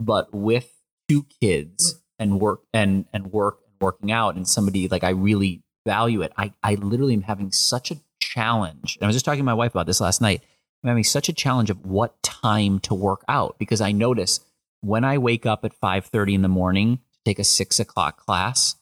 But 0.00 0.34
with 0.34 0.70
two 1.08 1.24
kids 1.40 1.98
and 2.18 2.38
work 2.38 2.60
and 2.74 3.06
and 3.14 3.32
work 3.32 3.60
and 3.64 3.72
working 3.80 4.12
out, 4.12 4.36
and 4.36 4.46
somebody 4.46 4.86
like 4.88 5.02
I 5.02 5.10
really 5.10 5.62
value 5.86 6.20
it. 6.20 6.32
I 6.36 6.52
I 6.62 6.74
literally 6.74 7.14
am 7.14 7.22
having 7.22 7.52
such 7.52 7.90
a 7.90 7.96
challenge. 8.20 8.96
And 8.96 9.04
I 9.04 9.06
was 9.06 9.16
just 9.16 9.24
talking 9.24 9.40
to 9.40 9.44
my 9.44 9.54
wife 9.54 9.70
about 9.70 9.86
this 9.86 10.02
last 10.02 10.20
night. 10.20 10.42
I'm 10.82 10.88
having 10.88 11.04
such 11.04 11.28
a 11.28 11.32
challenge 11.32 11.70
of 11.70 11.84
what 11.84 12.22
time 12.22 12.78
to 12.80 12.94
work 12.94 13.24
out 13.28 13.56
because 13.58 13.80
I 13.80 13.92
notice 13.92 14.40
when 14.80 15.04
I 15.04 15.18
wake 15.18 15.46
up 15.46 15.64
at 15.64 15.78
5:30 15.78 16.34
in 16.34 16.42
the 16.42 16.48
morning 16.48 16.98
to 17.12 17.18
take 17.24 17.38
a 17.38 17.44
six 17.44 17.80
o'clock 17.80 18.24
class, 18.24 18.76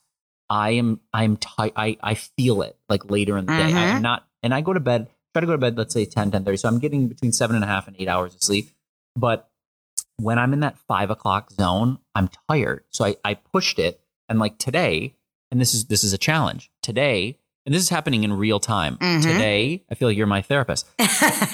I 0.50 0.70
am 0.70 1.00
I'm 1.12 1.36
tight. 1.36 1.72
I 1.76 1.96
I 2.02 2.14
feel 2.14 2.62
it 2.62 2.76
like 2.88 3.10
later 3.10 3.36
in 3.38 3.46
the 3.46 3.52
day. 3.52 3.62
I'm 3.62 3.72
mm-hmm. 3.72 4.02
not, 4.02 4.26
and 4.42 4.54
I 4.54 4.60
go 4.60 4.72
to 4.72 4.80
bed. 4.80 5.08
Try 5.34 5.40
to 5.40 5.46
go 5.46 5.52
to 5.52 5.58
bed. 5.58 5.76
Let's 5.76 5.92
say 5.92 6.06
10, 6.06 6.30
10 6.30 6.56
So 6.56 6.68
I'm 6.68 6.78
getting 6.78 7.08
between 7.08 7.32
seven 7.32 7.56
and 7.56 7.64
a 7.64 7.68
half 7.68 7.88
and 7.88 7.96
eight 7.98 8.08
hours 8.08 8.34
of 8.34 8.42
sleep. 8.42 8.70
But 9.14 9.50
when 10.18 10.38
I'm 10.38 10.52
in 10.52 10.60
that 10.60 10.78
five 10.86 11.10
o'clock 11.10 11.50
zone, 11.50 11.98
I'm 12.14 12.28
tired. 12.48 12.84
So 12.90 13.04
I 13.04 13.16
I 13.24 13.34
pushed 13.34 13.78
it, 13.78 14.00
and 14.28 14.38
like 14.38 14.58
today, 14.58 15.14
and 15.50 15.60
this 15.60 15.74
is 15.74 15.86
this 15.86 16.04
is 16.04 16.12
a 16.12 16.18
challenge 16.18 16.70
today, 16.82 17.38
and 17.66 17.74
this 17.74 17.82
is 17.82 17.88
happening 17.90 18.24
in 18.24 18.32
real 18.32 18.60
time. 18.60 18.96
Mhm. 18.98 19.22
Today, 19.22 19.84
I 19.90 19.94
feel 19.96 20.08
like 20.08 20.16
you're 20.16 20.26
my 20.26 20.40
therapist 20.42 20.86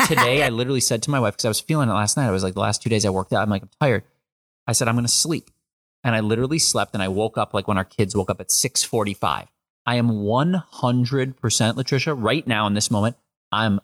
today 0.06 0.42
I 0.44 0.50
literally 0.50 0.80
said 0.80 1.02
to 1.04 1.10
my 1.10 1.18
wife 1.18 1.34
because 1.34 1.44
I 1.46 1.48
was 1.48 1.60
feeling 1.60 1.88
it 1.88 1.92
last 1.92 2.16
night. 2.16 2.26
I 2.28 2.30
was 2.30 2.42
like, 2.44 2.54
the 2.54 2.60
last 2.60 2.82
two 2.82 2.90
days 2.90 3.04
I 3.04 3.10
worked 3.10 3.32
out. 3.32 3.42
I'm 3.42 3.50
like, 3.50 3.62
I'm 3.62 3.70
tired. 3.80 4.04
I 4.66 4.72
said, 4.72 4.86
I'm 4.88 4.94
going 4.94 5.04
to 5.06 5.10
sleep, 5.12 5.50
and 6.04 6.14
I 6.14 6.20
literally 6.20 6.58
slept. 6.60 6.94
And 6.94 7.02
I 7.02 7.08
woke 7.08 7.36
up 7.38 7.52
like 7.54 7.66
when 7.66 7.78
our 7.78 7.84
kids 7.84 8.14
woke 8.14 8.30
up 8.30 8.40
at 8.40 8.48
6:45. 8.50 9.48
I 9.86 9.96
am 9.96 10.20
100 10.20 11.36
percent, 11.40 11.76
Latricia. 11.76 12.14
Right 12.16 12.46
now 12.46 12.66
in 12.68 12.74
this 12.74 12.90
moment, 12.90 13.16
I'm 13.50 13.80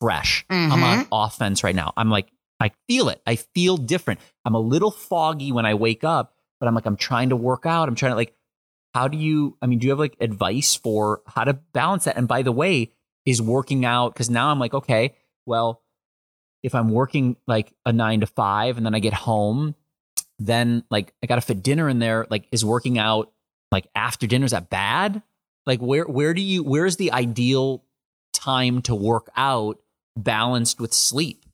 fresh. 0.00 0.44
I'm 0.72 0.82
on 0.82 1.06
offense 1.12 1.62
right 1.62 1.74
now. 1.76 1.92
I'm 1.96 2.10
like, 2.10 2.32
I 2.58 2.72
feel 2.88 3.08
it. 3.08 3.20
I 3.26 3.36
feel 3.36 3.76
different. 3.76 4.20
I'm 4.44 4.54
a 4.54 4.60
little 4.60 4.90
foggy 4.90 5.52
when 5.52 5.64
I 5.66 5.74
wake 5.74 6.02
up, 6.04 6.34
but 6.58 6.66
I'm 6.66 6.74
like, 6.74 6.86
I'm 6.86 6.96
trying 6.96 7.28
to 7.28 7.36
work 7.36 7.66
out. 7.66 7.88
I'm 7.88 7.94
trying 7.94 8.12
to 8.12 8.16
like, 8.16 8.34
how 8.96 9.08
do 9.08 9.18
you? 9.18 9.58
I 9.60 9.66
mean, 9.66 9.78
do 9.78 9.86
you 9.86 9.90
have 9.90 9.98
like 9.98 10.16
advice 10.20 10.74
for 10.74 11.20
how 11.26 11.44
to 11.44 11.52
balance 11.52 12.04
that? 12.04 12.16
And 12.16 12.26
by 12.26 12.40
the 12.40 12.50
way, 12.50 12.92
is 13.26 13.42
working 13.42 13.84
out 13.84 14.14
because 14.14 14.30
now 14.30 14.48
I'm 14.48 14.58
like, 14.58 14.72
okay, 14.72 15.14
well, 15.44 15.82
if 16.62 16.74
I'm 16.74 16.88
working 16.88 17.36
like 17.46 17.74
a 17.84 17.92
nine 17.92 18.20
to 18.20 18.26
five 18.26 18.78
and 18.78 18.86
then 18.86 18.94
I 18.94 19.00
get 19.00 19.12
home, 19.12 19.74
then 20.38 20.82
like 20.90 21.12
I 21.22 21.26
got 21.26 21.34
to 21.34 21.42
fit 21.42 21.62
dinner 21.62 21.90
in 21.90 21.98
there. 21.98 22.26
Like, 22.30 22.48
is 22.52 22.64
working 22.64 22.98
out 22.98 23.30
like 23.70 23.86
after 23.94 24.26
dinner 24.26 24.46
is 24.46 24.52
that 24.52 24.70
bad? 24.70 25.22
Like, 25.66 25.80
where 25.80 26.04
where 26.04 26.32
do 26.32 26.40
you 26.40 26.62
where's 26.62 26.96
the 26.96 27.12
ideal 27.12 27.84
time 28.32 28.80
to 28.82 28.94
work 28.94 29.28
out 29.36 29.78
balanced 30.16 30.80
with 30.80 30.94
sleep 30.94 31.44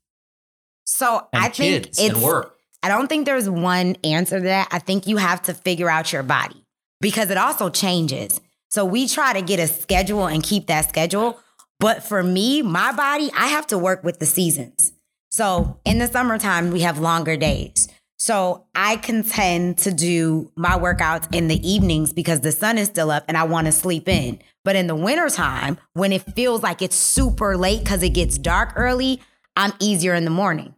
So 0.85 1.27
I 1.33 1.49
think 1.49 1.89
it's 1.99 2.23
work? 2.23 2.57
I 2.85 2.89
don't 2.89 3.09
think 3.09 3.27
there's 3.27 3.51
one 3.51 3.97
answer 4.05 4.39
to 4.39 4.45
that. 4.45 4.69
I 4.71 4.79
think 4.79 5.09
you 5.09 5.17
have 5.17 5.43
to 5.43 5.55
figure 5.55 5.91
out 5.91 6.13
your 6.13 6.23
body 6.23 6.62
because 7.03 7.29
it 7.29 7.37
also 7.37 7.69
changes. 7.69 8.41
So 8.71 8.87
we 8.87 9.07
try 9.07 9.35
to 9.35 9.43
get 9.43 9.61
a 9.61 9.67
schedule 9.67 10.27
and 10.27 10.43
keep 10.43 10.69
that 10.69 10.89
schedule. 10.89 11.39
But 11.79 12.03
for 12.03 12.23
me, 12.23 12.63
my 12.63 12.93
body, 12.93 13.31
I 13.37 13.49
have 13.49 13.67
to 13.67 13.77
work 13.77 14.03
with 14.03 14.19
the 14.19 14.25
seasons. 14.25 14.93
So 15.31 15.79
in 15.85 15.99
the 15.99 16.07
summertime, 16.07 16.71
we 16.71 16.81
have 16.81 16.99
longer 16.99 17.37
days. 17.37 17.89
So 18.17 18.67
I 18.75 18.97
can 18.97 19.25
tend 19.25 19.79
to 19.79 19.93
do 19.93 20.53
my 20.55 20.79
workouts 20.79 21.35
in 21.35 21.49
the 21.49 21.69
evenings 21.69 22.13
because 22.13 22.41
the 22.41 22.53
sun 22.53 22.79
is 22.79 22.87
still 22.87 23.11
up 23.11 23.25
and 23.27 23.37
I 23.37 23.43
want 23.45 23.67
to 23.67 23.73
sleep 23.73 24.09
in. 24.09 24.39
But 24.65 24.77
in 24.77 24.87
the 24.87 24.95
wintertime, 24.95 25.77
when 25.95 26.13
it 26.13 26.23
feels 26.37 26.63
like 26.63 26.83
it's 26.83 26.95
super 26.95 27.57
late 27.57 27.81
because 27.81 28.03
it 28.05 28.11
gets 28.11 28.39
dark 28.39 28.75
early, 28.77 29.21
I'm 29.57 29.73
easier 29.81 30.15
in 30.15 30.25
the 30.25 30.31
morning. 30.31 30.77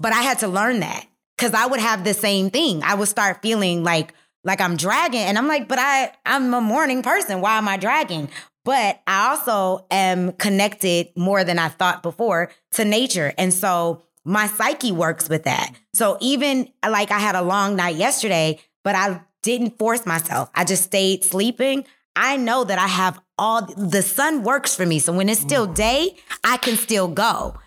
But 0.00 0.14
I 0.14 0.22
had 0.22 0.38
to 0.38 0.48
learn 0.48 0.80
that 0.80 1.04
because 1.36 1.52
I 1.52 1.66
would 1.66 1.80
have 1.80 2.02
the 2.02 2.14
same 2.14 2.48
thing. 2.48 2.82
I 2.82 2.94
would 2.94 3.08
start 3.08 3.42
feeling 3.42 3.84
like 3.84 4.14
like 4.44 4.60
I'm 4.60 4.76
dragging, 4.76 5.20
and 5.20 5.36
I'm 5.38 5.48
like, 5.48 5.68
but 5.68 5.78
I 5.78 6.12
I'm 6.26 6.52
a 6.54 6.60
morning 6.60 7.02
person. 7.02 7.40
Why 7.40 7.58
am 7.58 7.68
I 7.68 7.76
dragging? 7.76 8.28
But 8.64 9.00
I 9.06 9.30
also 9.30 9.86
am 9.90 10.32
connected 10.32 11.08
more 11.16 11.44
than 11.44 11.58
I 11.58 11.68
thought 11.68 12.02
before 12.02 12.50
to 12.72 12.84
nature, 12.84 13.32
and 13.36 13.52
so 13.52 14.04
my 14.24 14.46
psyche 14.46 14.92
works 14.92 15.28
with 15.28 15.44
that. 15.44 15.74
So 15.92 16.16
even 16.20 16.70
like 16.88 17.10
I 17.10 17.18
had 17.18 17.34
a 17.34 17.42
long 17.42 17.76
night 17.76 17.96
yesterday, 17.96 18.60
but 18.82 18.94
I 18.94 19.20
didn't 19.42 19.78
force 19.78 20.06
myself. 20.06 20.50
I 20.54 20.64
just 20.64 20.84
stayed 20.84 21.24
sleeping. 21.24 21.84
I 22.16 22.36
know 22.36 22.64
that 22.64 22.78
I 22.78 22.86
have 22.86 23.20
all 23.36 23.62
the 23.62 24.02
sun 24.02 24.42
works 24.42 24.74
for 24.74 24.86
me. 24.86 24.98
So 24.98 25.12
when 25.12 25.28
it's 25.28 25.40
still 25.40 25.66
mm. 25.66 25.74
day, 25.74 26.16
I 26.42 26.56
can 26.56 26.76
still 26.76 27.08
go. 27.08 27.58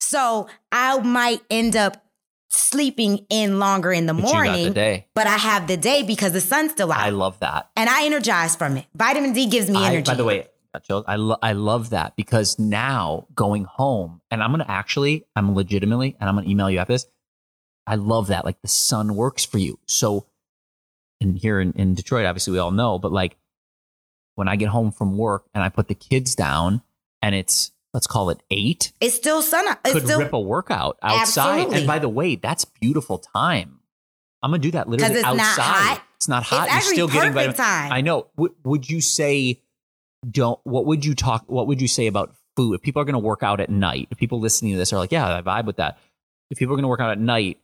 So 0.00 0.48
I 0.72 0.98
might 1.00 1.42
end 1.50 1.76
up 1.76 2.02
sleeping 2.50 3.26
in 3.30 3.58
longer 3.58 3.92
in 3.92 4.06
the 4.06 4.14
But 4.14 4.22
the 4.22 4.32
morning, 4.32 4.72
day. 4.72 5.06
but 5.14 5.26
I 5.26 5.36
have 5.36 5.66
the 5.66 5.76
day 5.76 6.02
because 6.02 6.32
the 6.32 6.40
sun's 6.40 6.72
still 6.72 6.90
out. 6.92 7.00
I 7.00 7.10
love 7.10 7.38
that. 7.40 7.70
and 7.76 7.88
I 7.88 8.04
energize 8.06 8.56
from 8.56 8.76
it. 8.76 8.86
Vitamin 8.94 9.32
D 9.32 9.46
gives 9.46 9.68
me 9.70 9.78
I- 9.78 9.88
energy. 9.90 10.10
by 10.10 10.14
the 10.14 10.24
way, 10.24 10.46
got 10.72 10.82
chills. 10.84 11.04
I 11.06 11.16
lo- 11.16 11.38
I 11.42 11.52
love 11.52 11.90
that 11.90 12.16
because 12.16 12.58
now 12.58 13.26
going 13.34 13.64
home, 13.64 14.20
and 14.30 14.42
I'm 14.42 14.50
gonna 14.50 14.66
actually, 14.68 15.24
I'm 15.36 15.54
legitimately, 15.54 16.16
and 16.20 16.28
I'm 16.28 16.36
gonna 16.36 16.48
email 16.48 16.70
you 16.70 16.78
after 16.78 16.94
this. 16.94 17.06
I 17.86 17.94
love 17.94 18.26
that. 18.28 18.44
Like 18.44 18.60
the 18.62 18.68
sun 18.68 19.14
works 19.14 19.44
for 19.44 19.58
you. 19.58 19.78
So, 19.86 20.26
and 21.20 21.38
here 21.38 21.60
in, 21.60 21.72
in 21.72 21.94
Detroit, 21.94 22.26
obviously 22.26 22.52
we 22.52 22.58
all 22.58 22.70
know, 22.70 22.98
but 22.98 23.12
like 23.12 23.36
when 24.34 24.46
I 24.48 24.56
get 24.56 24.68
home 24.68 24.90
from 24.92 25.16
work 25.18 25.46
and 25.54 25.64
I 25.64 25.68
put 25.68 25.88
the 25.88 25.94
kids 25.94 26.34
down, 26.34 26.82
and 27.22 27.34
it's 27.34 27.72
let's 27.98 28.06
call 28.06 28.30
it 28.30 28.40
eight, 28.52 28.92
it's 29.00 29.16
still 29.16 29.42
sun. 29.42 29.64
It's 29.84 29.92
could 29.92 30.04
still 30.04 30.20
rip 30.20 30.32
a 30.32 30.38
workout 30.38 30.98
outside. 31.02 31.48
Absolutely. 31.48 31.78
And 31.78 31.86
by 31.88 31.98
the 31.98 32.08
way, 32.08 32.36
that's 32.36 32.64
beautiful 32.64 33.18
time. 33.18 33.80
I'm 34.40 34.52
gonna 34.52 34.62
do 34.62 34.70
that 34.70 34.88
literally 34.88 35.14
it's 35.14 35.24
not 35.24 35.40
outside. 35.40 35.62
hot. 35.62 36.02
It's 36.14 36.28
not 36.28 36.42
it's 36.42 36.50
hot. 36.50 36.68
You're 36.68 36.76
actually 36.76 36.94
still 36.94 37.08
getting 37.08 37.32
vitamin. 37.32 37.56
time. 37.56 37.90
I 37.90 38.00
know. 38.00 38.28
W- 38.36 38.54
would 38.62 38.88
you 38.88 39.00
say 39.00 39.60
don't? 40.30 40.60
What 40.62 40.86
would 40.86 41.04
you 41.04 41.16
talk? 41.16 41.42
What 41.48 41.66
would 41.66 41.82
you 41.82 41.88
say 41.88 42.06
about 42.06 42.36
food? 42.54 42.74
If 42.74 42.82
people 42.82 43.02
are 43.02 43.04
going 43.04 43.14
to 43.14 43.18
work 43.18 43.42
out 43.42 43.58
at 43.58 43.68
night, 43.68 44.06
if 44.12 44.18
people 44.18 44.38
listening 44.38 44.72
to 44.72 44.78
this 44.78 44.92
are 44.92 44.98
like, 44.98 45.10
yeah, 45.10 45.36
I 45.36 45.42
vibe 45.42 45.64
with 45.64 45.78
that. 45.78 45.98
If 46.52 46.58
people 46.58 46.74
are 46.74 46.76
going 46.76 46.84
to 46.84 46.88
work 46.88 47.00
out 47.00 47.10
at 47.10 47.18
night 47.18 47.58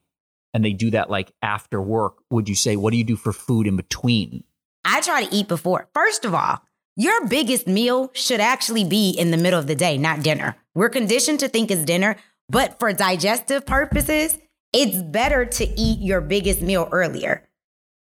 and 0.53 0.65
they 0.65 0.73
do 0.73 0.91
that 0.91 1.11
like 1.11 1.31
after 1.43 1.81
work, 1.81 2.15
would 2.31 2.49
you 2.49 2.57
say 2.57 2.75
what 2.75 2.91
do 2.91 2.97
you 2.97 3.05
do 3.05 3.15
for 3.15 3.33
food 3.33 3.69
in 3.69 3.77
between? 3.77 4.43
I 4.85 5.01
try 5.01 5.25
to 5.25 5.33
eat 5.33 5.47
before. 5.47 5.89
First 5.95 6.25
of 6.25 6.35
all, 6.35 6.61
your 6.97 7.27
biggest 7.27 7.67
meal 7.67 8.11
should 8.15 8.41
actually 8.41 8.85
be 8.85 9.11
in 9.11 9.31
the 9.31 9.37
middle 9.37 9.59
of 9.59 9.67
the 9.67 9.75
day, 9.75 9.99
not 9.99 10.23
dinner. 10.23 10.57
We're 10.75 10.89
conditioned 10.89 11.41
to 11.41 11.49
think 11.49 11.71
it's 11.71 11.85
dinner, 11.85 12.17
but 12.49 12.79
for 12.79 12.93
digestive 12.93 13.67
purposes, 13.67 14.39
it's 14.73 14.97
better 14.97 15.45
to 15.45 15.81
eat 15.81 16.01
your 16.01 16.21
biggest 16.21 16.61
meal 16.61 16.89
earlier. 16.93 17.49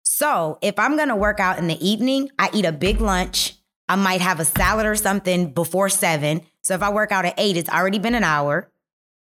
So 0.02 0.58
if 0.62 0.78
I'm 0.78 0.96
gonna 0.96 1.16
work 1.16 1.40
out 1.40 1.58
in 1.58 1.66
the 1.66 1.86
evening, 1.86 2.30
I 2.38 2.50
eat 2.52 2.64
a 2.64 2.72
big 2.72 3.00
lunch. 3.00 3.54
I 3.88 3.96
might 3.96 4.20
have 4.20 4.40
a 4.40 4.44
salad 4.44 4.84
or 4.84 4.96
something 4.96 5.52
before 5.52 5.88
seven. 5.88 6.42
So 6.62 6.74
if 6.74 6.82
I 6.82 6.90
work 6.90 7.12
out 7.12 7.24
at 7.24 7.34
eight, 7.38 7.56
it's 7.56 7.70
already 7.70 7.98
been 7.98 8.14
an 8.14 8.24
hour 8.24 8.70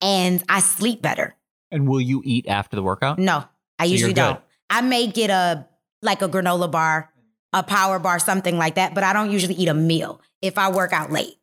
and 0.00 0.42
I 0.48 0.60
sleep 0.60 1.02
better. 1.02 1.34
And 1.70 1.88
will 1.88 2.00
you 2.00 2.22
eat 2.24 2.46
after 2.46 2.76
the 2.76 2.82
workout? 2.82 3.18
No, 3.18 3.44
I 3.78 3.86
So 3.86 3.92
usually 3.92 4.12
don't. 4.12 4.40
I 4.70 4.80
may 4.80 5.08
get 5.08 5.30
a 5.30 5.66
like 6.02 6.22
a 6.22 6.28
granola 6.28 6.70
bar, 6.70 7.10
a 7.54 7.62
power 7.62 7.98
bar, 7.98 8.18
something 8.18 8.58
like 8.58 8.74
that, 8.74 8.94
but 8.94 9.04
I 9.04 9.14
don't 9.14 9.30
usually 9.30 9.54
eat 9.54 9.68
a 9.68 9.74
meal 9.74 10.20
if 10.42 10.58
I 10.58 10.70
work 10.70 10.92
out 10.92 11.10
late. 11.10 11.36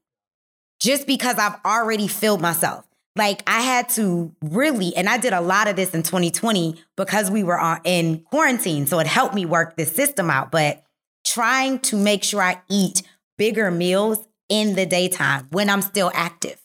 Just 0.80 1.08
because 1.08 1.38
I've 1.38 1.58
already 1.66 2.08
filled 2.08 2.42
myself. 2.42 2.86
Like 3.16 3.44
I 3.48 3.62
had 3.62 3.90
to 3.90 4.34
really, 4.42 4.96
and 4.96 5.10
I 5.10 5.18
did 5.18 5.34
a 5.34 5.42
lot 5.42 5.68
of 5.68 5.76
this 5.76 5.94
in 5.94 6.04
2020 6.04 6.76
because 6.96 7.30
we 7.32 7.44
were 7.44 7.80
in 7.84 8.20
quarantine. 8.30 8.88
So 8.88 9.00
it 9.00 9.08
helped 9.08 9.36
me 9.36 9.46
work 9.46 9.76
this 9.76 9.94
system 9.94 10.30
out. 10.30 10.52
But 10.52 10.84
trying 11.26 11.80
to 11.80 11.98
make 11.98 12.24
sure 12.24 12.42
I 12.42 12.62
eat 12.70 13.04
bigger 13.38 13.70
meals 13.70 14.28
in 14.50 14.76
the 14.76 14.86
daytime 14.86 15.48
when 15.52 15.70
I'm 15.70 15.82
still 15.82 16.12
active 16.14 16.62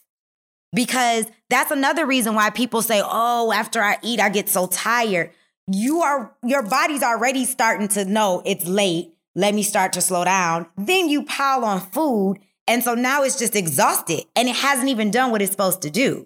because 0.73 1.25
that's 1.49 1.71
another 1.71 2.05
reason 2.05 2.35
why 2.35 2.49
people 2.49 2.81
say, 2.81 3.01
"Oh, 3.03 3.51
after 3.51 3.81
I 3.81 3.97
eat, 4.01 4.19
I 4.19 4.29
get 4.29 4.49
so 4.49 4.67
tired." 4.67 5.31
You 5.67 6.01
are 6.01 6.33
your 6.43 6.63
body's 6.63 7.03
already 7.03 7.45
starting 7.45 7.87
to 7.89 8.05
know 8.05 8.41
it's 8.45 8.65
late. 8.65 9.16
Let 9.37 9.53
me 9.53 9.61
start 9.61 9.93
to 9.93 10.01
slow 10.01 10.25
down. 10.25 10.65
Then 10.75 11.09
you 11.09 11.23
pile 11.23 11.63
on 11.63 11.79
food, 11.79 12.39
and 12.67 12.83
so 12.83 12.95
now 12.95 13.21
it's 13.21 13.37
just 13.37 13.55
exhausted, 13.55 14.23
and 14.35 14.49
it 14.49 14.55
hasn't 14.55 14.89
even 14.89 15.11
done 15.11 15.29
what 15.29 15.43
it's 15.43 15.51
supposed 15.51 15.83
to 15.83 15.91
do. 15.91 16.25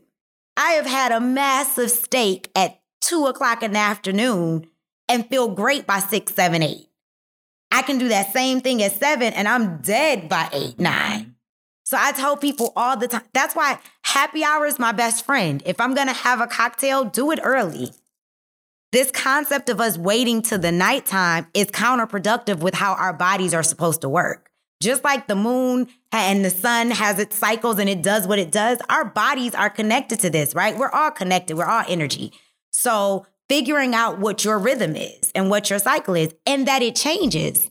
I 0.56 0.72
have 0.72 0.86
had 0.86 1.12
a 1.12 1.20
massive 1.20 1.92
steak 1.92 2.50
at 2.56 2.80
two 3.02 3.26
o'clock 3.26 3.64
in 3.64 3.74
the 3.74 3.80
afternoon, 3.80 4.66
and 5.10 5.28
feel 5.28 5.50
great 5.50 5.86
by 5.86 6.00
six, 6.00 6.34
seven, 6.34 6.64
eight. 6.64 6.88
I 7.70 7.82
can 7.82 7.98
do 7.98 8.08
that 8.08 8.32
same 8.32 8.62
thing 8.62 8.82
at 8.82 8.94
seven 8.94 9.34
and 9.34 9.48
I'm 9.48 9.78
dead 9.78 10.30
by 10.30 10.50
eight, 10.54 10.80
nine. 10.80 11.36
So 11.84 11.98
I 12.00 12.12
tell 12.14 12.38
people 12.38 12.72
all 12.76 12.96
the 12.96 13.08
time. 13.08 13.24
That's 13.34 13.56
why 13.56 13.80
happy 14.04 14.44
hour 14.44 14.66
is 14.66 14.80
my 14.80 14.92
best 14.94 15.26
friend. 15.26 15.62
If 15.66 15.82
I'm 15.82 15.94
gonna 15.94 16.14
have 16.14 16.40
a 16.40 16.48
cocktail, 16.48 17.06
do 17.06 17.32
it 17.32 17.40
early. 17.44 17.92
This 18.92 19.10
concept 19.10 19.70
of 19.70 19.80
us 19.80 19.98
waiting 19.98 20.42
to 20.44 20.58
the 20.58 20.72
nighttime 20.72 21.48
is 21.54 21.68
counterproductive 21.68 22.60
with 22.60 22.74
how 22.74 22.94
our 22.96 23.14
bodies 23.14 23.54
are 23.54 23.64
supposed 23.64 24.02
to 24.02 24.10
work. 24.10 24.52
Just 24.84 25.06
like 25.06 25.28
the 25.28 25.36
moon 25.36 25.88
and 26.12 26.44
the 26.44 26.50
sun 26.50 26.92
has 26.92 27.18
its 27.18 27.38
cycles 27.38 27.80
and 27.80 27.88
it 27.88 28.02
does 28.02 28.28
what 28.28 28.38
it 28.38 28.52
does, 28.52 28.80
our 28.90 29.06
bodies 29.06 29.56
are 29.56 29.70
connected 29.70 30.20
to 30.20 30.30
this, 30.30 30.54
right? 30.54 30.78
We're 30.78 30.90
all 30.90 31.10
connected, 31.10 31.56
we're 31.56 31.68
all 31.68 31.86
energy. 31.88 32.34
So 32.72 33.26
figuring 33.48 33.96
out 33.96 34.20
what 34.20 34.44
your 34.44 34.60
rhythm 34.60 34.98
is 34.98 35.32
and 35.34 35.50
what 35.50 35.70
your 35.70 35.80
cycle 35.80 36.16
is 36.16 36.36
and 36.46 36.68
that 36.68 36.82
it 36.82 36.98
changes. 36.98 37.70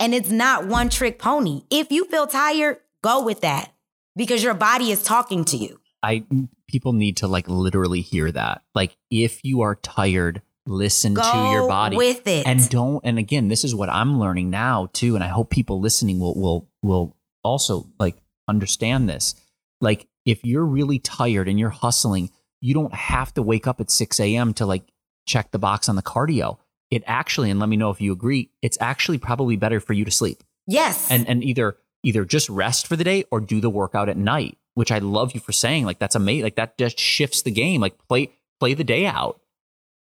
And 0.00 0.14
it's 0.14 0.30
not 0.30 0.66
one 0.66 0.88
trick 0.88 1.18
pony. 1.18 1.64
If 1.70 1.92
you 1.92 2.06
feel 2.06 2.26
tired, 2.26 2.78
go 3.02 3.22
with 3.22 3.42
that 3.42 3.74
because 4.16 4.42
your 4.42 4.54
body 4.54 4.90
is 4.90 5.02
talking 5.02 5.44
to 5.46 5.58
you. 5.58 5.80
I 6.02 6.24
people 6.66 6.94
need 6.94 7.18
to 7.18 7.28
like 7.28 7.46
literally 7.46 8.00
hear 8.00 8.32
that. 8.32 8.62
Like 8.74 8.96
if 9.10 9.44
you 9.44 9.60
are 9.60 9.74
tired, 9.74 10.40
listen 10.66 11.14
Go 11.14 11.22
to 11.22 11.50
your 11.50 11.68
body. 11.68 11.96
with 11.96 12.26
it. 12.26 12.46
and 12.46 12.68
don't 12.68 13.00
and 13.04 13.18
again 13.18 13.48
this 13.48 13.64
is 13.64 13.74
what 13.74 13.88
i'm 13.88 14.20
learning 14.20 14.48
now 14.48 14.88
too 14.92 15.16
and 15.16 15.24
i 15.24 15.26
hope 15.26 15.50
people 15.50 15.80
listening 15.80 16.20
will 16.20 16.34
will 16.34 16.68
will 16.82 17.16
also 17.44 17.88
like 17.98 18.16
understand 18.48 19.08
this. 19.08 19.34
Like 19.80 20.06
if 20.24 20.44
you're 20.44 20.64
really 20.64 20.98
tired 21.00 21.48
and 21.48 21.58
you're 21.58 21.70
hustling 21.70 22.30
you 22.60 22.74
don't 22.74 22.94
have 22.94 23.34
to 23.34 23.42
wake 23.42 23.66
up 23.66 23.80
at 23.80 23.90
6 23.90 24.20
a.m 24.20 24.54
to 24.54 24.66
like 24.66 24.84
check 25.26 25.50
the 25.50 25.58
box 25.58 25.88
on 25.88 25.96
the 25.96 26.02
cardio. 26.02 26.58
It 26.90 27.02
actually 27.06 27.50
and 27.50 27.58
let 27.58 27.68
me 27.68 27.76
know 27.76 27.90
if 27.90 28.00
you 28.00 28.12
agree 28.12 28.50
it's 28.62 28.78
actually 28.80 29.18
probably 29.18 29.56
better 29.56 29.80
for 29.80 29.92
you 29.92 30.04
to 30.04 30.10
sleep. 30.10 30.42
Yes. 30.68 31.10
and 31.10 31.26
and 31.28 31.42
either 31.42 31.76
either 32.04 32.24
just 32.24 32.48
rest 32.48 32.86
for 32.86 32.94
the 32.94 33.04
day 33.04 33.24
or 33.32 33.40
do 33.40 33.60
the 33.60 33.70
workout 33.70 34.08
at 34.08 34.16
night 34.16 34.56
which 34.74 34.90
i 34.92 34.98
love 34.98 35.32
you 35.34 35.40
for 35.40 35.52
saying 35.52 35.84
like 35.84 35.98
that's 35.98 36.14
amazing 36.14 36.44
like 36.44 36.56
that 36.56 36.78
just 36.78 36.98
shifts 36.98 37.42
the 37.42 37.50
game. 37.50 37.80
Like 37.80 37.98
play 38.08 38.30
play 38.60 38.74
the 38.74 38.84
day 38.84 39.06
out 39.06 39.40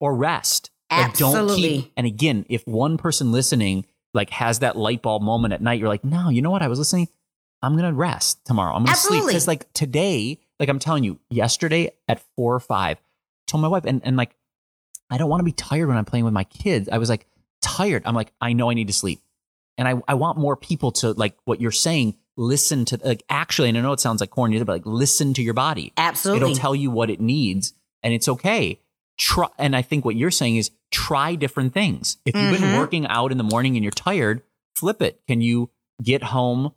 or 0.00 0.14
rest. 0.14 0.70
Like, 0.90 1.18
don't 1.18 1.36
Absolutely. 1.36 1.82
keep 1.82 1.92
and 1.98 2.06
again 2.06 2.46
if 2.48 2.66
one 2.66 2.96
person 2.96 3.30
listening 3.30 3.84
like 4.14 4.30
has 4.30 4.60
that 4.60 4.74
light 4.74 5.02
bulb 5.02 5.22
moment 5.22 5.52
at 5.52 5.60
night 5.60 5.78
you're 5.78 5.88
like 5.88 6.02
no 6.02 6.30
you 6.30 6.40
know 6.40 6.50
what? 6.50 6.62
I 6.62 6.68
was 6.68 6.78
listening. 6.78 7.08
I'm 7.62 7.76
gonna 7.76 7.92
rest 7.92 8.44
tomorrow. 8.46 8.74
I'm 8.74 8.84
gonna 8.84 8.96
sleep. 8.96 9.18
Absolutely. 9.18 9.32
because 9.32 9.46
like 9.46 9.72
today 9.74 10.38
like 10.58 10.68
i'm 10.68 10.78
telling 10.78 11.04
you 11.04 11.18
yesterday 11.28 11.90
at 12.08 12.22
four 12.36 12.54
or 12.54 12.60
five 12.60 12.98
told 13.46 13.60
my 13.60 13.68
wife 13.68 13.84
and, 13.84 14.00
and 14.04 14.16
like 14.16 14.34
i 15.10 15.18
don't 15.18 15.28
want 15.28 15.40
to 15.40 15.44
be 15.44 15.52
tired 15.52 15.88
when 15.88 15.96
i'm 15.96 16.04
playing 16.04 16.24
with 16.24 16.34
my 16.34 16.44
kids. 16.44 16.88
I 16.88 16.98
was 16.98 17.10
like 17.10 17.26
tired. 17.60 18.02
I'm 18.06 18.14
like 18.14 18.32
i 18.40 18.52
know 18.54 18.70
i 18.70 18.74
need 18.74 18.86
to 18.86 18.92
sleep. 18.94 19.20
And 19.76 19.86
I, 19.86 20.02
I 20.08 20.14
want 20.14 20.38
more 20.38 20.56
people 20.56 20.90
to 20.92 21.12
like 21.12 21.36
what 21.44 21.60
you're 21.60 21.70
saying 21.70 22.16
listen 22.36 22.84
to 22.86 22.98
like 23.04 23.22
actually 23.28 23.68
and 23.68 23.76
i 23.76 23.80
know 23.80 23.92
it 23.92 24.00
sounds 24.00 24.20
like 24.20 24.30
corny 24.30 24.58
but 24.60 24.68
like 24.68 24.86
listen 24.86 25.34
to 25.34 25.42
your 25.42 25.54
body. 25.54 25.92
Absolutely. 25.98 26.50
it'll 26.50 26.58
tell 26.58 26.74
you 26.74 26.90
what 26.90 27.10
it 27.10 27.20
needs 27.20 27.74
and 28.02 28.14
it's 28.14 28.28
okay 28.28 28.80
try 29.18 29.48
and 29.58 29.74
i 29.76 29.82
think 29.82 30.04
what 30.04 30.14
you're 30.16 30.30
saying 30.30 30.56
is 30.56 30.70
try 30.90 31.34
different 31.34 31.74
things 31.74 32.16
if 32.24 32.34
you've 32.34 32.52
been 32.52 32.70
Mhm. 32.70 32.76
working 32.78 33.06
out 33.08 33.30
in 33.32 33.38
the 33.38 33.44
morning 33.44 33.76
and 33.76 33.84
you're 33.84 33.90
tired 33.90 34.42
flip 34.76 35.02
it 35.02 35.20
can 35.26 35.40
you 35.40 35.70
get 36.02 36.22
home 36.22 36.72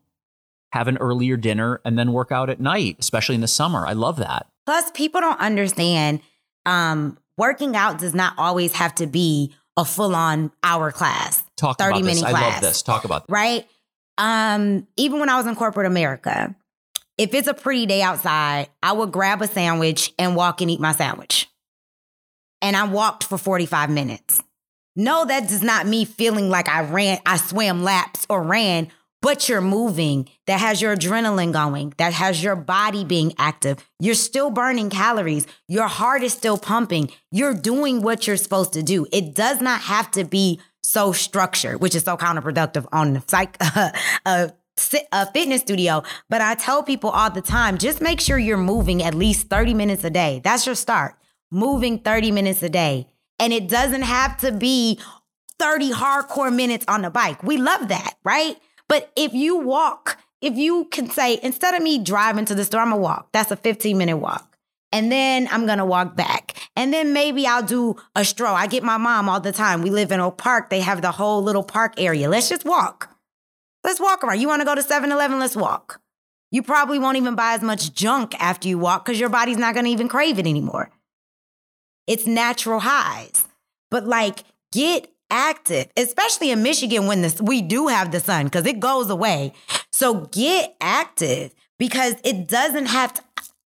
have 0.74 0.88
an 0.88 0.98
earlier 0.98 1.38
dinner 1.38 1.80
and 1.86 1.98
then 2.00 2.12
work 2.12 2.32
out 2.32 2.50
at 2.50 2.60
night 2.60 2.96
especially 3.00 3.36
in 3.36 3.42
the 3.42 3.48
summer 3.48 3.86
i 3.88 3.94
love 3.94 4.18
that 4.18 4.48
Plus, 4.66 4.92
people 4.92 5.22
don't 5.22 5.40
understand 5.40 6.20
um, 6.68 7.18
working 7.38 7.76
out 7.76 7.98
does 7.98 8.14
not 8.14 8.34
always 8.38 8.74
have 8.74 8.94
to 8.96 9.08
be 9.08 9.54
a 9.76 9.84
full 9.84 10.14
on 10.16 10.52
hour 10.64 10.92
class, 10.92 11.42
talk 11.58 11.78
30 11.80 11.90
about 11.90 12.04
this 12.06 12.16
minute 12.22 12.28
i 12.28 12.32
love 12.32 12.42
class. 12.52 12.62
this 12.62 12.82
talk 12.84 13.04
about 13.04 13.26
this. 13.28 13.34
right? 13.34 13.68
Um, 14.18 14.88
even 14.98 15.20
when 15.20 15.30
I 15.30 15.38
was 15.38 15.48
in 15.48 15.56
corporate 15.56 15.88
America, 15.88 16.56
if 17.18 17.34
it's 17.34 17.48
a 17.48 17.54
pretty 17.56 17.86
day 17.88 18.02
outside, 18.04 18.70
I 18.84 18.92
would 18.92 19.12
grab 19.12 19.42
a 19.42 19.48
sandwich 19.48 20.14
and 20.20 20.36
walk 20.36 20.62
and 20.62 20.70
eat 20.70 20.80
my 20.80 20.92
sandwich. 20.92 21.48
And 22.62 22.76
I 22.76 22.88
walked 22.88 23.24
for 23.24 23.38
45 23.38 23.90
minutes. 23.90 24.42
No, 24.96 25.26
that 25.26 25.48
does 25.48 25.64
not 25.64 25.88
me 25.88 26.06
feeling 26.06 26.50
like 26.50 26.68
I 26.68 26.82
ran, 26.82 27.20
I 27.26 27.38
swam 27.38 27.84
laps 27.84 28.26
or 28.30 28.44
ran, 28.44 28.92
but 29.22 29.48
you're 29.48 29.62
moving. 29.62 30.28
That 30.48 30.60
has 30.60 30.82
your 30.82 30.96
adrenaline 30.96 31.54
going. 31.54 31.94
That 31.98 32.14
has 32.14 32.44
your 32.44 32.56
body 32.56 33.06
being 33.06 33.34
active. 33.38 33.78
You're 34.00 34.16
still 34.16 34.50
burning 34.50 34.90
calories. 34.90 35.48
Your 35.68 35.88
heart 35.88 36.24
is 36.24 36.34
still 36.34 36.58
pumping. 36.58 37.10
You're 37.32 37.54
doing 37.54 38.02
what 38.02 38.28
you're 38.28 38.38
supposed 38.38 38.74
to 38.74 38.84
do. 38.84 39.08
It 39.14 39.34
does 39.34 39.62
not 39.62 39.82
have 39.82 40.12
to 40.12 40.26
be 40.26 40.60
so 40.84 41.12
structured, 41.14 41.80
which 41.80 41.96
is 41.96 42.04
so 42.04 42.18
counterproductive 42.18 42.86
on 42.92 43.14
the 43.14 43.24
psych, 43.28 43.56
a, 43.62 43.94
uh, 44.26 44.48
si- 44.76 45.06
a 45.12 45.32
fitness 45.32 45.62
studio. 45.62 46.04
But 46.30 46.42
I 46.42 46.56
tell 46.56 46.84
people 46.84 47.12
all 47.12 47.30
the 47.30 47.42
time, 47.42 47.78
just 47.78 48.02
make 48.02 48.20
sure 48.20 48.38
you're 48.38 48.58
moving 48.58 49.04
at 49.04 49.14
least 49.14 49.48
30 49.48 49.74
minutes 49.74 50.04
a 50.04 50.10
day. 50.10 50.42
That's 50.44 50.66
your 50.66 50.76
start. 50.76 51.16
Moving 51.52 52.00
30 52.00 52.32
minutes 52.32 52.64
a 52.64 52.70
day. 52.70 53.08
And 53.38 53.52
it 53.52 53.68
doesn't 53.68 54.04
have 54.04 54.38
to 54.38 54.52
be 54.52 55.00
30 55.60 55.92
hardcore 55.92 56.54
minutes 56.54 56.86
on 56.88 57.02
the 57.02 57.10
bike. 57.10 57.44
We 57.44 57.58
love 57.58 57.90
that, 57.90 58.16
right? 58.24 58.58
But 58.88 59.12
if 59.16 59.34
you 59.34 59.58
walk, 59.58 60.18
if 60.42 60.56
you 60.56 60.86
can 60.86 61.10
say, 61.10 61.40
instead 61.44 61.76
of 61.76 61.84
me 61.84 62.00
driving 62.00 62.46
to 62.46 62.56
the 62.56 62.66
store, 62.66 62.82
I'm 62.82 62.90
gonna 62.90 63.02
walk. 63.02 63.30
That's 63.32 63.52
a 63.52 63.56
15 63.56 63.98
minute 63.98 64.18
walk. 64.18 64.58
And 64.92 65.12
then 65.12 65.48
I'm 65.52 65.66
gonna 65.66 65.86
walk 65.86 66.16
back. 66.16 66.56
And 66.76 66.94
then 66.94 67.14
maybe 67.14 67.46
I'll 67.46 67.64
do 67.64 67.96
a 68.16 68.26
stroll. 68.26 68.56
I 68.56 68.68
get 68.68 68.84
my 68.84 68.98
mom 68.98 69.30
all 69.30 69.40
the 69.40 69.52
time. 69.52 69.82
We 69.82 69.90
live 69.90 70.12
in 70.12 70.20
Oak 70.20 70.38
Park. 70.38 70.70
They 70.70 70.82
have 70.82 71.02
the 71.02 71.12
whole 71.12 71.44
little 71.44 71.64
park 71.64 71.94
area. 71.98 72.30
Let's 72.30 72.50
just 72.50 72.66
walk. 72.66 73.16
Let's 73.84 74.00
walk 74.00 74.24
around. 74.24 74.40
You 74.40 74.48
wanna 74.48 74.66
go 74.66 74.76
to 74.76 74.84
7 74.84 75.12
Eleven? 75.12 75.40
Let's 75.40 75.56
walk. 75.56 76.02
You 76.50 76.64
probably 76.64 77.00
won't 77.00 77.18
even 77.18 77.36
buy 77.36 77.54
as 77.54 77.62
much 77.62 77.94
junk 77.94 78.36
after 78.42 78.68
you 78.68 78.78
walk 78.78 79.06
because 79.06 79.20
your 79.20 79.30
body's 79.30 79.58
not 79.58 79.76
gonna 79.76 79.90
even 79.90 80.08
crave 80.08 80.40
it 80.40 80.48
anymore. 80.48 80.90
It's 82.08 82.28
natural 82.28 82.80
highs. 82.80 83.46
But 83.90 84.08
like, 84.08 84.44
get 84.72 85.12
active, 85.30 85.88
especially 85.98 86.52
in 86.52 86.64
Michigan 86.64 87.08
when 87.08 87.22
this, 87.22 87.42
we 87.42 87.62
do 87.62 87.88
have 87.88 88.12
the 88.12 88.20
sun 88.20 88.46
because 88.46 88.66
it 88.66 88.80
goes 88.80 89.10
away. 89.10 89.54
So 89.92 90.26
get 90.32 90.76
active 90.82 91.54
because 91.80 92.16
it 92.24 92.48
doesn't 92.48 92.88
have 92.88 93.14
to. 93.16 93.24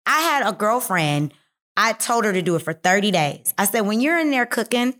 I 0.06 0.20
had 0.20 0.48
a 0.48 0.52
girlfriend, 0.52 1.32
I 1.76 1.92
told 1.92 2.24
her 2.24 2.32
to 2.32 2.42
do 2.42 2.56
it 2.56 2.62
for 2.62 2.72
30 2.72 3.10
days. 3.10 3.54
I 3.56 3.64
said, 3.64 3.82
when 3.82 4.00
you're 4.00 4.18
in 4.18 4.30
there 4.30 4.46
cooking, 4.46 4.94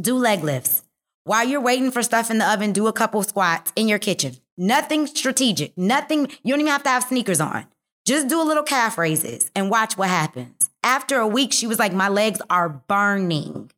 do 0.00 0.16
leg 0.16 0.42
lifts. 0.42 0.82
While 1.24 1.46
you're 1.46 1.60
waiting 1.60 1.90
for 1.90 2.02
stuff 2.02 2.30
in 2.30 2.38
the 2.38 2.50
oven, 2.50 2.72
do 2.72 2.86
a 2.86 2.92
couple 2.92 3.22
squats 3.22 3.72
in 3.76 3.86
your 3.86 3.98
kitchen. 3.98 4.36
Nothing 4.56 5.06
strategic, 5.06 5.76
nothing, 5.76 6.28
you 6.42 6.52
don't 6.52 6.60
even 6.60 6.72
have 6.72 6.82
to 6.84 6.88
have 6.88 7.04
sneakers 7.04 7.40
on. 7.40 7.66
Just 8.06 8.28
do 8.28 8.40
a 8.40 8.44
little 8.44 8.62
calf 8.62 8.98
raises 8.98 9.50
and 9.54 9.70
watch 9.70 9.96
what 9.96 10.08
happens. 10.08 10.70
After 10.82 11.18
a 11.18 11.26
week, 11.26 11.52
she 11.52 11.66
was 11.66 11.78
like, 11.78 11.92
My 11.92 12.08
legs 12.08 12.40
are 12.48 12.68
burning. 12.68 13.70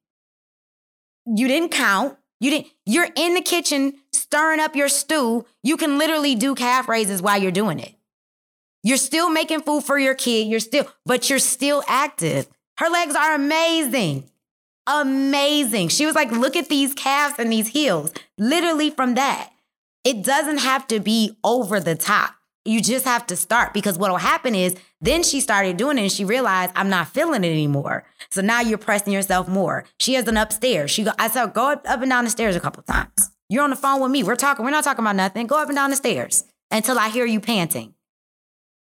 You 1.26 1.48
didn't 1.48 1.70
count. 1.70 2.16
You 2.40 2.51
didn't, 2.51 2.68
you're 2.86 3.09
in 3.16 3.34
the 3.34 3.42
kitchen 3.42 3.94
stirring 4.12 4.61
up 4.61 4.74
your 4.74 4.88
stew. 4.88 5.44
You 5.62 5.76
can 5.76 5.98
literally 5.98 6.34
do 6.34 6.55
calf 6.55 6.88
raises 6.88 7.20
while 7.20 7.40
you're 7.40 7.53
doing 7.53 7.78
it. 7.78 7.94
You're 8.82 8.96
still 8.96 9.28
making 9.28 9.61
food 9.61 9.84
for 9.84 9.98
your 9.98 10.14
kid. 10.14 10.46
You're 10.46 10.61
still, 10.61 10.86
but 11.05 11.28
you're 11.28 11.38
still 11.38 11.82
active. 11.86 12.48
Her 12.78 12.88
legs 12.88 13.14
are 13.14 13.34
amazing. 13.34 14.24
Amazing. 14.86 15.88
She 15.88 16.07
was 16.07 16.14
like, 16.14 16.32
look 16.32 16.57
at 16.57 16.70
these 16.70 16.94
calves 16.94 17.34
and 17.38 17.53
these 17.53 17.68
heels. 17.68 18.12
Literally 18.38 18.88
from 18.90 19.14
that. 19.14 19.51
It 20.03 20.24
doesn't 20.24 20.59
have 20.59 20.86
to 20.88 20.98
be 20.98 21.36
over 21.44 21.78
the 21.78 21.94
top. 21.94 22.34
You 22.65 22.83
just 22.83 23.07
have 23.07 23.27
to 23.29 23.37
start 23.37 23.73
because 23.73 23.97
what'll 23.97 24.19
happen 24.19 24.55
is 24.55 24.77
then 25.01 25.23
she 25.23 25.41
started 25.41 25.77
doing 25.77 25.97
it 25.97 26.03
and 26.03 26.13
she 26.13 26.25
realized 26.25 26.73
I'm 26.77 26.91
not 26.91 27.09
feeling 27.09 27.43
it 27.43 27.51
anymore. 27.51 28.05
So 28.31 28.43
now 28.43 28.61
you're 28.61 28.79
pressing 28.79 29.13
yourself 29.13 29.49
more. 29.49 29.85
She 29.99 30.15
has 30.15 30.29
an 30.29 30.37
upstairs. 30.37 30.91
She 30.91 31.05
go, 31.05 31.13
I 31.19 31.29
said, 31.29 31.55
go 31.55 31.71
up, 31.73 31.89
up 31.89 32.03
and 32.03 32.11
down 32.11 32.25
the 32.25 32.31
stairs 32.31 32.57
a 32.57 32.61
couple 32.61 32.83
times. 32.83 33.31
You're 33.49 33.65
on 33.65 33.71
the 33.71 33.77
phone 33.77 34.01
with 34.01 34.11
me. 34.11 34.23
We're 34.23 34.37
talking, 34.37 34.65
we're 34.65 34.71
not 34.71 34.85
talking 34.85 35.03
about 35.03 35.17
nothing. 35.17 35.47
Go 35.47 35.57
up 35.61 35.69
and 35.69 35.77
down 35.77 35.91
the 35.91 35.97
stairs 35.97 36.45
until 36.71 36.99
I 36.99 37.09
hear 37.09 37.25
you 37.25 37.41
panting. 37.41 37.95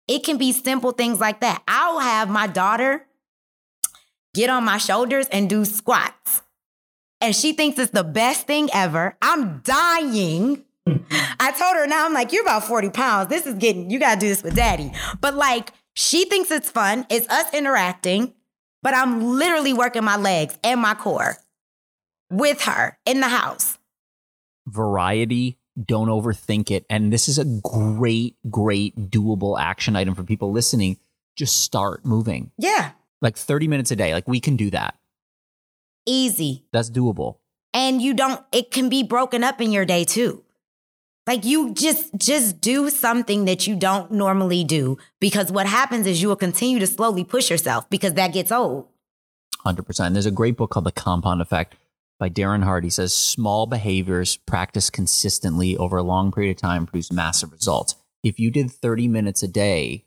It 0.07 0.23
can 0.23 0.37
be 0.37 0.51
simple 0.51 0.91
things 0.91 1.19
like 1.19 1.41
that. 1.41 1.63
I'll 1.67 1.99
have 1.99 2.29
my 2.29 2.47
daughter 2.47 3.07
get 4.35 4.49
on 4.49 4.63
my 4.63 4.77
shoulders 4.77 5.27
and 5.31 5.49
do 5.49 5.65
squats. 5.65 6.43
And 7.21 7.35
she 7.35 7.53
thinks 7.53 7.79
it's 7.79 7.91
the 7.91 8.03
best 8.03 8.45
thing 8.45 8.69
ever. 8.73 9.17
I'm 9.21 9.61
dying. 9.61 10.63
I 10.87 11.51
told 11.57 11.75
her 11.75 11.87
now, 11.87 12.05
I'm 12.05 12.13
like, 12.13 12.31
you're 12.31 12.43
about 12.43 12.63
40 12.63 12.89
pounds. 12.91 13.29
This 13.29 13.45
is 13.45 13.55
getting, 13.55 13.89
you 13.89 13.99
gotta 13.99 14.19
do 14.19 14.27
this 14.27 14.43
with 14.43 14.55
daddy. 14.55 14.91
But 15.19 15.35
like, 15.35 15.71
she 15.93 16.25
thinks 16.25 16.51
it's 16.51 16.69
fun. 16.69 17.05
It's 17.09 17.27
us 17.29 17.53
interacting, 17.53 18.33
but 18.83 18.93
I'm 18.93 19.23
literally 19.23 19.73
working 19.73 20.03
my 20.03 20.17
legs 20.17 20.57
and 20.63 20.79
my 20.81 20.93
core 20.93 21.37
with 22.29 22.61
her 22.61 22.97
in 23.05 23.19
the 23.19 23.29
house. 23.29 23.77
variety 24.67 25.57
don't 25.83 26.07
overthink 26.07 26.71
it 26.71 26.85
and 26.89 27.11
this 27.11 27.27
is 27.27 27.37
a 27.37 27.45
great 27.61 28.35
great 28.49 28.95
doable 29.11 29.59
action 29.59 29.95
item 29.95 30.15
for 30.15 30.23
people 30.23 30.51
listening 30.51 30.97
just 31.35 31.61
start 31.61 32.05
moving 32.05 32.49
Yeah, 32.57 32.91
like 33.21 33.37
30 33.37 33.67
minutes 33.67 33.91
a 33.91 33.95
day 33.95 34.13
like 34.13 34.27
we 34.27 34.39
can 34.39 34.55
do 34.55 34.69
that 34.71 34.97
easy. 36.05 36.65
that's 36.71 36.89
doable 36.89 37.35
And 37.73 38.01
you 38.01 38.13
don't, 38.13 38.41
it 38.53 38.71
can 38.71 38.87
be 38.87 39.03
broken 39.03 39.43
up 39.43 39.59
in 39.59 39.73
your 39.73 39.85
day 39.85 40.05
too. 40.05 40.44
Like 41.27 41.43
you 41.43 41.73
just 41.73 42.15
just 42.17 42.61
do 42.61 42.89
something 42.89 43.45
that 43.45 43.65
you 43.65 43.75
don't 43.75 44.11
normally 44.11 44.63
do 44.63 44.97
because 45.19 45.51
what 45.51 45.65
happens 45.65 46.05
is 46.05 46.21
you 46.21 46.27
will 46.27 46.35
continue 46.35 46.79
to 46.79 46.87
slowly 46.87 47.23
push 47.23 47.49
yourself 47.49 47.89
because 47.89 48.13
that 48.13 48.33
gets 48.33 48.51
old. 48.51 48.87
100%. 49.65 50.13
There's 50.13 50.27
a 50.27 50.31
great 50.31 50.55
book 50.55 50.69
called 50.69 50.85
The 50.85 50.91
Compound 50.91 51.41
Effect 51.41 51.75
by 52.19 52.29
Darren 52.29 52.63
Hardy 52.63 52.89
says 52.89 53.13
small 53.13 53.65
behaviors 53.65 54.37
practiced 54.37 54.93
consistently 54.93 55.75
over 55.75 55.97
a 55.97 56.03
long 56.03 56.31
period 56.31 56.51
of 56.51 56.61
time 56.61 56.85
produce 56.85 57.11
massive 57.11 57.51
results. 57.51 57.95
If 58.23 58.39
you 58.39 58.51
did 58.51 58.71
30 58.71 59.07
minutes 59.07 59.43
a 59.43 59.47
day 59.47 60.05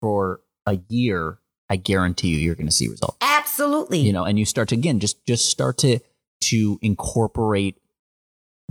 for 0.00 0.40
a 0.66 0.78
year, 0.88 1.38
I 1.70 1.76
guarantee 1.76 2.28
you 2.28 2.38
you're 2.38 2.54
going 2.54 2.66
to 2.66 2.72
see 2.72 2.88
results. 2.88 3.16
Absolutely. 3.20 4.00
You 4.00 4.12
know, 4.12 4.24
and 4.24 4.38
you 4.38 4.44
start 4.44 4.68
to 4.68 4.74
again 4.74 5.00
just 5.00 5.24
just 5.26 5.48
start 5.48 5.78
to 5.78 6.00
to 6.42 6.78
incorporate 6.82 7.78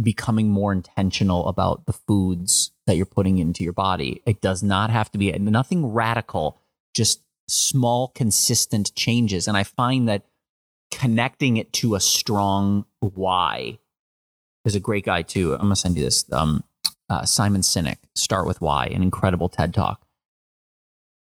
becoming 0.01 0.49
more 0.49 0.71
intentional 0.71 1.47
about 1.47 1.85
the 1.85 1.93
foods 1.93 2.71
that 2.85 2.95
you're 2.95 3.05
putting 3.05 3.39
into 3.39 3.63
your 3.63 3.73
body. 3.73 4.21
It 4.25 4.41
does 4.41 4.61
not 4.61 4.89
have 4.89 5.11
to 5.11 5.17
be 5.17 5.31
nothing 5.31 5.87
radical, 5.87 6.61
just 6.93 7.23
small, 7.47 8.09
consistent 8.09 8.93
changes. 8.95 9.47
And 9.47 9.57
I 9.57 9.63
find 9.63 10.07
that 10.07 10.25
connecting 10.91 11.57
it 11.57 11.73
to 11.73 11.95
a 11.95 11.99
strong 11.99 12.85
why 12.99 13.79
is 14.65 14.75
a 14.75 14.79
great 14.79 15.05
guy 15.05 15.21
too. 15.21 15.53
I'm 15.53 15.61
gonna 15.61 15.75
send 15.75 15.97
you 15.97 16.03
this. 16.03 16.25
Um, 16.31 16.63
uh, 17.09 17.25
Simon 17.25 17.61
Sinek, 17.61 17.97
Start 18.15 18.45
with 18.45 18.61
Why, 18.61 18.87
an 18.87 19.01
incredible 19.01 19.49
TED 19.49 19.73
talk. 19.73 20.05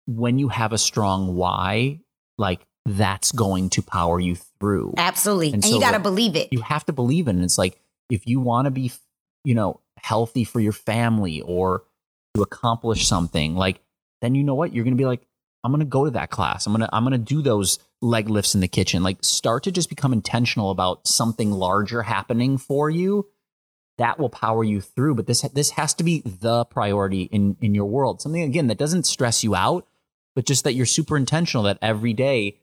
When 0.07 0.39
you 0.39 0.49
have 0.49 0.73
a 0.73 0.77
strong 0.77 1.35
why, 1.35 1.99
like 2.37 2.65
that's 2.85 3.31
going 3.31 3.69
to 3.71 3.81
power 3.81 4.19
you 4.19 4.35
through. 4.59 4.93
Absolutely. 4.97 5.47
And, 5.47 5.55
and 5.55 5.65
so 5.65 5.75
you 5.75 5.79
got 5.79 5.91
to 5.91 5.99
believe 5.99 6.35
it. 6.35 6.51
You 6.51 6.61
have 6.61 6.85
to 6.85 6.93
believe 6.93 7.27
it. 7.27 7.31
And 7.31 7.43
it's 7.43 7.57
like, 7.57 7.79
if 8.09 8.27
you 8.27 8.39
want 8.39 8.65
to 8.65 8.71
be, 8.71 8.91
you 9.43 9.55
know, 9.55 9.81
healthy 9.97 10.43
for 10.43 10.59
your 10.59 10.73
family 10.73 11.41
or 11.41 11.83
to 12.35 12.41
accomplish 12.41 13.07
something, 13.07 13.55
like 13.55 13.81
then 14.21 14.35
you 14.35 14.43
know 14.43 14.55
what? 14.55 14.73
You're 14.73 14.83
going 14.83 14.95
to 14.95 15.01
be 15.01 15.05
like, 15.05 15.25
I'm 15.63 15.71
going 15.71 15.79
to 15.79 15.85
go 15.85 16.05
to 16.05 16.11
that 16.11 16.29
class. 16.29 16.65
I'm 16.65 16.73
going 16.73 16.87
to 16.87 16.95
I'm 16.95 17.03
going 17.03 17.11
to 17.11 17.17
do 17.17 17.41
those 17.41 17.79
leg 18.01 18.29
lifts 18.29 18.55
in 18.55 18.61
the 18.61 18.67
kitchen. 18.67 19.03
Like 19.03 19.17
start 19.21 19.63
to 19.63 19.71
just 19.71 19.89
become 19.89 20.13
intentional 20.13 20.71
about 20.71 21.07
something 21.07 21.51
larger 21.51 22.03
happening 22.03 22.57
for 22.57 22.89
you. 22.89 23.27
That 23.97 24.19
will 24.19 24.29
power 24.29 24.63
you 24.63 24.79
through, 24.79 25.15
but 25.15 25.25
this 25.25 25.41
this 25.53 25.71
has 25.71 25.95
to 25.95 26.03
be 26.03 26.21
the 26.23 26.65
priority 26.65 27.23
in 27.23 27.57
in 27.61 27.73
your 27.73 27.85
world. 27.85 28.21
Something 28.21 28.43
again 28.43 28.67
that 28.67 28.77
doesn't 28.77 29.07
stress 29.07 29.43
you 29.43 29.55
out, 29.55 29.87
but 30.35 30.45
just 30.45 30.63
that 30.65 30.73
you're 30.73 30.85
super 30.85 31.17
intentional 31.17 31.63
that 31.63 31.79
every 31.81 32.13
day 32.13 32.59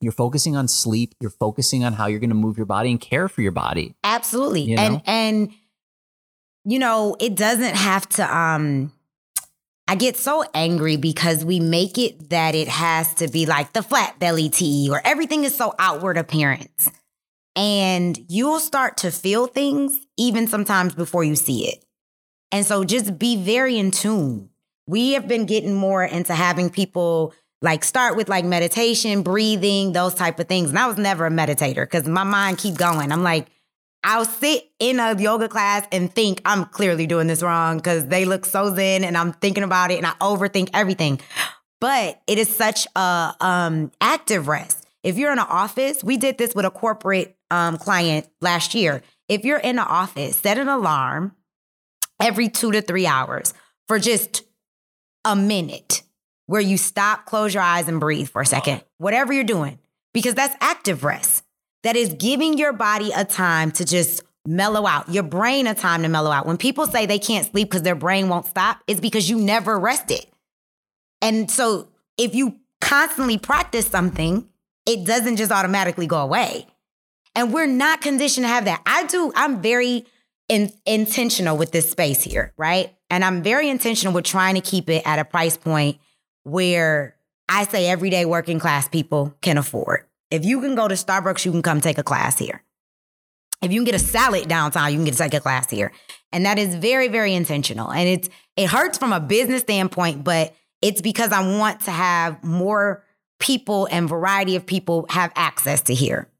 you're 0.00 0.12
focusing 0.12 0.56
on 0.56 0.68
sleep, 0.68 1.14
you're 1.20 1.30
focusing 1.30 1.84
on 1.84 1.94
how 1.94 2.06
you're 2.06 2.20
going 2.20 2.30
to 2.30 2.36
move 2.36 2.56
your 2.56 2.66
body 2.66 2.90
and 2.90 3.00
care 3.00 3.28
for 3.28 3.42
your 3.42 3.52
body. 3.52 3.94
Absolutely. 4.04 4.62
You 4.62 4.76
know? 4.76 4.82
And 4.82 5.02
and 5.06 5.50
you 6.64 6.78
know, 6.78 7.16
it 7.20 7.34
doesn't 7.34 7.76
have 7.76 8.08
to 8.10 8.36
um 8.36 8.92
I 9.88 9.94
get 9.94 10.16
so 10.16 10.44
angry 10.52 10.96
because 10.96 11.44
we 11.44 11.60
make 11.60 11.96
it 11.96 12.30
that 12.30 12.56
it 12.56 12.66
has 12.66 13.14
to 13.14 13.28
be 13.28 13.46
like 13.46 13.72
the 13.72 13.82
flat 13.82 14.18
belly 14.18 14.48
tea 14.48 14.88
or 14.90 15.00
everything 15.04 15.44
is 15.44 15.56
so 15.56 15.74
outward 15.78 16.18
appearance. 16.18 16.90
And 17.54 18.18
you'll 18.28 18.60
start 18.60 18.98
to 18.98 19.10
feel 19.10 19.46
things 19.46 19.98
even 20.18 20.48
sometimes 20.48 20.94
before 20.94 21.24
you 21.24 21.36
see 21.36 21.68
it. 21.68 21.84
And 22.52 22.66
so 22.66 22.84
just 22.84 23.18
be 23.18 23.36
very 23.36 23.78
in 23.78 23.92
tune. 23.92 24.50
We 24.88 25.12
have 25.12 25.26
been 25.26 25.46
getting 25.46 25.74
more 25.74 26.04
into 26.04 26.34
having 26.34 26.68
people 26.68 27.32
like 27.62 27.84
start 27.84 28.16
with 28.16 28.28
like 28.28 28.44
meditation, 28.44 29.22
breathing, 29.22 29.92
those 29.92 30.14
type 30.14 30.38
of 30.38 30.48
things. 30.48 30.70
And 30.70 30.78
I 30.78 30.86
was 30.86 30.98
never 30.98 31.26
a 31.26 31.30
meditator 31.30 31.84
because 31.84 32.06
my 32.06 32.24
mind 32.24 32.58
keep 32.58 32.76
going. 32.76 33.12
I'm 33.12 33.22
like, 33.22 33.48
I'll 34.04 34.24
sit 34.24 34.70
in 34.78 35.00
a 35.00 35.20
yoga 35.20 35.48
class 35.48 35.86
and 35.90 36.12
think 36.12 36.40
I'm 36.44 36.66
clearly 36.66 37.06
doing 37.06 37.26
this 37.26 37.42
wrong 37.42 37.78
because 37.78 38.06
they 38.06 38.24
look 38.24 38.44
so 38.44 38.74
zen 38.74 39.02
and 39.02 39.16
I'm 39.16 39.32
thinking 39.32 39.64
about 39.64 39.90
it 39.90 39.96
and 39.96 40.06
I 40.06 40.12
overthink 40.20 40.70
everything. 40.72 41.20
But 41.80 42.20
it 42.26 42.38
is 42.38 42.48
such 42.48 42.86
a 42.94 43.34
um, 43.40 43.90
active 44.00 44.48
rest. 44.48 44.86
If 45.02 45.18
you're 45.18 45.32
in 45.32 45.38
an 45.38 45.46
office, 45.48 46.04
we 46.04 46.16
did 46.16 46.38
this 46.38 46.54
with 46.54 46.64
a 46.64 46.70
corporate 46.70 47.36
um, 47.50 47.78
client 47.78 48.28
last 48.40 48.74
year. 48.74 49.02
If 49.28 49.44
you're 49.44 49.58
in 49.58 49.78
an 49.78 49.86
office, 49.86 50.36
set 50.36 50.58
an 50.58 50.68
alarm 50.68 51.34
every 52.20 52.48
two 52.48 52.72
to 52.72 52.80
three 52.80 53.06
hours 53.06 53.54
for 53.88 53.98
just 53.98 54.42
a 55.24 55.34
minute 55.36 56.02
where 56.46 56.60
you 56.60 56.78
stop, 56.78 57.26
close 57.26 57.54
your 57.54 57.62
eyes, 57.62 57.88
and 57.88 58.00
breathe 58.00 58.28
for 58.28 58.40
a 58.40 58.46
second, 58.46 58.82
whatever 58.98 59.32
you're 59.32 59.44
doing, 59.44 59.78
because 60.14 60.34
that's 60.34 60.56
active 60.60 61.04
rest. 61.04 61.44
That 61.82 61.96
is 61.96 62.14
giving 62.14 62.58
your 62.58 62.72
body 62.72 63.12
a 63.14 63.24
time 63.24 63.70
to 63.72 63.84
just 63.84 64.22
mellow 64.46 64.86
out, 64.86 65.08
your 65.08 65.22
brain 65.22 65.66
a 65.66 65.74
time 65.74 66.02
to 66.02 66.08
mellow 66.08 66.30
out. 66.30 66.46
When 66.46 66.56
people 66.56 66.86
say 66.86 67.06
they 67.06 67.18
can't 67.18 67.46
sleep 67.46 67.68
because 67.68 67.82
their 67.82 67.94
brain 67.94 68.28
won't 68.28 68.46
stop, 68.46 68.80
it's 68.86 69.00
because 69.00 69.28
you 69.28 69.38
never 69.38 69.78
rested. 69.78 70.26
And 71.20 71.50
so 71.50 71.88
if 72.16 72.34
you 72.34 72.56
constantly 72.80 73.38
practice 73.38 73.86
something, 73.86 74.48
it 74.86 75.04
doesn't 75.04 75.36
just 75.36 75.50
automatically 75.50 76.06
go 76.06 76.18
away. 76.18 76.66
And 77.34 77.52
we're 77.52 77.66
not 77.66 78.00
conditioned 78.00 78.44
to 78.44 78.48
have 78.48 78.64
that. 78.64 78.82
I 78.86 79.04
do, 79.06 79.32
I'm 79.34 79.60
very 79.60 80.06
in, 80.48 80.72
intentional 80.86 81.56
with 81.56 81.72
this 81.72 81.90
space 81.90 82.22
here, 82.22 82.52
right? 82.56 82.94
And 83.10 83.24
I'm 83.24 83.42
very 83.42 83.68
intentional 83.68 84.14
with 84.14 84.24
trying 84.24 84.54
to 84.54 84.60
keep 84.60 84.88
it 84.88 85.02
at 85.04 85.18
a 85.18 85.24
price 85.24 85.56
point 85.56 85.98
where 86.46 87.16
I 87.48 87.64
say 87.64 87.88
everyday 87.88 88.24
working 88.24 88.60
class 88.60 88.88
people 88.88 89.34
can 89.42 89.58
afford. 89.58 90.06
If 90.30 90.44
you 90.44 90.60
can 90.60 90.76
go 90.76 90.86
to 90.86 90.94
Starbucks, 90.94 91.44
you 91.44 91.50
can 91.50 91.60
come 91.60 91.80
take 91.80 91.98
a 91.98 92.04
class 92.04 92.38
here. 92.38 92.62
If 93.62 93.72
you 93.72 93.80
can 93.80 93.84
get 93.84 93.96
a 93.96 94.04
salad 94.04 94.46
downtown, 94.48 94.92
you 94.92 94.98
can 94.98 95.06
get 95.06 95.16
take 95.16 95.34
a 95.34 95.40
class 95.40 95.68
here. 95.68 95.90
And 96.30 96.46
that 96.46 96.56
is 96.56 96.76
very, 96.76 97.08
very 97.08 97.34
intentional. 97.34 97.90
And 97.90 98.08
it's 98.08 98.28
it 98.56 98.68
hurts 98.68 98.96
from 98.96 99.12
a 99.12 99.18
business 99.18 99.62
standpoint, 99.62 100.22
but 100.22 100.54
it's 100.82 101.00
because 101.00 101.32
I 101.32 101.58
want 101.58 101.80
to 101.80 101.90
have 101.90 102.42
more 102.44 103.04
people 103.40 103.88
and 103.90 104.08
variety 104.08 104.54
of 104.54 104.66
people 104.66 105.06
have 105.08 105.32
access 105.34 105.82
to 105.82 105.94
here. 105.94 106.30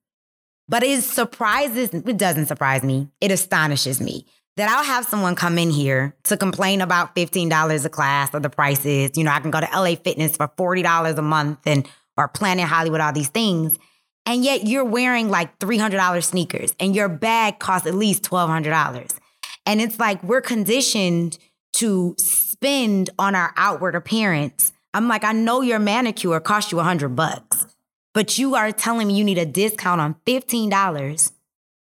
But 0.68 0.84
it 0.84 1.02
surprises, 1.02 1.90
it 1.92 2.16
doesn't 2.16 2.46
surprise 2.46 2.84
me. 2.84 3.08
It 3.20 3.32
astonishes 3.32 4.00
me 4.00 4.26
that 4.56 4.70
I'll 4.70 4.84
have 4.84 5.04
someone 5.04 5.34
come 5.34 5.58
in 5.58 5.70
here 5.70 6.14
to 6.24 6.36
complain 6.36 6.80
about 6.80 7.14
$15 7.14 7.84
a 7.84 7.88
class 7.88 8.34
or 8.34 8.40
the 8.40 8.50
prices. 8.50 9.10
You 9.14 9.24
know, 9.24 9.30
I 9.30 9.40
can 9.40 9.50
go 9.50 9.60
to 9.60 9.68
LA 9.72 9.96
Fitness 9.96 10.36
for 10.36 10.48
$40 10.48 11.18
a 11.18 11.22
month 11.22 11.58
and 11.66 11.88
or 12.16 12.28
Planet 12.28 12.64
Hollywood, 12.64 13.00
all 13.00 13.12
these 13.12 13.28
things. 13.28 13.78
And 14.24 14.42
yet 14.44 14.66
you're 14.66 14.84
wearing 14.84 15.28
like 15.28 15.58
$300 15.58 16.24
sneakers 16.24 16.74
and 16.80 16.96
your 16.96 17.08
bag 17.08 17.58
costs 17.58 17.86
at 17.86 17.94
least 17.94 18.24
$1,200. 18.24 19.18
And 19.66 19.80
it's 19.80 19.98
like 19.98 20.22
we're 20.22 20.40
conditioned 20.40 21.38
to 21.74 22.14
spend 22.18 23.10
on 23.18 23.34
our 23.34 23.52
outward 23.56 23.94
appearance. 23.94 24.72
I'm 24.94 25.08
like, 25.08 25.24
I 25.24 25.32
know 25.32 25.60
your 25.60 25.78
manicure 25.78 26.40
cost 26.40 26.72
you 26.72 26.78
100 26.78 27.10
bucks, 27.10 27.66
but 28.14 28.38
you 28.38 28.54
are 28.54 28.72
telling 28.72 29.08
me 29.08 29.14
you 29.14 29.24
need 29.24 29.38
a 29.38 29.44
discount 29.44 30.00
on 30.00 30.16
$15 30.26 31.32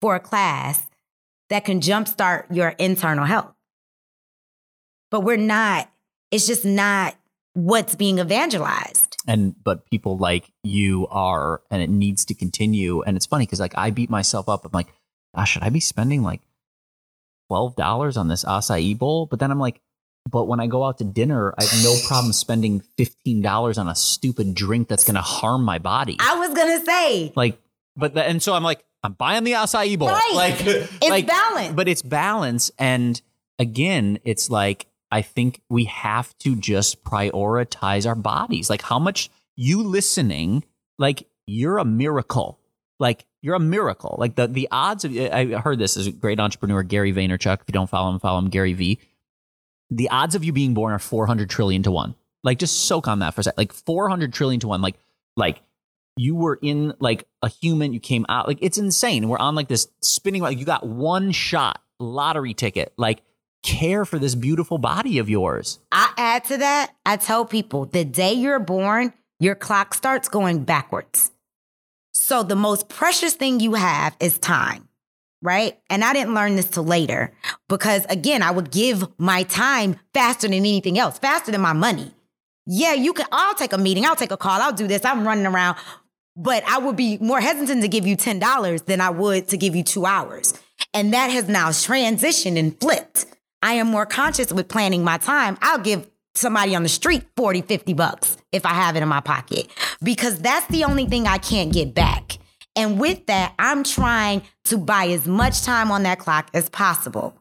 for 0.01 0.15
a 0.15 0.21
class 0.21 0.87
that 1.53 1.65
can 1.65 1.81
jumpstart 1.81 2.45
your 2.55 2.71
internal 2.71 3.25
health. 3.25 3.53
But 5.11 5.21
we're 5.21 5.37
not, 5.37 5.91
it's 6.31 6.47
just 6.47 6.65
not 6.65 7.15
what's 7.53 7.95
being 7.95 8.19
evangelized. 8.19 9.19
And, 9.27 9.55
but 9.63 9.85
people 9.91 10.17
like 10.17 10.51
you 10.65 11.07
are, 11.09 11.63
and 11.71 11.83
it 11.83 11.91
needs 11.91 12.25
to 12.27 12.35
continue. 12.35 13.03
And 13.03 13.17
it's 13.17 13.27
funny 13.27 13.45
because 13.45 13.61
like 13.61 13.77
I 13.77 13.91
beat 13.91 14.09
myself 14.09 14.49
up. 14.49 14.65
I'm 14.65 14.71
like, 14.73 14.89
gosh, 15.37 15.53
should 15.53 15.63
I 15.63 15.69
be 15.69 15.81
spending 15.81 16.23
like 16.23 16.41
$12 17.51 18.17
on 18.17 18.29
this 18.29 18.45
acai 18.45 18.99
bowl? 18.99 19.27
But 19.27 19.39
then 19.39 19.51
I'm 19.51 19.61
like, 19.61 19.81
but 20.31 20.45
when 20.45 20.61
I 20.61 20.67
go 20.67 20.85
out 20.85 20.99
to 20.99 21.05
dinner, 21.05 21.55
I 21.59 21.65
have 21.65 21.85
no 21.85 21.95
problem 22.07 22.33
spending 22.33 22.83
$15 22.99 23.79
on 23.79 23.89
a 23.89 23.95
stupid 23.95 24.55
drink 24.55 24.89
that's 24.89 25.05
going 25.05 25.17
to 25.17 25.21
harm 25.21 25.65
my 25.65 25.79
body. 25.79 26.17
I 26.19 26.37
was 26.37 26.55
going 26.55 26.79
to 26.79 26.87
say. 26.87 27.33
Like, 27.37 27.61
but, 27.95 28.15
the, 28.15 28.25
and 28.25 28.43
so 28.43 28.55
I'm 28.55 28.63
like, 28.63 28.85
I'm 29.03 29.15
buying 29.15 29.45
the 29.45 29.53
acai 29.53 29.99
bowl. 29.99 30.09
Right. 30.09 30.33
Like 30.35 30.61
it's 30.61 31.09
like, 31.09 31.27
balance. 31.27 31.75
But 31.75 31.89
it's 31.89 32.03
balance. 32.03 32.71
And 32.79 33.21
again, 33.59 34.19
it's 34.25 34.51
like 34.51 34.87
I 35.11 35.23
think 35.23 35.61
we 35.69 35.85
have 35.85 36.37
to 36.39 36.57
just 36.57 37.05
prioritize 37.05 38.07
our 38.07 38.15
bodies. 38.15 38.71
Like 38.71 38.83
how 38.83 38.99
much 38.99 39.31
you 39.57 39.83
listening, 39.83 40.65
like 40.99 41.27
you're 41.47 41.79
a 41.79 41.85
miracle. 41.85 42.59
Like 42.99 43.27
you're 43.43 43.57
a 43.57 43.61
miracle. 43.61 44.17
Like 44.19 44.37
the 44.37 44.47
the 44.47 44.69
odds 44.71 45.05
of 45.05 45.17
I 45.17 45.47
heard 45.47 45.79
this 45.79 45.97
as 45.97 46.07
a 46.07 46.13
great 46.13 46.39
entrepreneur, 46.39 46.83
Gary 46.83 47.13
Vaynerchuk. 47.13 47.61
If 47.61 47.65
you 47.69 47.73
don't 47.73 47.91
follow 47.91 48.11
him, 48.13 48.21
follow 48.21 48.39
him, 48.39 48.49
Gary 48.49 48.73
V. 48.73 49.01
The 49.91 50.09
odds 50.09 50.35
of 50.35 50.45
you 50.45 50.53
being 50.53 50.73
born 50.73 50.93
are 50.93 50.99
400 50.99 51.51
trillion 51.51 51.83
to 51.83 51.91
one. 51.91 52.15
Like 52.45 52.59
just 52.59 52.87
soak 52.87 53.09
on 53.09 53.19
that 53.19 53.35
for 53.35 53.41
a 53.41 53.45
second. 53.45 53.59
Like 53.59 53.73
400 53.73 54.33
trillion 54.33 54.61
to 54.61 54.69
one. 54.69 54.81
Like 54.81 54.95
like 55.37 55.61
you 56.17 56.35
were 56.37 56.59
in 56.63 56.95
like 57.01 57.27
a 57.43 57.49
human, 57.49 57.93
you 57.93 58.01
came 58.01 58.27
out. 58.29 58.47
Like 58.47 58.59
it's 58.61 58.79
insane. 58.79 59.29
We're 59.29 59.39
on 59.39 59.55
like 59.55 59.69
this 59.69 59.89
spinning, 60.03 60.43
like 60.43 60.59
you 60.59 60.65
got 60.65 60.87
one 60.87 61.33
shot 61.33 61.81
lottery 61.99 62.55
ticket. 62.55 62.93
Like 62.97 63.23
care 63.63 64.05
for 64.05 64.19
this 64.19 64.35
beautiful 64.35 64.77
body 64.79 65.19
of 65.19 65.31
yours. 65.31 65.79
I 65.93 66.13
add 66.17 66.45
to 66.47 66.59
that, 66.59 66.95
I 67.07 67.17
tell 67.17 67.45
people 67.45 67.87
the 67.87 68.05
day 68.05 68.33
you're 68.33 68.59
born, 68.59 69.13
your 69.41 69.55
clock 69.55 69.95
starts 69.95 70.29
going 70.29 70.65
backwards. 70.65 71.31
So 72.13 72.43
the 72.43 72.57
most 72.57 72.89
precious 72.89 73.35
thing 73.35 73.61
you 73.61 73.75
have 73.75 74.17
is 74.21 74.39
time. 74.39 74.89
right? 75.43 75.79
And 75.91 76.05
I 76.05 76.13
didn't 76.13 76.35
learn 76.35 76.57
this 76.57 76.67
till 76.69 76.85
later 76.85 77.33
because 77.69 78.05
again, 78.09 78.43
I 78.43 78.51
would 78.51 78.71
give 78.71 79.05
my 79.19 79.43
time 79.45 79.97
faster 80.15 80.47
than 80.47 80.55
anything 80.55 80.99
else, 80.99 81.19
faster 81.19 81.51
than 81.51 81.61
my 81.61 81.73
money. 81.73 82.13
Yeah, 82.67 82.95
you 82.95 83.13
can 83.13 83.27
I'll 83.33 83.55
take 83.57 83.73
a 83.73 83.79
meeting, 83.79 84.05
I'll 84.07 84.15
take 84.17 84.31
a 84.31 84.37
call, 84.37 84.61
I'll 84.61 84.73
do 84.73 84.87
this. 84.87 85.05
I'm 85.05 85.27
running 85.27 85.47
around, 85.47 85.77
but 86.37 86.65
I 86.65 86.79
would 86.79 86.97
be 86.97 87.19
more 87.19 87.41
hesitant 87.41 87.83
to 87.83 87.89
give 87.89 88.07
you 88.07 88.17
$10 88.17 88.85
than 88.87 89.01
I 89.01 89.11
would 89.11 89.49
to 89.49 89.57
give 89.57 89.77
you 89.77 89.83
2 89.83 90.07
hours. 90.07 90.55
And 90.95 91.13
that 91.15 91.31
has 91.31 91.49
now 91.49 91.69
transitioned 91.69 92.59
and 92.59 92.79
flipped. 92.79 93.27
I 93.63 93.75
am 93.75 93.89
more 93.89 94.07
conscious 94.07 94.53
with 94.53 94.69
planning 94.69 95.05
my 95.05 95.19
time. 95.19 95.57
I'll 95.63 95.79
give 95.79 96.11
somebody 96.35 96.75
on 96.75 96.83
the 96.83 96.89
street 96.89 97.25
40, 97.37 97.63
50 97.63 97.93
bucks 97.93 98.37
if 98.53 98.65
I 98.65 98.71
have 98.71 98.97
it 98.97 99.03
in 99.03 99.09
my 99.09 99.21
pocket 99.21 99.69
because 100.03 100.39
that's 100.39 100.67
the 100.67 100.85
only 100.85 101.07
thing 101.07 101.27
I 101.27 101.39
can't 101.39 101.73
get 101.73 101.95
back. 101.95 102.39
And 102.75 102.99
with 102.99 103.27
that, 103.27 103.55
I'm 103.59 103.85
trying 103.85 104.43
to 104.65 104.79
buy 104.79 105.09
as 105.09 105.27
much 105.27 105.63
time 105.63 105.91
on 105.91 106.05
that 106.05 106.19
clock 106.19 106.49
as 106.55 106.71
possible 106.71 107.37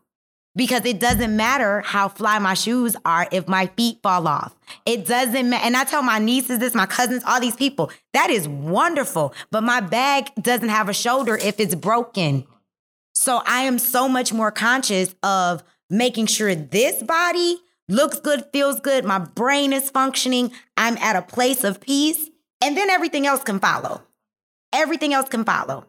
because 0.56 0.86
it 0.86 1.00
doesn't 1.00 1.36
matter 1.36 1.82
how 1.82 2.10
fly 2.10 2.40
my 2.40 2.54
shoes 2.54 2.96
are 3.06 3.28
if 3.32 3.48
my 3.48 3.68
feet 3.68 4.00
fall 4.04 4.28
off. 4.28 4.56
It 4.86 5.06
doesn't 5.06 5.50
matter. 5.50 5.66
And 5.66 5.78
I 5.78 5.84
tell 5.84 6.04
my 6.04 6.20
nieces 6.20 6.60
this, 6.60 6.76
my 6.76 6.86
cousins, 6.86 7.24
all 7.26 7.40
these 7.40 7.56
people, 7.56 7.92
that 8.14 8.30
is 8.30 8.48
wonderful. 8.48 9.34
But 9.50 9.64
my 9.64 9.80
bag 9.80 10.30
doesn't 10.42 10.70
have 10.70 10.90
a 10.90 10.94
shoulder 10.94 11.38
if 11.38 11.60
it's 11.60 11.76
broken. 11.76 12.46
So 13.14 13.42
I 13.46 13.62
am 13.62 13.80
so 13.80 14.10
much 14.10 14.34
more 14.34 14.52
conscious 14.52 15.16
of 15.24 15.64
making 15.90 16.28
sure 16.28 16.56
this 16.56 17.04
body 17.04 17.58
looks 17.88 18.20
good, 18.20 18.46
feels 18.54 18.80
good, 18.80 19.04
my 19.04 19.20
brain 19.20 19.74
is 19.74 19.90
functioning, 19.90 20.52
I'm 20.78 20.98
at 20.98 21.18
a 21.18 21.22
place 21.22 21.66
of 21.66 21.82
peace, 21.82 22.30
and 22.62 22.78
then 22.78 22.90
everything 22.90 23.28
else 23.28 23.44
can 23.44 23.60
follow. 23.60 24.02
Everything 24.74 25.14
else 25.14 25.28
can 25.28 25.44
follow. 25.44 25.86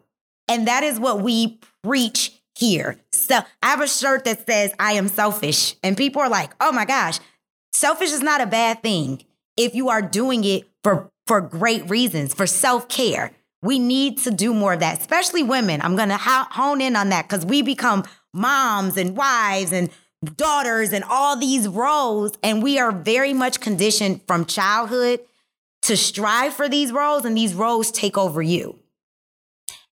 And 0.49 0.67
that 0.67 0.83
is 0.83 0.99
what 0.99 1.21
we 1.21 1.59
preach 1.81 2.42
here. 2.55 2.97
So 3.11 3.39
I 3.61 3.67
have 3.67 3.81
a 3.81 3.87
shirt 3.87 4.25
that 4.25 4.45
says, 4.45 4.73
I 4.79 4.93
am 4.93 5.07
selfish. 5.07 5.75
And 5.83 5.97
people 5.97 6.21
are 6.21 6.29
like, 6.29 6.53
oh 6.59 6.71
my 6.71 6.85
gosh, 6.85 7.19
selfish 7.71 8.11
is 8.11 8.21
not 8.21 8.41
a 8.41 8.45
bad 8.45 8.81
thing 8.81 9.23
if 9.57 9.75
you 9.75 9.89
are 9.89 10.01
doing 10.01 10.43
it 10.43 10.69
for, 10.83 11.11
for 11.27 11.41
great 11.41 11.89
reasons, 11.89 12.33
for 12.33 12.47
self 12.47 12.87
care. 12.87 13.31
We 13.61 13.79
need 13.79 14.17
to 14.19 14.31
do 14.31 14.53
more 14.53 14.73
of 14.73 14.81
that, 14.81 14.99
especially 14.99 15.41
women. 15.41 15.81
I'm 15.81 15.95
going 15.95 16.09
to 16.09 16.17
hone 16.17 16.81
in 16.81 16.97
on 16.97 17.09
that 17.09 17.29
because 17.29 17.45
we 17.45 17.61
become 17.61 18.03
moms 18.33 18.97
and 18.97 19.15
wives 19.15 19.71
and 19.71 19.89
daughters 20.35 20.91
and 20.91 21.03
all 21.05 21.37
these 21.37 21.67
roles. 21.67 22.33
And 22.43 22.61
we 22.61 22.77
are 22.77 22.91
very 22.91 23.33
much 23.33 23.61
conditioned 23.61 24.21
from 24.27 24.45
childhood 24.45 25.21
to 25.83 25.97
strive 25.97 26.53
for 26.53 26.69
these 26.69 26.91
roles, 26.91 27.25
and 27.25 27.37
these 27.37 27.53
roles 27.53 27.91
take 27.91 28.17
over 28.17 28.41
you. 28.41 28.79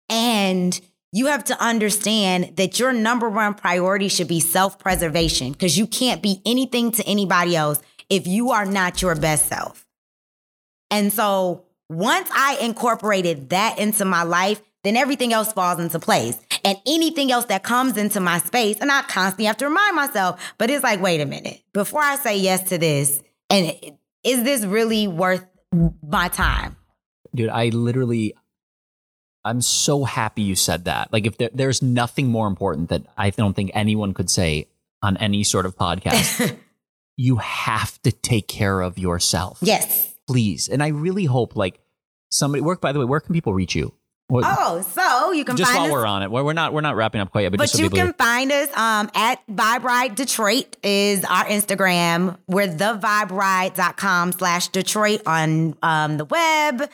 And 0.08 0.80
you 1.12 1.26
have 1.26 1.44
to 1.44 1.60
understand 1.62 2.56
that 2.56 2.78
your 2.78 2.92
number 2.92 3.28
one 3.28 3.54
priority 3.54 4.08
should 4.08 4.28
be 4.28 4.40
self 4.40 4.78
preservation 4.78 5.52
because 5.52 5.76
you 5.76 5.86
can't 5.86 6.22
be 6.22 6.40
anything 6.44 6.92
to 6.92 7.04
anybody 7.04 7.56
else 7.56 7.80
if 8.08 8.26
you 8.26 8.50
are 8.50 8.66
not 8.66 9.02
your 9.02 9.14
best 9.14 9.46
self. 9.46 9.86
And 10.90 11.12
so 11.12 11.64
once 11.88 12.28
I 12.32 12.58
incorporated 12.60 13.50
that 13.50 13.78
into 13.78 14.04
my 14.04 14.22
life, 14.22 14.60
then 14.82 14.96
everything 14.96 15.32
else 15.32 15.52
falls 15.52 15.78
into 15.78 15.98
place. 15.98 16.38
And 16.64 16.78
anything 16.86 17.32
else 17.32 17.46
that 17.46 17.62
comes 17.62 17.96
into 17.96 18.20
my 18.20 18.38
space, 18.38 18.78
and 18.80 18.90
I 18.90 19.02
constantly 19.02 19.46
have 19.46 19.56
to 19.58 19.66
remind 19.66 19.96
myself, 19.96 20.40
but 20.58 20.70
it's 20.70 20.82
like, 20.82 21.00
wait 21.00 21.20
a 21.20 21.26
minute, 21.26 21.62
before 21.72 22.02
I 22.02 22.16
say 22.16 22.38
yes 22.38 22.68
to 22.70 22.78
this, 22.78 23.22
and 23.48 23.72
is 24.24 24.42
this 24.44 24.64
really 24.64 25.08
worth 25.08 25.44
my 26.06 26.28
time? 26.28 26.76
Dude, 27.34 27.50
I 27.50 27.68
literally, 27.68 28.34
I'm 29.44 29.60
so 29.60 30.04
happy 30.04 30.42
you 30.42 30.54
said 30.54 30.84
that. 30.84 31.12
Like, 31.12 31.26
if 31.26 31.38
there, 31.38 31.50
there's 31.52 31.82
nothing 31.82 32.28
more 32.28 32.46
important 32.46 32.90
that 32.90 33.02
I 33.16 33.30
don't 33.30 33.54
think 33.54 33.70
anyone 33.74 34.12
could 34.12 34.30
say 34.30 34.68
on 35.02 35.16
any 35.16 35.44
sort 35.44 35.66
of 35.66 35.76
podcast, 35.76 36.56
you 37.16 37.36
have 37.36 38.00
to 38.02 38.12
take 38.12 38.48
care 38.48 38.80
of 38.80 38.98
yourself. 38.98 39.58
Yes. 39.62 40.14
Please. 40.26 40.68
And 40.68 40.82
I 40.82 40.88
really 40.88 41.24
hope, 41.24 41.56
like, 41.56 41.80
somebody 42.30 42.60
work, 42.60 42.80
by 42.80 42.92
the 42.92 42.98
way, 42.98 43.06
where 43.06 43.20
can 43.20 43.32
people 43.32 43.54
reach 43.54 43.74
you? 43.74 43.94
What, 44.30 44.44
oh, 44.46 44.80
so 44.82 45.32
you 45.32 45.44
can 45.44 45.56
just 45.56 45.74
while 45.74 45.86
us, 45.86 45.90
we're 45.90 46.06
on 46.06 46.22
it. 46.22 46.30
We're 46.30 46.52
not 46.52 46.72
we're 46.72 46.82
not 46.82 46.94
wrapping 46.94 47.20
up 47.20 47.32
quite 47.32 47.42
yet, 47.42 47.50
but, 47.50 47.58
but 47.58 47.68
so 47.68 47.82
you 47.82 47.90
can 47.90 48.12
find 48.12 48.52
us 48.52 48.68
um, 48.76 49.10
at 49.12 49.44
Vibe 49.48 49.82
Ride 49.82 50.14
Detroit 50.14 50.76
is 50.84 51.24
our 51.24 51.44
Instagram. 51.46 52.38
We're 52.46 52.68
theviberide.com 52.68 54.32
slash 54.32 54.68
Detroit 54.68 55.22
on 55.26 55.76
um, 55.82 56.16
the 56.16 56.26
web. 56.26 56.88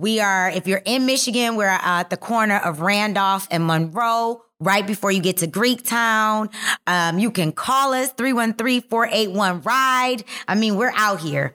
We 0.00 0.20
are 0.20 0.50
if 0.50 0.66
you're 0.66 0.82
in 0.84 1.06
Michigan, 1.06 1.56
we're 1.56 1.68
at 1.68 2.10
the 2.10 2.16
corner 2.16 2.56
of 2.56 2.80
Randolph 2.80 3.46
and 3.50 3.66
Monroe. 3.66 4.42
Right 4.62 4.86
before 4.86 5.10
you 5.10 5.22
get 5.22 5.38
to 5.38 5.46
Greektown, 5.46 6.52
um, 6.86 7.18
you 7.18 7.30
can 7.30 7.50
call 7.50 7.94
us 7.94 8.12
313-481-RIDE. 8.12 10.24
I 10.46 10.54
mean, 10.54 10.76
we're 10.76 10.92
out 10.94 11.20
here. 11.20 11.54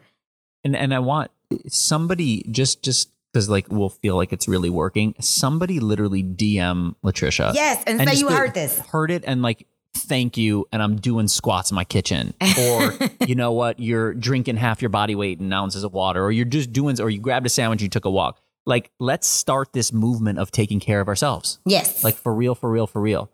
And 0.64 0.76
and 0.76 0.92
I 0.92 0.98
want 0.98 1.30
somebody 1.68 2.44
just 2.50 2.82
just 2.82 3.12
because 3.32 3.50
like 3.50 3.68
we'll 3.70 3.90
feel 3.90 4.16
like 4.16 4.34
it's 4.34 4.48
really 4.48 4.70
working. 4.70 5.16
Somebody 5.20 5.80
literally 5.80 6.24
DM 6.24 6.96
Latricia. 7.04 7.54
Yes, 7.54 7.84
and, 7.86 8.00
and 8.00 8.10
say 8.10 8.18
you 8.18 8.30
heard 8.30 8.54
this. 8.54 8.80
Heard 8.80 9.12
it 9.12 9.24
and 9.28 9.42
like 9.42 9.68
thank 9.98 10.38
you 10.38 10.68
and 10.72 10.82
I'm 10.82 10.98
doing 10.98 11.28
squats 11.28 11.72
in 11.72 11.76
my 11.76 11.84
kitchen. 11.84 12.34
Or 12.60 12.94
you 13.28 13.36
know 13.36 13.52
what, 13.52 13.80
you're 13.80 14.14
drinking 14.14 14.58
half 14.58 14.82
your 14.82 14.90
body 14.90 15.16
weight 15.16 15.40
in 15.40 15.52
ounces 15.52 15.84
of 15.84 15.94
water, 15.94 16.24
or 16.24 16.32
you're 16.32 16.46
just 16.46 16.72
doing 16.74 17.00
or 17.02 17.10
you 17.10 17.20
grabbed 17.20 17.46
a 17.46 17.50
sandwich, 17.50 17.82
you 17.82 17.90
took 17.90 18.06
a 18.06 18.10
walk. 18.10 18.40
Like, 18.66 18.92
let's 19.00 19.28
start 19.28 19.74
this 19.74 19.94
movement 19.94 20.40
of 20.40 20.52
taking 20.52 20.80
care 20.80 21.00
of 21.00 21.08
ourselves. 21.08 21.60
Yes. 21.66 22.04
Like 22.04 22.16
for 22.16 22.34
real, 22.34 22.56
for 22.56 22.70
real, 22.70 22.88
for 22.88 23.02
real. 23.02 23.30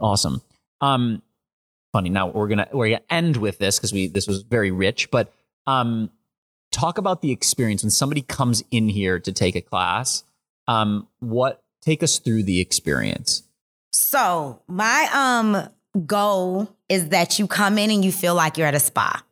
Awesome. 0.00 0.42
Um, 0.80 1.22
funny. 1.92 2.10
Now 2.10 2.28
we're 2.28 2.48
gonna 2.48 2.68
we're 2.72 2.88
gonna 2.88 3.02
end 3.10 3.36
with 3.36 3.58
this 3.58 3.78
because 3.78 3.92
we 3.92 4.08
this 4.08 4.26
was 4.26 4.42
very 4.42 4.70
rich, 4.70 5.10
but 5.10 5.32
um 5.66 6.10
talk 6.70 6.98
about 6.98 7.22
the 7.22 7.32
experience 7.32 7.82
when 7.82 7.90
somebody 7.90 8.22
comes 8.22 8.62
in 8.70 8.88
here 8.88 9.18
to 9.18 9.32
take 9.32 9.56
a 9.56 9.60
class. 9.60 10.24
Um, 10.66 11.08
what 11.20 11.62
take 11.80 12.02
us 12.02 12.18
through 12.18 12.42
the 12.44 12.60
experience? 12.60 13.42
So 13.92 14.62
my 14.68 15.08
um 15.12 15.68
goal 16.06 16.74
is 16.88 17.08
that 17.08 17.38
you 17.38 17.46
come 17.46 17.78
in 17.78 17.90
and 17.90 18.04
you 18.04 18.12
feel 18.12 18.34
like 18.34 18.56
you're 18.56 18.66
at 18.66 18.74
a 18.74 18.80
spa. 18.80 19.22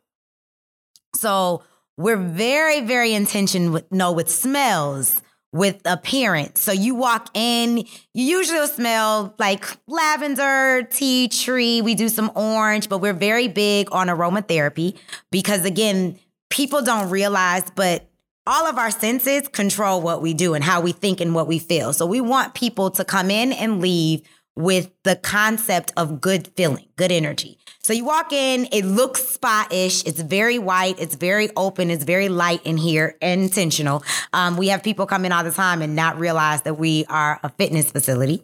So 1.14 1.62
we're 1.96 2.16
very, 2.16 2.80
very 2.82 3.14
intentional 3.14 3.72
with 3.72 3.90
no 3.90 4.12
with 4.12 4.28
smells, 4.28 5.22
with 5.52 5.80
appearance. 5.86 6.60
So 6.60 6.72
you 6.72 6.94
walk 6.94 7.30
in, 7.34 7.78
you 7.78 7.84
usually 8.14 8.66
smell 8.66 9.34
like 9.38 9.64
lavender, 9.86 10.86
tea 10.90 11.28
tree. 11.28 11.80
We 11.80 11.94
do 11.94 12.08
some 12.08 12.30
orange, 12.34 12.88
but 12.88 12.98
we're 12.98 13.14
very 13.14 13.48
big 13.48 13.88
on 13.92 14.08
aromatherapy 14.08 14.98
because 15.30 15.64
again, 15.64 16.18
people 16.50 16.82
don't 16.82 17.10
realize, 17.10 17.64
but 17.74 18.08
all 18.46 18.66
of 18.66 18.78
our 18.78 18.90
senses 18.90 19.48
control 19.48 20.00
what 20.00 20.22
we 20.22 20.32
do 20.32 20.54
and 20.54 20.62
how 20.62 20.80
we 20.80 20.92
think 20.92 21.20
and 21.20 21.34
what 21.34 21.48
we 21.48 21.58
feel. 21.58 21.92
So 21.92 22.06
we 22.06 22.20
want 22.20 22.54
people 22.54 22.90
to 22.92 23.04
come 23.04 23.30
in 23.30 23.52
and 23.52 23.80
leave 23.80 24.22
with 24.56 24.90
the 25.04 25.16
concept 25.16 25.92
of 25.96 26.20
good 26.20 26.48
feeling, 26.56 26.88
good 26.96 27.12
energy. 27.12 27.58
So 27.82 27.92
you 27.92 28.04
walk 28.04 28.32
in, 28.32 28.66
it 28.72 28.84
looks 28.84 29.22
spa-ish. 29.22 30.04
It's 30.04 30.20
very 30.20 30.58
white. 30.58 30.98
It's 30.98 31.14
very 31.14 31.50
open. 31.56 31.90
It's 31.90 32.02
very 32.02 32.28
light 32.28 32.60
in 32.64 32.76
here 32.76 33.16
intentional. 33.22 34.02
Um, 34.32 34.56
we 34.56 34.68
have 34.68 34.82
people 34.82 35.06
come 35.06 35.24
in 35.24 35.30
all 35.30 35.44
the 35.44 35.52
time 35.52 35.82
and 35.82 35.94
not 35.94 36.18
realize 36.18 36.62
that 36.62 36.78
we 36.78 37.04
are 37.04 37.38
a 37.44 37.48
fitness 37.50 37.92
facility. 37.92 38.42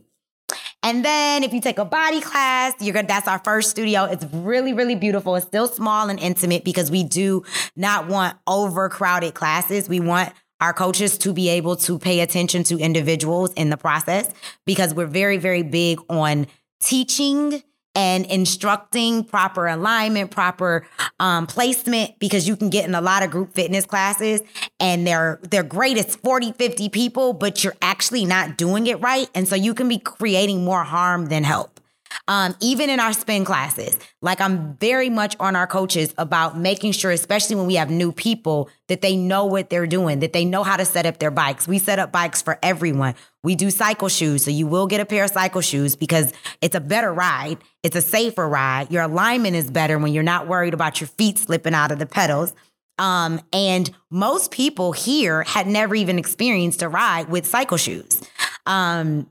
And 0.85 1.05
then 1.05 1.45
if 1.45 1.53
you 1.53 1.61
take 1.61 1.79
a 1.79 1.85
body 1.85 2.21
class, 2.21 2.75
you're 2.81 2.93
gonna 2.93 3.07
that's 3.07 3.29
our 3.29 3.41
first 3.45 3.71
studio. 3.71 4.05
It's 4.05 4.25
really, 4.33 4.73
really 4.73 4.97
beautiful. 4.97 5.37
It's 5.37 5.47
still 5.47 5.69
small 5.69 6.09
and 6.09 6.19
intimate 6.19 6.65
because 6.65 6.91
we 6.91 7.05
do 7.05 7.45
not 7.77 8.09
want 8.09 8.37
overcrowded 8.47 9.35
classes. 9.35 9.89
We 9.89 10.01
want 10.01 10.33
our 10.63 10.73
coaches 10.73 11.19
to 11.19 11.33
be 11.33 11.49
able 11.49 11.75
to 11.75 11.99
pay 11.99 12.21
attention 12.21 12.63
to 12.63 12.79
individuals 12.79 13.53
in 13.55 13.69
the 13.69 13.77
process 13.77 14.33
because 14.65 14.95
we're 14.95 15.07
very, 15.07 15.37
very 15.37 15.65
big 15.65 15.99
on 16.09 16.47
teaching 16.81 17.63
and 17.97 18.25
instructing 18.27 19.25
proper 19.25 19.67
alignment, 19.67 20.31
proper 20.31 20.87
um, 21.19 21.49
placement, 21.49 22.17
because 22.21 22.47
you 22.47 22.57
can 22.57 22.71
get 22.71 22.87
in 22.87 22.95
a 22.95 23.01
lot 23.01 23.25
of 23.25 23.31
group 23.31 23.53
fitness 23.55 23.85
classes 23.85 24.41
and 24.79 25.05
they're 25.05 25.41
they're 25.51 25.65
great. 25.65 25.99
It's 25.99 26.15
40, 26.15 26.53
50 26.53 26.89
people, 26.89 27.33
but 27.33 27.65
you're 27.65 27.77
actually 27.83 28.25
not 28.25 28.57
doing 28.57 28.87
it 28.87 29.01
right. 29.01 29.29
And 29.35 29.49
so 29.49 29.57
you 29.57 29.75
can 29.75 29.89
be 29.89 29.99
creating 29.99 30.65
more 30.65 30.85
harm 30.85 31.27
than 31.27 31.43
help. 31.43 31.81
Um, 32.29 32.55
even 32.61 32.91
in 32.91 33.01
our 33.01 33.13
spin 33.13 33.45
classes, 33.45 33.99
like 34.21 34.41
I'm 34.41 34.77
very 34.77 35.11
much 35.11 35.37
on 35.41 35.57
our 35.57 35.67
coaches 35.67 36.15
about 36.19 36.59
making 36.59 36.93
sure, 36.93 37.11
especially 37.11 37.57
when 37.57 37.67
we 37.67 37.75
have 37.75 37.91
new 37.91 38.13
people, 38.13 38.71
that 38.89 39.01
they 39.01 39.17
know 39.17 39.45
what 39.45 39.71
they're 39.71 39.87
doing, 39.87 40.21
that 40.21 40.33
they 40.33 40.45
know 40.45 40.63
how 40.63 40.77
to 40.77 40.85
set 40.85 41.07
up 41.07 41.19
their 41.19 41.31
bikes. 41.31 41.67
We 41.67 41.79
set 41.79 41.99
up 41.99 42.13
bikes 42.13 42.43
for 42.43 42.59
everyone. 42.63 43.15
We 43.43 43.55
do 43.57 43.71
cycle 43.71 44.09
shoes, 44.09 44.45
so 44.45 44.51
you 44.51 44.67
will 44.67 44.87
get 44.87 45.01
a 45.01 45.05
pair 45.05 45.25
of 45.25 45.31
cycle 45.31 45.61
shoes 45.61 45.97
because 45.97 46.33
it's 46.61 46.75
a 46.75 46.81
better 46.81 47.13
ride. 47.13 47.59
It's 47.83 47.97
a 47.97 48.03
safer 48.03 48.49
ride. 48.49 48.91
Your 48.93 49.03
alignment 49.03 49.57
is 49.57 49.71
better 49.71 49.99
when 49.99 50.13
you're 50.13 50.23
not 50.23 50.47
worried 50.47 50.75
about 50.75 51.01
your 51.01 51.09
feet 51.09 51.39
slipping 51.39 51.75
out 51.75 51.91
of 51.91 51.99
the 51.99 52.07
pedals. 52.07 52.55
Um, 52.99 53.41
and 53.53 53.91
most 54.11 54.51
people 54.51 54.93
here 54.93 55.43
had 55.43 55.67
never 55.67 55.95
even 55.95 56.19
experienced 56.19 56.83
a 56.83 56.89
ride 56.89 57.29
with 57.29 57.47
cycle 57.47 57.79
shoes. 57.79 58.23
Um, 58.67 59.29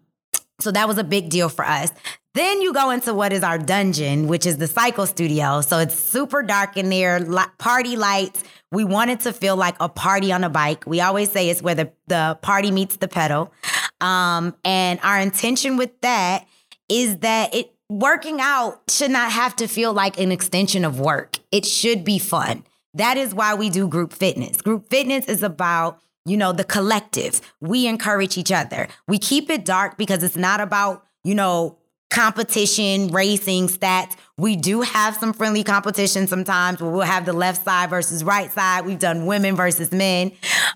So 0.61 0.71
that 0.71 0.87
was 0.87 0.97
a 0.97 1.03
big 1.03 1.29
deal 1.29 1.49
for 1.49 1.65
us. 1.65 1.91
Then 2.33 2.61
you 2.61 2.73
go 2.73 2.91
into 2.91 3.13
what 3.13 3.33
is 3.33 3.43
our 3.43 3.57
dungeon, 3.57 4.27
which 4.27 4.45
is 4.45 4.57
the 4.57 4.67
cycle 4.67 5.05
studio. 5.05 5.61
So 5.61 5.79
it's 5.79 5.95
super 5.95 6.43
dark 6.43 6.77
in 6.77 6.89
there, 6.89 7.25
party 7.57 7.97
lights. 7.97 8.43
We 8.71 8.85
wanted 8.85 9.19
to 9.21 9.33
feel 9.33 9.57
like 9.57 9.75
a 9.81 9.89
party 9.89 10.31
on 10.31 10.45
a 10.45 10.49
bike. 10.49 10.85
We 10.87 11.01
always 11.01 11.29
say 11.29 11.49
it's 11.49 11.61
where 11.61 11.75
the, 11.75 11.91
the 12.07 12.39
party 12.41 12.71
meets 12.71 12.95
the 12.97 13.09
pedal. 13.09 13.51
Um, 13.99 14.55
and 14.63 14.99
our 15.03 15.19
intention 15.19 15.75
with 15.75 15.99
that 16.01 16.47
is 16.87 17.17
that 17.17 17.53
it 17.53 17.73
working 17.89 18.39
out 18.39 18.79
should 18.89 19.11
not 19.11 19.31
have 19.31 19.55
to 19.57 19.67
feel 19.67 19.91
like 19.91 20.17
an 20.17 20.31
extension 20.31 20.85
of 20.85 20.99
work. 20.99 21.37
It 21.51 21.65
should 21.65 22.05
be 22.05 22.17
fun. 22.17 22.63
That 22.93 23.17
is 23.17 23.33
why 23.33 23.55
we 23.55 23.69
do 23.69 23.87
group 23.87 24.13
fitness. 24.13 24.61
Group 24.61 24.89
fitness 24.89 25.25
is 25.25 25.43
about 25.43 25.99
you 26.25 26.37
know, 26.37 26.51
the 26.51 26.63
collective. 26.63 27.41
We 27.59 27.87
encourage 27.87 28.37
each 28.37 28.51
other. 28.51 28.87
We 29.07 29.17
keep 29.17 29.49
it 29.49 29.65
dark 29.65 29.97
because 29.97 30.23
it's 30.23 30.35
not 30.35 30.59
about, 30.61 31.05
you 31.23 31.35
know, 31.35 31.77
competition, 32.11 33.07
racing, 33.07 33.67
stats. 33.67 34.15
We 34.37 34.55
do 34.57 34.81
have 34.81 35.15
some 35.15 35.33
friendly 35.33 35.63
competition 35.63 36.27
sometimes 36.27 36.81
where 36.81 36.91
we'll 36.91 37.01
have 37.01 37.25
the 37.25 37.33
left 37.33 37.63
side 37.63 37.89
versus 37.89 38.23
right 38.23 38.51
side. 38.51 38.85
We've 38.85 38.99
done 38.99 39.25
women 39.25 39.55
versus 39.55 39.91
men 39.91 40.33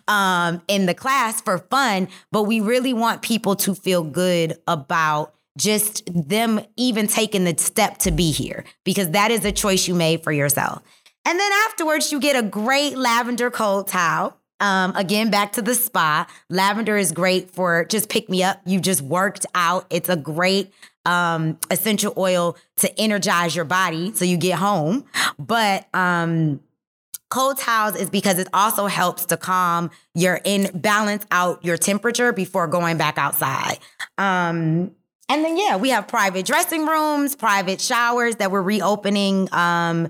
um, 0.08 0.62
in 0.68 0.86
the 0.86 0.94
class 0.94 1.42
for 1.42 1.60
fun, 1.60 2.08
but 2.32 2.44
we 2.44 2.62
really 2.62 2.94
want 2.94 3.22
people 3.22 3.56
to 3.58 3.76
feel 3.76 4.04
good 4.04 4.58
about 4.66 5.34
just 5.58 6.04
them 6.08 6.62
even 6.78 7.08
taking 7.08 7.44
the 7.44 7.56
step 7.58 7.98
to 8.00 8.12
be 8.12 8.32
here 8.32 8.64
because 8.84 9.12
that 9.12 9.32
is 9.32 9.46
a 9.46 9.52
choice 9.52 9.88
you 9.88 9.96
made 9.96 10.24
for 10.24 10.32
yourself. 10.32 10.82
And 11.26 11.40
then 11.40 11.52
afterwards, 11.68 12.12
you 12.12 12.20
get 12.20 12.36
a 12.36 12.48
great 12.48 12.98
lavender 12.98 13.50
cold 13.50 13.88
towel 13.88 14.38
um, 14.60 14.96
again, 14.96 15.30
back 15.30 15.54
to 15.54 15.62
the 15.62 15.76
spa. 15.76 16.28
Lavender 16.50 16.98
is 16.98 17.12
great 17.12 17.52
for 17.52 17.86
just 17.86 18.10
pick 18.10 18.30
me 18.30 18.44
up. 18.44 18.62
You 18.66 18.80
just 18.80 19.02
worked 19.02 19.46
out. 19.54 19.86
It's 19.90 20.10
a 20.10 20.16
great 20.16 20.72
um, 21.06 21.60
essential 21.70 22.14
oil 22.18 22.58
to 22.78 23.00
energize 23.00 23.56
your 23.56 23.66
body 23.66 24.14
so 24.14 24.26
you 24.26 24.38
get 24.38 24.58
home. 24.58 25.06
But 25.38 25.88
um, 25.94 26.62
cold 27.30 27.58
towels 27.58 27.96
is 27.96 28.10
because 28.10 28.40
it 28.40 28.48
also 28.54 28.88
helps 28.88 29.26
to 29.26 29.38
calm 29.38 29.92
your 30.14 30.40
in 30.44 30.72
balance 30.74 31.26
out 31.32 31.64
your 31.64 31.78
temperature 31.78 32.32
before 32.32 32.68
going 32.68 32.98
back 32.98 33.18
outside. 33.18 33.78
Um, 34.18 34.92
and 35.28 35.44
then 35.44 35.58
yeah, 35.58 35.76
we 35.78 35.90
have 35.90 36.08
private 36.08 36.46
dressing 36.46 36.86
rooms, 36.86 37.36
private 37.36 37.82
showers 37.82 38.38
that 38.38 38.52
we're 38.52 38.62
reopening, 38.62 39.50
um, 39.52 40.10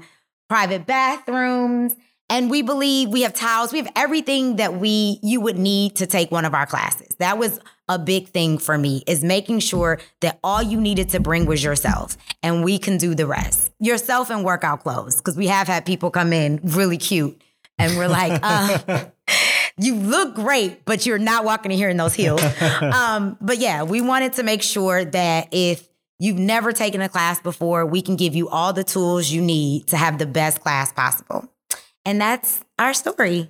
private 0.49 0.85
bathrooms. 0.85 1.95
And 2.29 2.49
we 2.49 2.61
believe 2.61 3.09
we 3.09 3.21
have 3.21 3.33
towels, 3.33 3.71
we 3.71 3.79
have 3.79 3.91
everything 3.95 4.55
that 4.55 4.75
we 4.75 5.19
you 5.21 5.41
would 5.41 5.57
need 5.57 5.95
to 5.97 6.07
take 6.07 6.31
one 6.31 6.45
of 6.45 6.53
our 6.53 6.65
classes. 6.65 7.15
That 7.19 7.37
was 7.37 7.59
a 7.87 7.99
big 7.99 8.29
thing 8.29 8.57
for 8.57 8.77
me 8.77 9.03
is 9.05 9.23
making 9.23 9.59
sure 9.59 9.99
that 10.21 10.39
all 10.43 10.61
you 10.61 10.81
needed 10.81 11.09
to 11.09 11.19
bring 11.19 11.45
was 11.45 11.63
yourself 11.63 12.17
and 12.41 12.63
we 12.63 12.79
can 12.79 12.97
do 12.97 13.13
the 13.13 13.27
rest. 13.27 13.71
Yourself 13.79 14.29
and 14.31 14.43
workout 14.43 14.81
clothes 14.81 15.17
because 15.17 15.37
we 15.37 15.47
have 15.47 15.67
had 15.67 15.85
people 15.85 16.09
come 16.09 16.33
in 16.33 16.59
really 16.63 16.97
cute 16.97 17.39
and 17.77 17.95
we're 17.97 18.07
like, 18.07 18.39
uh, 18.41 19.05
you 19.77 19.95
look 19.95 20.33
great, 20.35 20.83
but 20.85 21.05
you're 21.05 21.19
not 21.19 21.45
walking 21.45 21.71
in 21.71 21.77
here 21.77 21.89
in 21.89 21.97
those 21.97 22.13
heels. 22.13 22.41
um, 22.81 23.37
but 23.39 23.59
yeah, 23.59 23.83
we 23.83 24.01
wanted 24.01 24.33
to 24.33 24.43
make 24.43 24.63
sure 24.63 25.05
that 25.05 25.49
if 25.51 25.87
you've 26.19 26.39
never 26.39 26.71
taken 26.71 27.01
a 27.01 27.09
class 27.09 27.39
before, 27.39 27.85
we 27.85 28.01
can 28.01 28.15
give 28.15 28.35
you 28.35 28.49
all 28.49 28.73
the 28.73 28.83
tools 28.83 29.29
you 29.29 29.41
need 29.41 29.87
to 29.87 29.97
have 29.97 30.17
the 30.17 30.25
best 30.25 30.61
class 30.61 30.91
possible. 30.91 31.49
And 32.05 32.21
that's 32.21 32.63
our 32.77 32.93
story. 32.93 33.49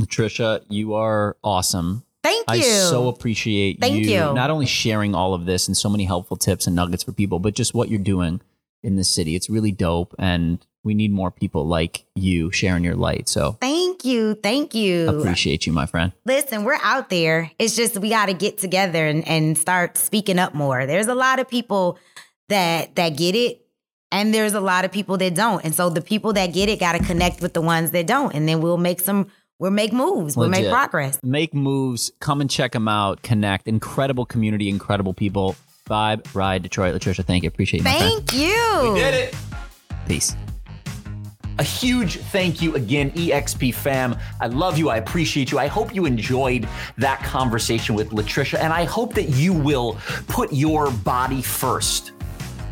Trisha, 0.00 0.64
you 0.68 0.94
are 0.94 1.36
awesome. 1.44 2.04
Thank 2.22 2.50
you. 2.50 2.54
I 2.56 2.60
so 2.60 3.08
appreciate 3.08 3.80
Thank 3.80 4.04
you, 4.04 4.10
you 4.10 4.34
not 4.34 4.50
only 4.50 4.66
sharing 4.66 5.14
all 5.14 5.32
of 5.32 5.46
this 5.46 5.68
and 5.68 5.76
so 5.76 5.88
many 5.88 6.04
helpful 6.04 6.36
tips 6.36 6.66
and 6.66 6.76
nuggets 6.76 7.02
for 7.02 7.12
people, 7.12 7.38
but 7.38 7.54
just 7.54 7.72
what 7.72 7.88
you're 7.88 7.98
doing 7.98 8.40
in 8.82 8.96
this 8.96 9.08
city. 9.08 9.36
It's 9.36 9.48
really 9.48 9.72
dope. 9.72 10.14
And 10.18 10.64
we 10.82 10.94
need 10.94 11.12
more 11.12 11.30
people 11.30 11.66
like 11.66 12.04
you 12.14 12.50
sharing 12.50 12.84
your 12.84 12.94
light. 12.94 13.28
So 13.28 13.52
thank 13.60 14.04
you. 14.04 14.34
Thank 14.34 14.74
you. 14.74 15.08
Appreciate 15.08 15.66
you, 15.66 15.72
my 15.72 15.86
friend. 15.86 16.12
Listen, 16.24 16.64
we're 16.64 16.78
out 16.82 17.10
there. 17.10 17.50
It's 17.58 17.76
just 17.76 17.98
we 17.98 18.10
got 18.10 18.26
to 18.26 18.34
get 18.34 18.58
together 18.58 19.06
and, 19.06 19.26
and 19.28 19.56
start 19.56 19.96
speaking 19.96 20.38
up 20.38 20.54
more. 20.54 20.86
There's 20.86 21.06
a 21.06 21.14
lot 21.14 21.38
of 21.38 21.48
people 21.48 21.98
that 22.48 22.96
that 22.96 23.16
get 23.16 23.34
it 23.34 23.59
and 24.12 24.34
there's 24.34 24.54
a 24.54 24.60
lot 24.60 24.84
of 24.84 24.92
people 24.92 25.16
that 25.18 25.34
don't. 25.34 25.64
And 25.64 25.74
so 25.74 25.90
the 25.90 26.00
people 26.00 26.32
that 26.34 26.52
get 26.52 26.68
it 26.68 26.80
got 26.80 26.92
to 26.92 26.98
connect 26.98 27.40
with 27.40 27.54
the 27.54 27.60
ones 27.60 27.92
that 27.92 28.06
don't. 28.06 28.34
And 28.34 28.48
then 28.48 28.60
we'll 28.60 28.76
make 28.76 29.00
some, 29.00 29.30
we'll 29.58 29.70
make 29.70 29.92
moves, 29.92 30.36
we'll 30.36 30.48
make 30.48 30.68
progress. 30.68 31.18
Make 31.22 31.54
moves, 31.54 32.10
come 32.20 32.40
and 32.40 32.50
check 32.50 32.72
them 32.72 32.88
out, 32.88 33.22
connect. 33.22 33.68
Incredible 33.68 34.26
community, 34.26 34.68
incredible 34.68 35.14
people. 35.14 35.56
Vibe, 35.88 36.34
Ride, 36.34 36.62
Detroit. 36.62 36.94
Latricia, 36.94 37.24
thank 37.24 37.42
you. 37.42 37.48
Appreciate 37.48 37.78
you. 37.78 37.84
Thank 37.84 38.32
you. 38.32 38.92
We 38.94 39.00
did 39.00 39.14
it. 39.14 39.34
Peace. 40.06 40.36
A 41.58 41.62
huge 41.62 42.16
thank 42.16 42.62
you 42.62 42.74
again, 42.74 43.10
EXP 43.10 43.74
fam. 43.74 44.16
I 44.40 44.46
love 44.46 44.78
you. 44.78 44.88
I 44.88 44.96
appreciate 44.96 45.52
you. 45.52 45.58
I 45.58 45.66
hope 45.66 45.94
you 45.94 46.06
enjoyed 46.06 46.66
that 46.96 47.22
conversation 47.22 47.94
with 47.94 48.10
Latricia, 48.10 48.58
and 48.58 48.72
I 48.72 48.84
hope 48.84 49.12
that 49.14 49.28
you 49.28 49.52
will 49.52 49.98
put 50.26 50.52
your 50.54 50.90
body 50.90 51.42
first 51.42 52.12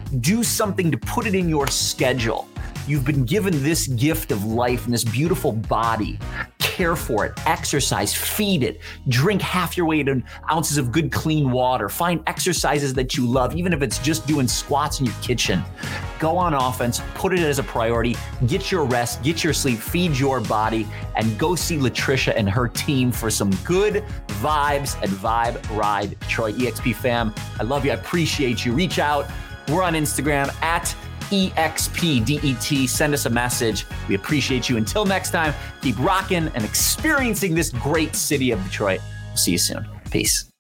do 0.09 0.43
something 0.43 0.91
to 0.91 0.99
put 0.99 1.27
it 1.27 1.35
in 1.35 1.49
your 1.49 1.67
schedule. 1.67 2.49
You've 2.87 3.05
been 3.05 3.27
given 3.27 3.63
this 3.63 3.87
gift 3.87 4.33
of 4.33 4.45
life 4.45 4.87
and 4.87 4.95
this 4.95 5.05
beautiful 5.05 5.53
body. 5.53 6.19
Care 6.59 6.97
for 6.97 7.27
it, 7.27 7.39
exercise, 7.45 8.15
feed 8.15 8.63
it, 8.63 8.81
drink 9.09 9.43
half 9.43 9.77
your 9.77 9.85
weight 9.85 10.09
in 10.09 10.25
ounces 10.51 10.79
of 10.79 10.91
good, 10.91 11.13
clean 11.13 11.51
water. 11.51 11.91
Find 11.91 12.23
exercises 12.27 12.95
that 12.95 13.15
you 13.15 13.27
love, 13.27 13.55
even 13.55 13.75
if 13.75 13.83
it's 13.83 13.99
just 13.99 14.27
doing 14.27 14.49
squats 14.49 15.01
in 15.01 15.07
your 15.07 15.15
kitchen. 15.21 15.63
Go 16.19 16.39
on 16.39 16.55
offense, 16.55 17.03
put 17.15 17.35
it 17.35 17.41
as 17.41 17.59
a 17.59 17.63
priority, 17.63 18.17
get 18.47 18.73
your 18.73 18.85
rest, 18.85 19.23
get 19.23 19.45
your 19.45 19.53
sleep, 19.53 19.79
feed 19.79 20.17
your 20.17 20.41
body, 20.41 20.87
and 21.15 21.39
go 21.39 21.55
see 21.55 21.77
Latricia 21.77 22.33
and 22.37 22.49
her 22.49 22.69
team 22.69 23.13
for 23.13 23.29
some 23.29 23.51
good 23.65 24.03
vibes 24.41 24.97
at 25.03 25.11
Vibe 25.11 25.77
Ride 25.77 26.19
Detroit. 26.21 26.55
EXP 26.55 26.95
fam, 26.95 27.35
I 27.61 27.65
love 27.65 27.85
you. 27.85 27.91
I 27.91 27.95
appreciate 27.95 28.65
you. 28.65 28.73
Reach 28.73 28.99
out 28.99 29.29
we're 29.69 29.83
on 29.83 29.95
Instagram 29.95 30.55
at 30.63 30.95
EXPDET. 31.31 32.89
Send 32.89 33.15
us 33.15 33.27
a 33.27 33.31
message. 33.31 33.87
We 34.09 34.15
appreciate 34.15 34.69
you. 34.69 34.77
Until 34.77 35.05
next 35.05 35.31
time, 35.31 35.55
keep 35.83 35.99
rocking 35.99 36.49
and 36.55 36.65
experiencing 36.65 37.55
this 37.55 37.71
great 37.71 38.15
city 38.15 38.51
of 38.51 38.63
Detroit. 38.65 39.01
We'll 39.29 39.37
see 39.37 39.53
you 39.53 39.59
soon. 39.59 39.87
Peace. 40.11 40.51